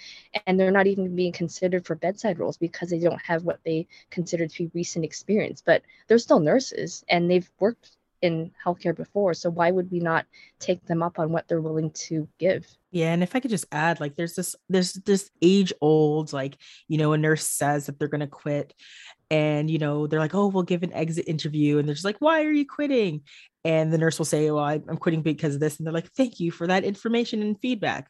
and 0.45 0.59
they're 0.59 0.71
not 0.71 0.87
even 0.87 1.15
being 1.15 1.31
considered 1.31 1.85
for 1.85 1.95
bedside 1.95 2.37
roles 2.37 2.57
because 2.57 2.89
they 2.89 2.99
don't 2.99 3.21
have 3.23 3.43
what 3.43 3.59
they 3.63 3.87
consider 4.11 4.47
to 4.47 4.63
be 4.65 4.71
recent 4.73 5.03
experience. 5.03 5.63
But 5.65 5.81
they're 6.07 6.19
still 6.19 6.39
nurses 6.39 7.03
and 7.09 7.29
they've 7.29 7.49
worked 7.59 7.89
in 8.21 8.51
healthcare 8.65 8.95
before. 8.95 9.33
So 9.33 9.49
why 9.49 9.71
would 9.71 9.91
we 9.91 9.99
not 9.99 10.25
take 10.59 10.85
them 10.85 11.01
up 11.01 11.19
on 11.19 11.31
what 11.31 11.47
they're 11.47 11.61
willing 11.61 11.91
to 11.91 12.27
give? 12.37 12.67
Yeah, 12.91 13.13
and 13.13 13.21
if 13.21 13.35
I 13.35 13.39
could 13.39 13.51
just 13.51 13.67
add, 13.71 13.99
like, 13.99 14.15
there's 14.15 14.35
this, 14.35 14.55
there's 14.67 14.93
this 14.93 15.29
age 15.41 15.71
old, 15.79 16.33
like, 16.33 16.57
you 16.87 16.97
know, 16.97 17.13
a 17.13 17.17
nurse 17.17 17.45
says 17.47 17.85
that 17.85 17.99
they're 17.99 18.07
gonna 18.07 18.27
quit, 18.27 18.73
and 19.29 19.69
you 19.69 19.77
know, 19.77 20.07
they're 20.07 20.19
like, 20.19 20.33
oh, 20.33 20.47
we'll 20.47 20.63
give 20.63 20.83
an 20.83 20.93
exit 20.93 21.27
interview, 21.27 21.77
and 21.77 21.87
they're 21.87 21.95
just 21.95 22.05
like, 22.05 22.19
why 22.19 22.43
are 22.43 22.51
you 22.51 22.65
quitting? 22.65 23.21
And 23.63 23.93
the 23.93 23.97
nurse 23.97 24.17
will 24.17 24.25
say, 24.25 24.49
well, 24.49 24.63
I'm 24.63 24.97
quitting 24.97 25.21
because 25.21 25.53
of 25.53 25.61
this, 25.61 25.77
and 25.77 25.85
they're 25.85 25.93
like, 25.93 26.11
thank 26.13 26.39
you 26.39 26.51
for 26.51 26.67
that 26.67 26.83
information 26.83 27.41
and 27.41 27.59
feedback. 27.61 28.09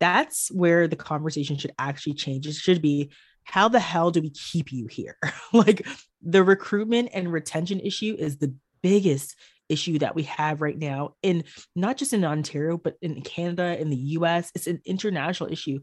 That's 0.00 0.48
where 0.50 0.88
the 0.88 0.96
conversation 0.96 1.56
should 1.56 1.72
actually 1.78 2.14
change. 2.14 2.46
It 2.46 2.54
should 2.54 2.82
be, 2.82 3.10
how 3.44 3.68
the 3.68 3.80
hell 3.80 4.10
do 4.10 4.20
we 4.20 4.30
keep 4.30 4.72
you 4.72 4.88
here? 4.88 5.16
like, 5.52 5.86
the 6.22 6.42
recruitment 6.42 7.10
and 7.14 7.32
retention 7.32 7.80
issue 7.80 8.16
is 8.18 8.38
the 8.38 8.52
biggest 8.82 9.36
issue 9.68 9.98
that 9.98 10.14
we 10.14 10.24
have 10.24 10.62
right 10.62 10.78
now 10.78 11.14
in 11.22 11.44
not 11.76 11.96
just 11.96 12.12
in 12.12 12.24
Ontario, 12.24 12.78
but 12.78 12.96
in 13.02 13.20
Canada, 13.22 13.78
in 13.78 13.90
the 13.90 13.96
US. 13.96 14.50
It's 14.54 14.66
an 14.66 14.80
international 14.84 15.52
issue. 15.52 15.80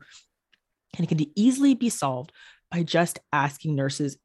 And 0.98 1.04
it 1.06 1.08
can 1.08 1.26
easily 1.36 1.76
be 1.76 1.90
solved 1.90 2.32
by 2.72 2.84
just 2.84 3.20
asking 3.32 3.76
nurses, 3.76 4.18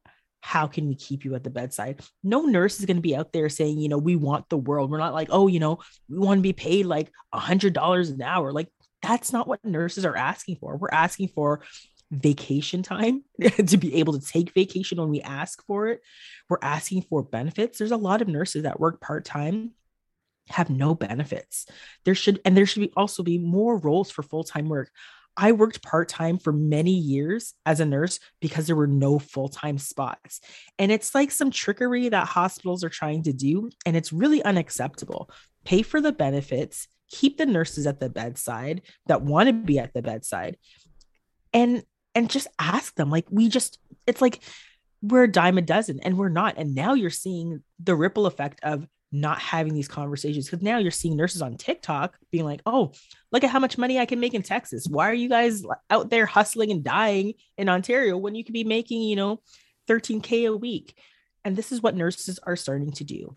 how 0.42 0.66
can 0.66 0.88
we 0.88 0.94
keep 0.94 1.24
you 1.24 1.35
at 1.35 1.44
the 1.44 1.50
bedside? 1.50 2.00
No 2.22 2.42
nurse 2.42 2.80
is 2.80 2.87
going 2.87 2.96
to 2.96 3.02
be 3.02 3.14
out 3.14 3.33
there 3.33 3.48
saying, 3.48 3.78
you 3.78 3.88
know, 3.88 3.98
we 3.98 4.16
want 4.16 4.48
the 4.48 4.56
world. 4.56 4.90
We're 4.90 4.98
not 4.98 5.12
like, 5.12 5.28
oh, 5.30 5.48
you 5.48 5.61
know, 5.61 5.80
we 6.09 6.18
want 6.18 6.38
to 6.38 6.42
be 6.42 6.54
paid 6.54 6.87
like 6.87 7.11
a 7.33 7.38
hundred 7.38 7.74
dollars 7.74 8.09
an 8.09 8.22
hour. 8.22 8.52
Like 8.52 8.68
that's 9.02 9.33
not 9.33 9.46
what 9.46 9.64
nurses 9.64 10.04
are 10.04 10.16
asking 10.16 10.56
for. 10.56 10.76
We're 10.76 10.88
asking 10.92 11.28
for 11.28 11.62
vacation 12.11 12.83
time 12.83 13.25
to 13.66 13.77
be 13.77 13.96
able 13.96 14.18
to 14.18 14.27
take 14.27 14.53
vacation 14.53 14.99
when 14.99 15.11
we 15.11 15.20
ask 15.20 15.64
for 15.66 15.88
it. 15.88 16.01
We're 16.49 16.59
asking 16.62 17.03
for 17.03 17.23
benefits. 17.23 17.79
There's 17.79 17.90
a 17.90 17.96
lot 17.96 18.23
of 18.23 18.29
nurses 18.29 18.64
that 18.64 18.81
work 18.81 19.01
part 19.01 19.25
time 19.25 19.73
have 20.49 20.70
no 20.70 20.94
benefits. 20.94 21.66
There 22.05 22.14
should 22.14 22.40
and 22.44 22.57
there 22.57 22.66
should 22.66 22.81
be 22.81 22.92
also 22.96 23.23
be 23.23 23.38
more 23.38 23.79
roles 23.79 24.11
for 24.11 24.23
full-time 24.23 24.68
work. 24.68 24.90
I 25.37 25.53
worked 25.53 25.83
part-time 25.83 26.38
for 26.38 26.53
many 26.53 26.92
years 26.92 27.55
as 27.64 27.81
a 27.81 27.87
nurse 27.87 28.18
because 28.40 28.66
there 28.66 28.77
were 28.77 28.88
no 28.88 29.18
full-time 29.18 29.79
spots. 29.79 30.40
And 30.79 30.90
it's 30.90 31.14
like 31.14 31.31
some 31.31 31.51
trickery 31.51 32.09
that 32.09 32.27
hospitals 32.27 32.83
are 32.83 32.90
trying 32.90 33.23
to 33.23 33.33
do 33.33 33.70
and 33.87 33.96
it's 33.96 34.12
really 34.12 34.42
unacceptable. 34.42 35.31
Pay 35.64 35.83
for 35.83 36.01
the 36.01 36.12
benefits, 36.12 36.88
keep 37.11 37.38
the 37.38 37.46
nurses 37.46 37.87
at 37.87 38.01
the 38.01 38.11
bedside 38.11 38.83
that 39.07 39.23
want 39.23 39.46
to 39.49 39.53
be 39.53 39.79
at 39.79 39.94
the 39.94 40.03
bedside. 40.03 40.57
And 41.53 41.85
and 42.14 42.31
just 42.31 42.49
ask 42.59 42.94
them. 42.94 43.11
Like 43.11 43.27
we 43.31 43.49
just, 43.49 43.79
it's 44.07 44.20
like 44.20 44.40
we're 45.03 45.25
a 45.25 45.33
dime 45.33 45.59
a 45.59 45.62
dozen 45.62 46.01
and 46.01 46.18
we're 46.18 46.29
not. 46.29 46.55
And 46.57 46.75
now 46.75 46.94
you're 46.94 47.11
seeing 47.11 47.62
the 47.79 47.94
ripple 47.94 48.27
effect 48.27 48.61
of 48.62 48.87
not 49.12 49.40
having 49.40 49.75
these 49.75 49.88
conversations 49.88 50.46
because 50.46 50.62
now 50.62 50.79
you're 50.79 50.90
seeing 50.90 51.16
nurses 51.16 51.42
on 51.42 51.57
TikTok 51.57 52.16
being 52.31 52.44
like, 52.44 52.61
oh, 52.64 52.92
look 53.33 53.42
at 53.42 53.51
how 53.51 53.59
much 53.59 53.79
money 53.79 53.99
I 53.99 54.07
can 54.07 54.20
make 54.20 54.35
in 54.35 54.42
Texas. 54.42 54.87
Why 54.88 55.11
are 55.11 55.14
you 55.14 55.29
guys 55.29 55.64
out 55.88 56.11
there 56.11 56.27
hustling 56.27 56.70
and 56.70 56.85
dying 56.85 57.35
in 57.59 57.68
Ontario 57.68 58.16
when 58.16 58.35
you 58.35 58.44
could 58.44 58.53
be 58.53 58.64
making, 58.64 59.03
you 59.03 59.16
know, 59.16 59.40
13K 59.88 60.49
a 60.49 60.57
week? 60.57 60.96
And 61.44 61.57
this 61.57 61.73
is 61.73 61.83
what 61.83 61.96
nurses 61.96 62.38
are 62.44 62.57
starting 62.57 62.92
to 62.92 63.05
do 63.05 63.37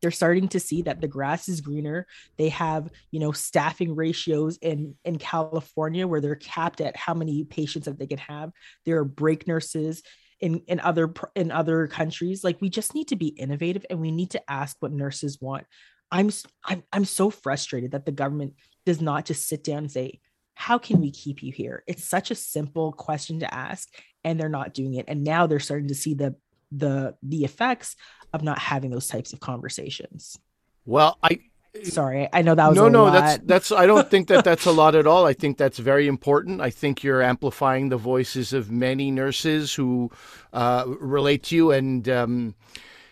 they're 0.00 0.10
starting 0.10 0.48
to 0.48 0.60
see 0.60 0.82
that 0.82 1.00
the 1.00 1.08
grass 1.08 1.48
is 1.48 1.60
greener. 1.60 2.06
They 2.36 2.48
have 2.50 2.90
you 3.10 3.20
know 3.20 3.32
staffing 3.32 3.94
ratios 3.94 4.58
in 4.58 4.94
in 5.04 5.18
california 5.18 6.06
where 6.06 6.20
they're 6.20 6.36
capped 6.36 6.80
at 6.80 6.96
how 6.96 7.14
many 7.14 7.44
patients 7.44 7.86
that 7.86 7.98
they 7.98 8.06
can 8.06 8.18
have. 8.18 8.52
There 8.84 8.98
are 8.98 9.04
break 9.04 9.46
nurses 9.46 10.02
in 10.40 10.62
in 10.66 10.80
other 10.80 11.12
in 11.34 11.50
other 11.50 11.86
countries. 11.86 12.44
Like 12.44 12.60
we 12.60 12.68
just 12.68 12.94
need 12.94 13.08
to 13.08 13.16
be 13.16 13.28
innovative 13.28 13.84
and 13.90 14.00
we 14.00 14.10
need 14.10 14.30
to 14.30 14.50
ask 14.50 14.76
what 14.80 14.92
nurses 14.92 15.38
want. 15.40 15.66
I'm 16.10 16.30
i'm, 16.64 16.82
I'm 16.92 17.04
so 17.04 17.30
frustrated 17.30 17.92
that 17.92 18.06
the 18.06 18.12
government 18.12 18.54
does 18.86 19.00
not 19.00 19.26
just 19.26 19.46
sit 19.46 19.62
down 19.64 19.78
and 19.78 19.90
say 19.90 20.20
how 20.54 20.76
can 20.76 21.00
we 21.00 21.12
keep 21.12 21.40
you 21.40 21.52
here? 21.52 21.84
It's 21.86 22.02
such 22.02 22.32
a 22.32 22.34
simple 22.34 22.92
question 22.92 23.38
to 23.40 23.54
ask 23.54 23.88
and 24.24 24.40
they're 24.40 24.48
not 24.48 24.74
doing 24.74 24.94
it. 24.94 25.04
And 25.06 25.22
now 25.22 25.46
they're 25.46 25.60
starting 25.60 25.86
to 25.86 25.94
see 25.94 26.14
the 26.14 26.34
the 26.70 27.16
the 27.22 27.44
effects 27.44 27.96
of 28.32 28.42
not 28.42 28.58
having 28.58 28.90
those 28.90 29.08
types 29.08 29.32
of 29.32 29.40
conversations. 29.40 30.38
Well, 30.84 31.18
I 31.22 31.40
sorry, 31.84 32.28
I 32.32 32.42
know 32.42 32.54
that 32.54 32.68
was 32.68 32.76
no, 32.76 32.88
no. 32.88 33.04
Lot. 33.04 33.12
That's 33.12 33.38
that's. 33.44 33.72
I 33.72 33.86
don't 33.86 34.10
think 34.10 34.28
that 34.28 34.44
that's 34.44 34.66
a 34.66 34.72
lot 34.72 34.94
at 34.94 35.06
all. 35.06 35.26
I 35.26 35.32
think 35.32 35.58
that's 35.58 35.78
very 35.78 36.06
important. 36.06 36.60
I 36.60 36.70
think 36.70 37.02
you're 37.02 37.22
amplifying 37.22 37.88
the 37.88 37.96
voices 37.96 38.52
of 38.52 38.70
many 38.70 39.10
nurses 39.10 39.74
who 39.74 40.10
uh, 40.52 40.84
relate 40.86 41.44
to 41.44 41.56
you, 41.56 41.70
and 41.72 42.08
um, 42.08 42.54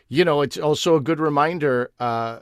you 0.08 0.24
know, 0.24 0.42
it's 0.42 0.58
also 0.58 0.96
a 0.96 1.00
good 1.00 1.20
reminder. 1.20 1.90
Uh, 1.98 2.40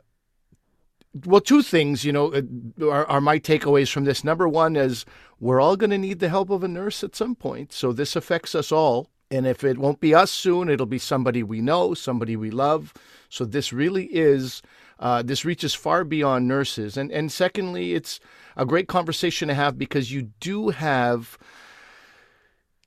well, 1.24 1.40
two 1.40 1.62
things, 1.62 2.04
you 2.04 2.12
know, 2.12 2.32
uh, 2.32 2.42
are, 2.86 3.06
are 3.06 3.20
my 3.20 3.38
takeaways 3.38 3.90
from 3.90 4.04
this. 4.04 4.24
Number 4.24 4.48
one 4.48 4.74
is 4.74 5.04
we're 5.38 5.60
all 5.60 5.76
going 5.76 5.90
to 5.90 5.98
need 5.98 6.18
the 6.18 6.28
help 6.28 6.50
of 6.50 6.64
a 6.64 6.68
nurse 6.68 7.04
at 7.04 7.14
some 7.14 7.36
point, 7.36 7.72
so 7.72 7.92
this 7.92 8.16
affects 8.16 8.54
us 8.54 8.72
all. 8.72 9.10
And 9.34 9.46
if 9.46 9.64
it 9.64 9.78
won't 9.78 10.00
be 10.00 10.14
us 10.14 10.30
soon, 10.30 10.68
it'll 10.68 10.86
be 10.86 10.98
somebody 10.98 11.42
we 11.42 11.60
know, 11.60 11.94
somebody 11.94 12.36
we 12.36 12.50
love. 12.50 12.94
So 13.28 13.44
this 13.44 13.72
really 13.72 14.06
is, 14.06 14.62
uh, 15.00 15.22
this 15.22 15.44
reaches 15.44 15.74
far 15.74 16.04
beyond 16.04 16.46
nurses. 16.46 16.96
And, 16.96 17.10
and 17.10 17.30
secondly, 17.32 17.94
it's 17.94 18.20
a 18.56 18.64
great 18.64 18.88
conversation 18.88 19.48
to 19.48 19.54
have 19.54 19.78
because 19.78 20.12
you 20.12 20.30
do 20.40 20.68
have 20.68 21.36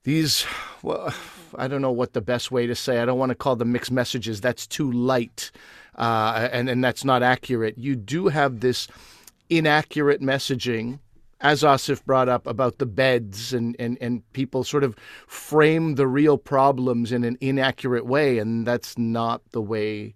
these, 0.04 0.46
well, 0.82 1.14
I 1.56 1.68
don't 1.68 1.82
know 1.82 1.92
what 1.92 2.14
the 2.14 2.22
best 2.22 2.52
way 2.52 2.68
to 2.68 2.76
say. 2.76 3.00
I 3.00 3.06
don't 3.06 3.20
want 3.20 3.30
to 3.30 3.36
call 3.36 3.56
them 3.56 3.72
mixed 3.72 3.92
messages. 3.92 4.42
That's 4.42 4.68
too 4.68 4.92
light, 4.92 5.50
uh, 5.96 6.50
and 6.52 6.70
and 6.70 6.84
that's 6.84 7.06
not 7.06 7.24
accurate. 7.24 7.78
You 7.78 7.96
do 7.96 8.28
have 8.28 8.60
this 8.60 8.90
inaccurate 9.50 10.22
messaging 10.22 11.00
as 11.42 11.64
Asif 11.64 12.04
brought 12.06 12.30
up 12.30 12.48
about 12.48 12.80
the 12.80 12.86
beds 12.86 13.54
and, 13.54 13.76
and, 13.80 13.98
and 14.02 14.22
people 14.34 14.64
sort 14.64 14.84
of 14.84 14.96
frame 15.28 15.96
the 15.96 16.08
real 16.08 16.38
problems 16.38 17.12
in 17.12 17.24
an 17.24 17.38
inaccurate 17.42 18.06
way, 18.06 18.40
and 18.40 18.66
that's 18.66 18.98
not 18.98 19.42
the 19.52 19.62
way 19.62 20.16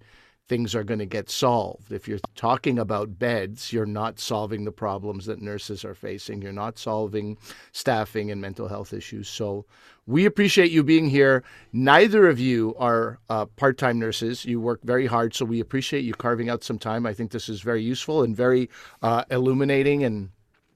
things 0.52 0.76
are 0.76 0.84
going 0.84 1.00
to 1.00 1.06
get 1.06 1.30
solved. 1.30 1.94
If 1.94 2.10
you're 2.10 2.20
talking 2.36 2.78
about 2.78 3.18
beds, 3.18 3.72
you're 3.72 3.86
not 3.86 4.20
solving 4.20 4.66
the 4.66 4.72
problems 4.72 5.26
that 5.28 5.42
nurses 5.42 5.86
are 5.86 5.96
facing. 5.96 6.42
You're 6.42 6.52
not 6.52 6.78
solving 6.78 7.38
staffing 7.72 8.32
and 8.32 8.42
mental 8.42 8.68
health 8.68 8.92
issues. 8.92 9.30
So 9.30 9.66
we 10.08 10.26
appreciate 10.26 10.70
you 10.70 10.84
being 10.84 11.10
here. 11.10 11.44
Neither 11.72 12.28
of 12.28 12.38
you 12.38 12.76
are 12.78 13.20
uh, 13.30 13.46
part 13.46 13.78
time 13.78 13.98
nurses. 13.98 14.44
You 14.44 14.60
work 14.60 14.82
very 14.84 15.06
hard, 15.06 15.34
so 15.34 15.46
we 15.46 15.62
appreciate 15.62 16.04
you 16.04 16.14
carving 16.14 16.50
out 16.50 16.66
some 16.66 16.78
time. 16.78 17.06
I 17.06 17.14
think 17.14 17.32
this 17.32 17.48
is 17.48 17.62
very 17.62 17.82
useful 17.82 18.22
and 18.22 18.36
very 18.36 18.70
uh, 19.02 19.24
illuminating 19.32 20.04
and 20.04 20.32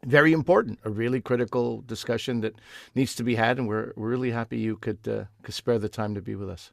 very 0.05 0.33
important, 0.33 0.79
a 0.83 0.89
really 0.89 1.21
critical 1.21 1.81
discussion 1.81 2.41
that 2.41 2.53
needs 2.95 3.15
to 3.15 3.23
be 3.23 3.35
had, 3.35 3.57
and 3.57 3.67
we're, 3.67 3.91
we're 3.95 4.09
really 4.09 4.31
happy 4.31 4.57
you 4.59 4.77
could, 4.77 5.07
uh, 5.07 5.25
could 5.43 5.53
spare 5.53 5.79
the 5.79 5.89
time 5.89 6.15
to 6.15 6.21
be 6.21 6.35
with 6.35 6.49
us. 6.49 6.71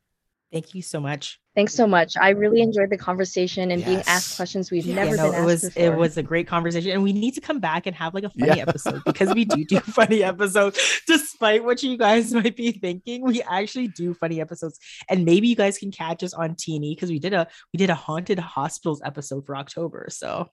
Thank 0.53 0.74
you 0.74 0.83
so 0.83 1.01
much. 1.01 1.41
Thanks 1.55 1.74
so 1.74 1.87
much. 1.87 2.14
I 2.20 2.28
really 2.30 2.61
enjoyed 2.61 2.91
the 2.91 2.99
conversation 2.99 3.70
and 3.70 3.83
being 3.83 4.03
asked 4.07 4.37
questions 4.37 4.70
we've 4.70 4.85
Yeah, 4.85 4.97
never 4.97 5.16
no, 5.16 5.30
been 5.30 5.35
asked 5.35 5.41
it 5.43 5.47
was 5.47 5.62
before. 5.62 5.83
it 5.95 5.97
was 5.99 6.16
a 6.18 6.22
great 6.22 6.47
conversation, 6.47 6.91
and 6.91 7.03
we 7.03 7.14
need 7.14 7.33
to 7.37 7.41
come 7.41 7.59
back 7.59 7.87
and 7.87 7.97
have 7.97 8.12
like 8.12 8.24
a 8.24 8.28
funny 8.28 8.59
Yeah. 8.59 8.64
episode 8.68 9.01
because 9.07 9.33
we 9.35 9.47
do 9.47 9.64
do 9.64 9.80
funny 9.99 10.22
episodes. 10.22 10.78
Despite 11.07 11.64
what 11.64 11.83
you 11.83 11.97
guys 11.97 12.35
might 12.41 12.55
be 12.55 12.72
thinking, 12.72 13.22
we 13.22 13.41
actually 13.45 13.89
do 13.89 14.12
funny 14.12 14.43
episodes, 14.43 14.78
and 15.09 15.24
maybe 15.24 15.49
you 15.49 15.57
guys 15.57 15.78
can 15.78 15.91
catch 15.91 16.22
us 16.22 16.35
on 16.35 16.55
Teeny 16.55 16.95
because 16.95 17.09
we 17.09 17.18
did 17.18 17.33
a 17.33 17.49
we 17.72 17.78
did 17.78 17.89
a 17.89 17.95
haunted 17.95 18.39
hospitals 18.39 19.01
episode 19.07 19.47
for 19.47 19.57
October. 19.57 20.09
So 20.11 20.51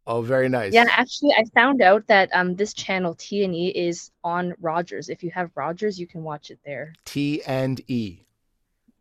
Oh, 0.07 0.21
very 0.21 0.49
nice. 0.49 0.73
Yeah, 0.73 0.85
actually, 0.87 1.31
I 1.37 1.43
found 1.53 1.81
out 1.81 2.07
that 2.07 2.29
um 2.33 2.55
this 2.55 2.73
channel 2.73 3.13
T 3.15 3.43
and 3.43 3.53
E 3.53 3.67
is 3.69 4.11
on 4.23 4.55
Rogers. 4.59 5.09
If 5.09 5.23
you 5.23 5.31
have 5.31 5.51
Rogers, 5.55 5.99
you 5.99 6.07
can 6.07 6.23
watch 6.23 6.49
it 6.49 6.59
there. 6.65 6.93
T 7.05 7.41
and 7.43 7.81
E. 7.89 8.25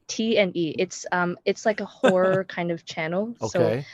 T 0.09 0.37
and 0.39 0.57
E. 0.57 0.75
It's 0.79 1.07
um 1.13 1.39
it's 1.45 1.65
like 1.67 1.81
a 1.81 1.85
horror 1.85 2.45
kind 2.49 2.71
of 2.71 2.85
channel. 2.85 3.35
So 3.41 3.77
Okay. 3.77 3.87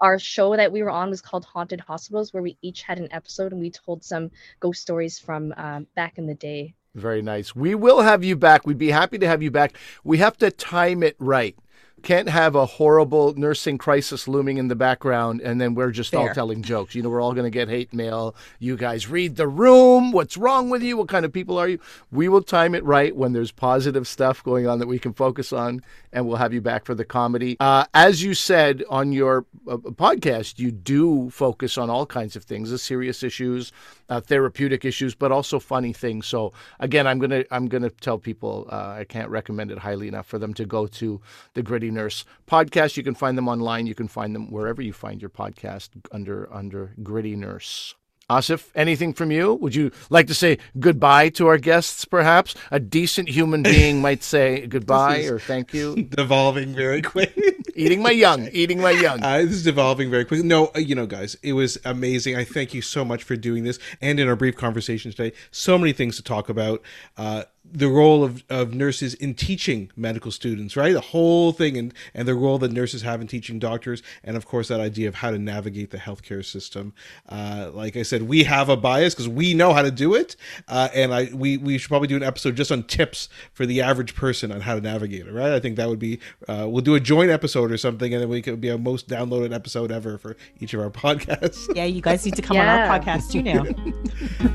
our 0.00 0.18
show 0.18 0.56
that 0.56 0.70
we 0.72 0.82
were 0.82 0.90
on 0.90 1.10
was 1.10 1.20
called 1.20 1.44
Haunted 1.44 1.80
Hospitals, 1.80 2.32
where 2.32 2.42
we 2.42 2.56
each 2.62 2.82
had 2.82 2.98
an 2.98 3.08
episode 3.12 3.52
and 3.52 3.60
we 3.60 3.70
told 3.70 4.04
some 4.04 4.30
ghost 4.60 4.80
stories 4.82 5.18
from 5.18 5.52
um, 5.56 5.86
back 5.96 6.18
in 6.18 6.26
the 6.26 6.34
day. 6.34 6.74
Very 6.94 7.22
nice. 7.22 7.54
We 7.54 7.74
will 7.74 8.00
have 8.00 8.24
you 8.24 8.36
back. 8.36 8.66
We'd 8.66 8.78
be 8.78 8.90
happy 8.90 9.18
to 9.18 9.26
have 9.26 9.42
you 9.42 9.50
back. 9.50 9.76
We 10.04 10.18
have 10.18 10.36
to 10.38 10.50
time 10.50 11.02
it 11.02 11.16
right. 11.18 11.56
Can't 12.02 12.28
have 12.28 12.54
a 12.54 12.66
horrible 12.66 13.34
nursing 13.34 13.78
crisis 13.78 14.28
looming 14.28 14.58
in 14.58 14.68
the 14.68 14.76
background 14.76 15.40
and 15.40 15.60
then 15.60 15.74
we're 15.74 15.90
just 15.90 16.14
all 16.14 16.32
telling 16.32 16.62
jokes. 16.62 16.94
You 16.94 17.02
know, 17.02 17.08
we're 17.08 17.20
all 17.20 17.32
going 17.32 17.44
to 17.44 17.50
get 17.50 17.68
hate 17.68 17.92
mail. 17.92 18.34
You 18.58 18.76
guys 18.76 19.08
read 19.08 19.36
the 19.36 19.48
room. 19.48 20.12
What's 20.12 20.36
wrong 20.36 20.70
with 20.70 20.82
you? 20.82 20.96
What 20.96 21.08
kind 21.08 21.24
of 21.24 21.32
people 21.32 21.58
are 21.58 21.68
you? 21.68 21.78
We 22.10 22.28
will 22.28 22.42
time 22.42 22.74
it 22.74 22.84
right 22.84 23.14
when 23.14 23.32
there's 23.32 23.50
positive 23.50 24.06
stuff 24.06 24.42
going 24.42 24.66
on 24.66 24.78
that 24.78 24.86
we 24.86 24.98
can 24.98 25.12
focus 25.12 25.52
on, 25.52 25.82
and 26.12 26.26
we'll 26.26 26.36
have 26.36 26.52
you 26.52 26.60
back 26.60 26.84
for 26.84 26.94
the 26.94 27.04
comedy. 27.04 27.56
Uh, 27.60 27.84
as 27.94 28.22
you 28.22 28.34
said 28.34 28.84
on 28.88 29.12
your 29.12 29.44
uh, 29.66 29.76
podcast, 29.76 30.58
you 30.58 30.70
do 30.70 31.30
focus 31.30 31.78
on 31.78 31.90
all 31.90 32.06
kinds 32.06 32.36
of 32.36 32.44
things, 32.44 32.70
the 32.70 32.78
serious 32.78 33.22
issues, 33.22 33.72
uh, 34.08 34.20
therapeutic 34.20 34.84
issues, 34.84 35.14
but 35.14 35.32
also 35.32 35.58
funny 35.58 35.92
things. 35.92 36.26
So 36.26 36.52
again, 36.80 37.06
I'm 37.06 37.18
gonna 37.18 37.44
I'm 37.50 37.68
gonna 37.68 37.90
tell 37.90 38.18
people 38.18 38.66
uh, 38.70 38.96
I 38.98 39.04
can't 39.04 39.28
recommend 39.28 39.70
it 39.70 39.78
highly 39.78 40.08
enough 40.08 40.26
for 40.26 40.38
them 40.38 40.54
to 40.54 40.64
go 40.64 40.86
to 40.86 41.20
the 41.54 41.62
Gritty 41.62 41.87
Nurse 41.90 42.24
podcast. 42.46 42.96
You 42.96 43.02
can 43.02 43.14
find 43.14 43.36
them 43.36 43.48
online. 43.48 43.86
You 43.86 43.94
can 43.94 44.08
find 44.08 44.34
them 44.34 44.50
wherever 44.50 44.82
you 44.82 44.92
find 44.92 45.20
your 45.20 45.30
podcast 45.30 45.90
under 46.12 46.52
under 46.52 46.94
Gritty 47.02 47.36
Nurse. 47.36 47.94
Asif, 48.30 48.68
anything 48.74 49.14
from 49.14 49.30
you? 49.30 49.54
Would 49.54 49.74
you 49.74 49.90
like 50.10 50.26
to 50.26 50.34
say 50.34 50.58
goodbye 50.78 51.30
to 51.30 51.46
our 51.46 51.56
guests, 51.56 52.04
perhaps? 52.04 52.54
A 52.70 52.78
decent 52.78 53.30
human 53.30 53.62
being 53.62 54.02
might 54.02 54.22
say 54.22 54.66
goodbye 54.66 55.20
or 55.20 55.38
thank 55.38 55.72
you. 55.72 55.96
Devolving 56.10 56.74
very 56.74 57.00
quick. 57.00 57.34
eating 57.74 58.02
my 58.02 58.10
young, 58.10 58.48
eating 58.52 58.82
my 58.82 58.90
young. 58.90 59.22
Uh, 59.22 59.38
this 59.38 59.52
is 59.52 59.64
devolving 59.64 60.10
very 60.10 60.26
quickly. 60.26 60.46
No, 60.46 60.70
uh, 60.76 60.78
you 60.78 60.94
know, 60.94 61.06
guys, 61.06 61.38
it 61.42 61.54
was 61.54 61.78
amazing. 61.86 62.36
I 62.36 62.44
thank 62.44 62.74
you 62.74 62.82
so 62.82 63.02
much 63.02 63.22
for 63.22 63.34
doing 63.34 63.64
this. 63.64 63.78
And 64.02 64.20
in 64.20 64.28
our 64.28 64.36
brief 64.36 64.56
conversation 64.56 65.10
today, 65.10 65.34
so 65.50 65.78
many 65.78 65.94
things 65.94 66.16
to 66.16 66.22
talk 66.22 66.50
about. 66.50 66.82
Uh, 67.16 67.44
the 67.72 67.88
role 67.88 68.24
of, 68.24 68.42
of 68.48 68.72
nurses 68.74 69.14
in 69.14 69.34
teaching 69.34 69.90
medical 69.96 70.30
students, 70.30 70.76
right? 70.76 70.92
The 70.92 71.00
whole 71.00 71.52
thing, 71.52 71.76
and, 71.76 71.92
and 72.14 72.26
the 72.26 72.34
role 72.34 72.58
that 72.58 72.72
nurses 72.72 73.02
have 73.02 73.20
in 73.20 73.26
teaching 73.26 73.58
doctors, 73.58 74.02
and 74.24 74.36
of 74.36 74.46
course, 74.46 74.68
that 74.68 74.80
idea 74.80 75.08
of 75.08 75.16
how 75.16 75.30
to 75.30 75.38
navigate 75.38 75.90
the 75.90 75.98
healthcare 75.98 76.44
system. 76.44 76.92
Uh, 77.28 77.70
like 77.72 77.96
I 77.96 78.02
said, 78.02 78.22
we 78.22 78.44
have 78.44 78.68
a 78.68 78.76
bias 78.76 79.14
because 79.14 79.28
we 79.28 79.54
know 79.54 79.72
how 79.74 79.82
to 79.82 79.90
do 79.90 80.14
it, 80.14 80.36
uh, 80.68 80.88
and 80.94 81.12
I 81.12 81.28
we, 81.34 81.56
we 81.56 81.78
should 81.78 81.88
probably 81.88 82.08
do 82.08 82.16
an 82.16 82.22
episode 82.22 82.56
just 82.56 82.72
on 82.72 82.82
tips 82.84 83.28
for 83.52 83.66
the 83.66 83.82
average 83.82 84.14
person 84.14 84.50
on 84.52 84.60
how 84.62 84.74
to 84.74 84.80
navigate 84.80 85.26
it, 85.26 85.32
right? 85.32 85.52
I 85.52 85.60
think 85.60 85.76
that 85.76 85.88
would 85.88 85.98
be 85.98 86.20
uh, 86.48 86.66
we'll 86.68 86.82
do 86.82 86.94
a 86.94 87.00
joint 87.00 87.30
episode 87.30 87.70
or 87.70 87.76
something, 87.76 88.12
and 88.14 88.22
then 88.22 88.28
we 88.28 88.42
could 88.42 88.60
be 88.60 88.68
a 88.68 88.78
most 88.78 89.08
downloaded 89.08 89.54
episode 89.54 89.92
ever 89.92 90.18
for 90.18 90.36
each 90.60 90.74
of 90.74 90.80
our 90.80 90.90
podcasts. 90.98 91.68
yeah, 91.76 91.84
you 91.84 92.00
guys 92.02 92.24
need 92.24 92.34
to 92.36 92.42
come 92.42 92.56
on 92.56 92.66
our 92.66 92.76
Yeah. 92.86 92.98
podcast 92.98 93.30
too 93.30 93.42
now. 93.42 93.64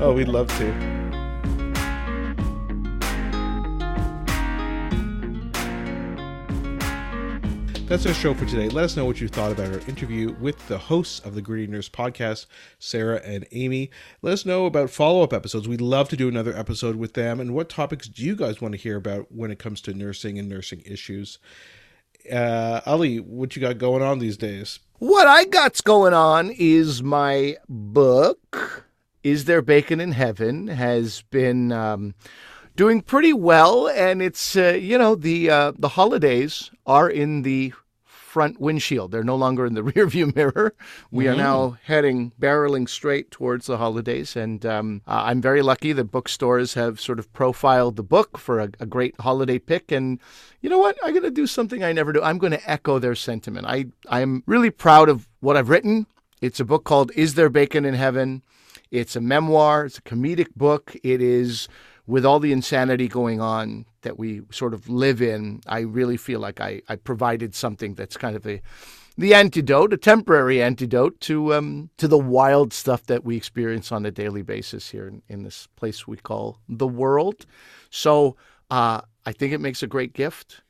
oh, 0.00 0.12
we'd 0.12 0.28
love 0.28 0.48
to. 0.58 1.23
That's 7.86 8.06
our 8.06 8.14
show 8.14 8.32
for 8.32 8.46
today. 8.46 8.70
Let 8.70 8.86
us 8.86 8.96
know 8.96 9.04
what 9.04 9.20
you 9.20 9.28
thought 9.28 9.52
about 9.52 9.72
our 9.72 9.80
interview 9.86 10.34
with 10.40 10.66
the 10.68 10.78
hosts 10.78 11.20
of 11.20 11.34
the 11.34 11.42
Gritty 11.42 11.66
Nurse 11.66 11.88
podcast, 11.88 12.46
Sara 12.78 13.20
and 13.22 13.46
Amie. 13.52 13.90
Let 14.22 14.32
us 14.32 14.46
know 14.46 14.64
about 14.64 14.88
follow 14.88 15.22
up 15.22 15.34
episodes. 15.34 15.68
We'd 15.68 15.82
love 15.82 16.08
to 16.08 16.16
do 16.16 16.26
another 16.26 16.56
episode 16.56 16.96
with 16.96 17.12
them. 17.12 17.40
And 17.40 17.54
what 17.54 17.68
topics 17.68 18.08
do 18.08 18.24
you 18.24 18.36
guys 18.36 18.62
want 18.62 18.72
to 18.72 18.80
hear 18.80 18.96
about 18.96 19.30
when 19.30 19.50
it 19.50 19.58
comes 19.58 19.82
to 19.82 19.92
nursing 19.92 20.38
and 20.38 20.48
nursing 20.48 20.82
issues? 20.86 21.38
Uh, 22.32 22.80
Ali, 22.86 23.20
what 23.20 23.54
you 23.54 23.60
got 23.60 23.76
going 23.76 24.02
on 24.02 24.18
these 24.18 24.38
days? 24.38 24.80
What 24.98 25.26
I 25.26 25.44
got's 25.44 25.82
going 25.82 26.14
on 26.14 26.50
is 26.50 27.02
my 27.02 27.58
book, 27.68 28.86
Is 29.22 29.44
There 29.44 29.62
Bacon 29.62 30.00
in 30.00 30.12
Heaven, 30.12 30.68
has 30.68 31.20
been 31.30 31.70
um, 31.70 32.14
doing 32.76 33.00
pretty 33.00 33.32
well, 33.32 33.88
and 33.88 34.20
it's 34.22 34.56
uh, 34.56 34.78
you 34.80 34.98
know 34.98 35.14
the 35.14 35.50
uh, 35.50 35.72
the 35.78 35.90
holidays 35.90 36.70
are 36.86 37.08
in 37.08 37.42
the 37.42 37.72
front 38.34 38.60
windshield. 38.60 39.12
They're 39.12 39.22
no 39.22 39.36
longer 39.36 39.64
in 39.64 39.74
the 39.74 39.82
rearview 39.92 40.34
mirror. 40.34 40.74
We 41.12 41.28
are 41.28 41.36
now 41.36 41.78
heading 41.84 42.32
barreling 42.40 42.88
straight 42.88 43.30
towards 43.30 43.66
the 43.66 43.78
holidays, 43.78 44.34
and 44.34 44.66
um, 44.66 45.02
uh, 45.06 45.22
I'm 45.26 45.40
very 45.40 45.62
lucky 45.62 45.92
that 45.92 46.10
bookstores 46.10 46.74
have 46.74 47.00
sort 47.00 47.20
of 47.20 47.32
profiled 47.32 47.94
the 47.94 48.02
book 48.02 48.36
for 48.36 48.58
a, 48.58 48.70
a 48.80 48.86
great 48.86 49.14
holiday 49.20 49.60
pick. 49.60 49.92
And 49.92 50.18
you 50.60 50.68
know 50.68 50.78
what? 50.78 50.98
I'm 51.04 51.12
going 51.12 51.22
to 51.22 51.30
do 51.30 51.46
something 51.46 51.84
I 51.84 51.92
never 51.92 52.12
do. 52.12 52.22
I'm 52.22 52.38
going 52.38 52.52
to 52.52 52.70
echo 52.70 52.98
their 52.98 53.14
sentiment. 53.14 53.66
I 53.66 53.86
I'm 54.08 54.42
really 54.46 54.70
proud 54.70 55.08
of 55.08 55.28
what 55.40 55.56
I've 55.56 55.68
written. 55.68 56.06
It's 56.40 56.60
a 56.60 56.64
book 56.64 56.82
called 56.84 57.12
"Is 57.14 57.34
There 57.34 57.48
Bacon 57.48 57.84
in 57.84 57.94
Heaven." 57.94 58.42
It's 58.90 59.16
a 59.16 59.20
memoir. 59.20 59.86
It's 59.86 59.98
a 59.98 60.02
comedic 60.02 60.54
book. 60.56 60.96
It 61.02 61.20
is 61.20 61.68
with 62.06 62.24
all 62.24 62.40
the 62.40 62.52
insanity 62.52 63.08
going 63.08 63.40
on 63.40 63.86
that 64.02 64.18
we 64.18 64.42
sort 64.50 64.74
of 64.74 64.88
live 64.88 65.22
in, 65.22 65.60
I 65.66 65.80
really 65.80 66.16
feel 66.16 66.40
like 66.40 66.60
I, 66.60 66.82
I 66.88 66.96
provided 66.96 67.54
something 67.54 67.94
that's 67.94 68.16
kind 68.16 68.36
of 68.36 68.46
a 68.46 68.60
the 69.16 69.32
antidote, 69.32 69.92
a 69.92 69.96
temporary 69.96 70.60
antidote 70.60 71.20
to 71.20 71.54
um, 71.54 71.90
to 71.98 72.08
the 72.08 72.18
wild 72.18 72.72
stuff 72.72 73.06
that 73.06 73.24
we 73.24 73.36
experience 73.36 73.92
on 73.92 74.04
a 74.04 74.10
daily 74.10 74.42
basis 74.42 74.90
here 74.90 75.06
in, 75.06 75.22
in 75.28 75.44
this 75.44 75.68
place 75.76 76.06
we 76.06 76.16
call 76.16 76.58
the 76.68 76.86
world. 76.86 77.46
So 77.90 78.36
uh, 78.70 79.02
I 79.24 79.32
think 79.32 79.52
it 79.52 79.60
makes 79.60 79.82
a 79.84 79.86
great 79.86 80.14
gift, 80.14 80.62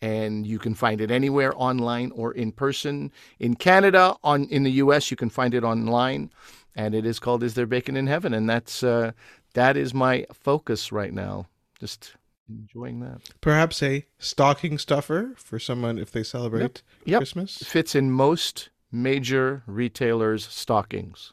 and 0.00 0.46
you 0.46 0.60
can 0.60 0.74
find 0.74 1.00
it 1.00 1.10
anywhere 1.10 1.52
online 1.56 2.12
or 2.12 2.32
in 2.32 2.52
person. 2.52 3.10
In 3.40 3.56
Canada, 3.56 4.14
on 4.22 4.44
in 4.44 4.62
the 4.62 4.72
U.S., 4.72 5.10
you 5.10 5.16
can 5.16 5.30
find 5.30 5.52
it 5.52 5.64
online, 5.64 6.30
and 6.76 6.94
it 6.94 7.04
is 7.04 7.18
called 7.18 7.42
"Is 7.42 7.54
There 7.54 7.66
Bacon 7.66 7.96
in 7.96 8.06
Heaven?" 8.06 8.32
And 8.32 8.48
that's 8.48 8.84
uh, 8.84 9.10
that 9.58 9.76
is 9.76 9.92
my 9.92 10.24
focus 10.32 10.92
right 10.92 11.12
now. 11.12 11.46
Just 11.80 12.14
enjoying 12.48 13.00
that. 13.00 13.20
Perhaps 13.40 13.82
a 13.82 14.06
stocking 14.18 14.78
stuffer 14.78 15.32
for 15.36 15.58
someone 15.58 15.98
if 15.98 16.12
they 16.12 16.22
celebrate 16.22 16.82
Yep. 17.04 17.18
Christmas. 17.18 17.58
Fits 17.58 17.94
in 17.96 18.10
most 18.12 18.70
major 18.92 19.64
retailers' 19.66 20.46
stockings. 20.46 21.32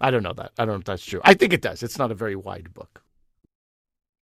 I 0.00 0.10
don't 0.10 0.22
know 0.22 0.32
that. 0.32 0.52
I 0.58 0.64
don't 0.64 0.74
know 0.74 0.78
if 0.80 0.84
that's 0.84 1.04
true. 1.04 1.20
I 1.24 1.34
think 1.34 1.52
it 1.52 1.60
does. 1.62 1.82
It's 1.82 1.98
not 1.98 2.10
a 2.10 2.14
very 2.14 2.34
wide 2.34 2.72
book. 2.74 3.02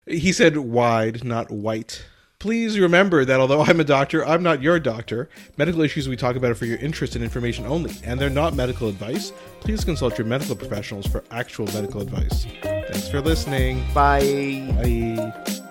He 0.06 0.32
said 0.32 0.56
wide, 0.56 1.22
not 1.22 1.50
white. 1.50 2.04
Please 2.40 2.78
remember 2.78 3.24
that 3.24 3.40
although 3.40 3.62
I'm 3.62 3.80
a 3.80 3.84
doctor, 3.84 4.24
I'm 4.24 4.44
not 4.44 4.62
your 4.62 4.78
doctor. 4.78 5.28
Medical 5.56 5.80
issues 5.80 6.08
we 6.08 6.16
talk 6.16 6.36
about 6.36 6.52
are 6.52 6.54
for 6.54 6.66
your 6.66 6.78
interest 6.78 7.16
and 7.16 7.24
information 7.24 7.66
only, 7.66 7.92
and 8.04 8.20
they're 8.20 8.30
not 8.30 8.54
medical 8.54 8.88
advice. 8.88 9.32
Please 9.60 9.84
consult 9.84 10.16
your 10.16 10.26
medical 10.26 10.54
professionals 10.54 11.06
for 11.08 11.24
actual 11.32 11.66
medical 11.66 12.00
advice. 12.00 12.46
Thanks 12.62 13.08
for 13.08 13.20
listening. 13.20 13.84
Bye. 13.92 14.72
Bye. 14.76 15.64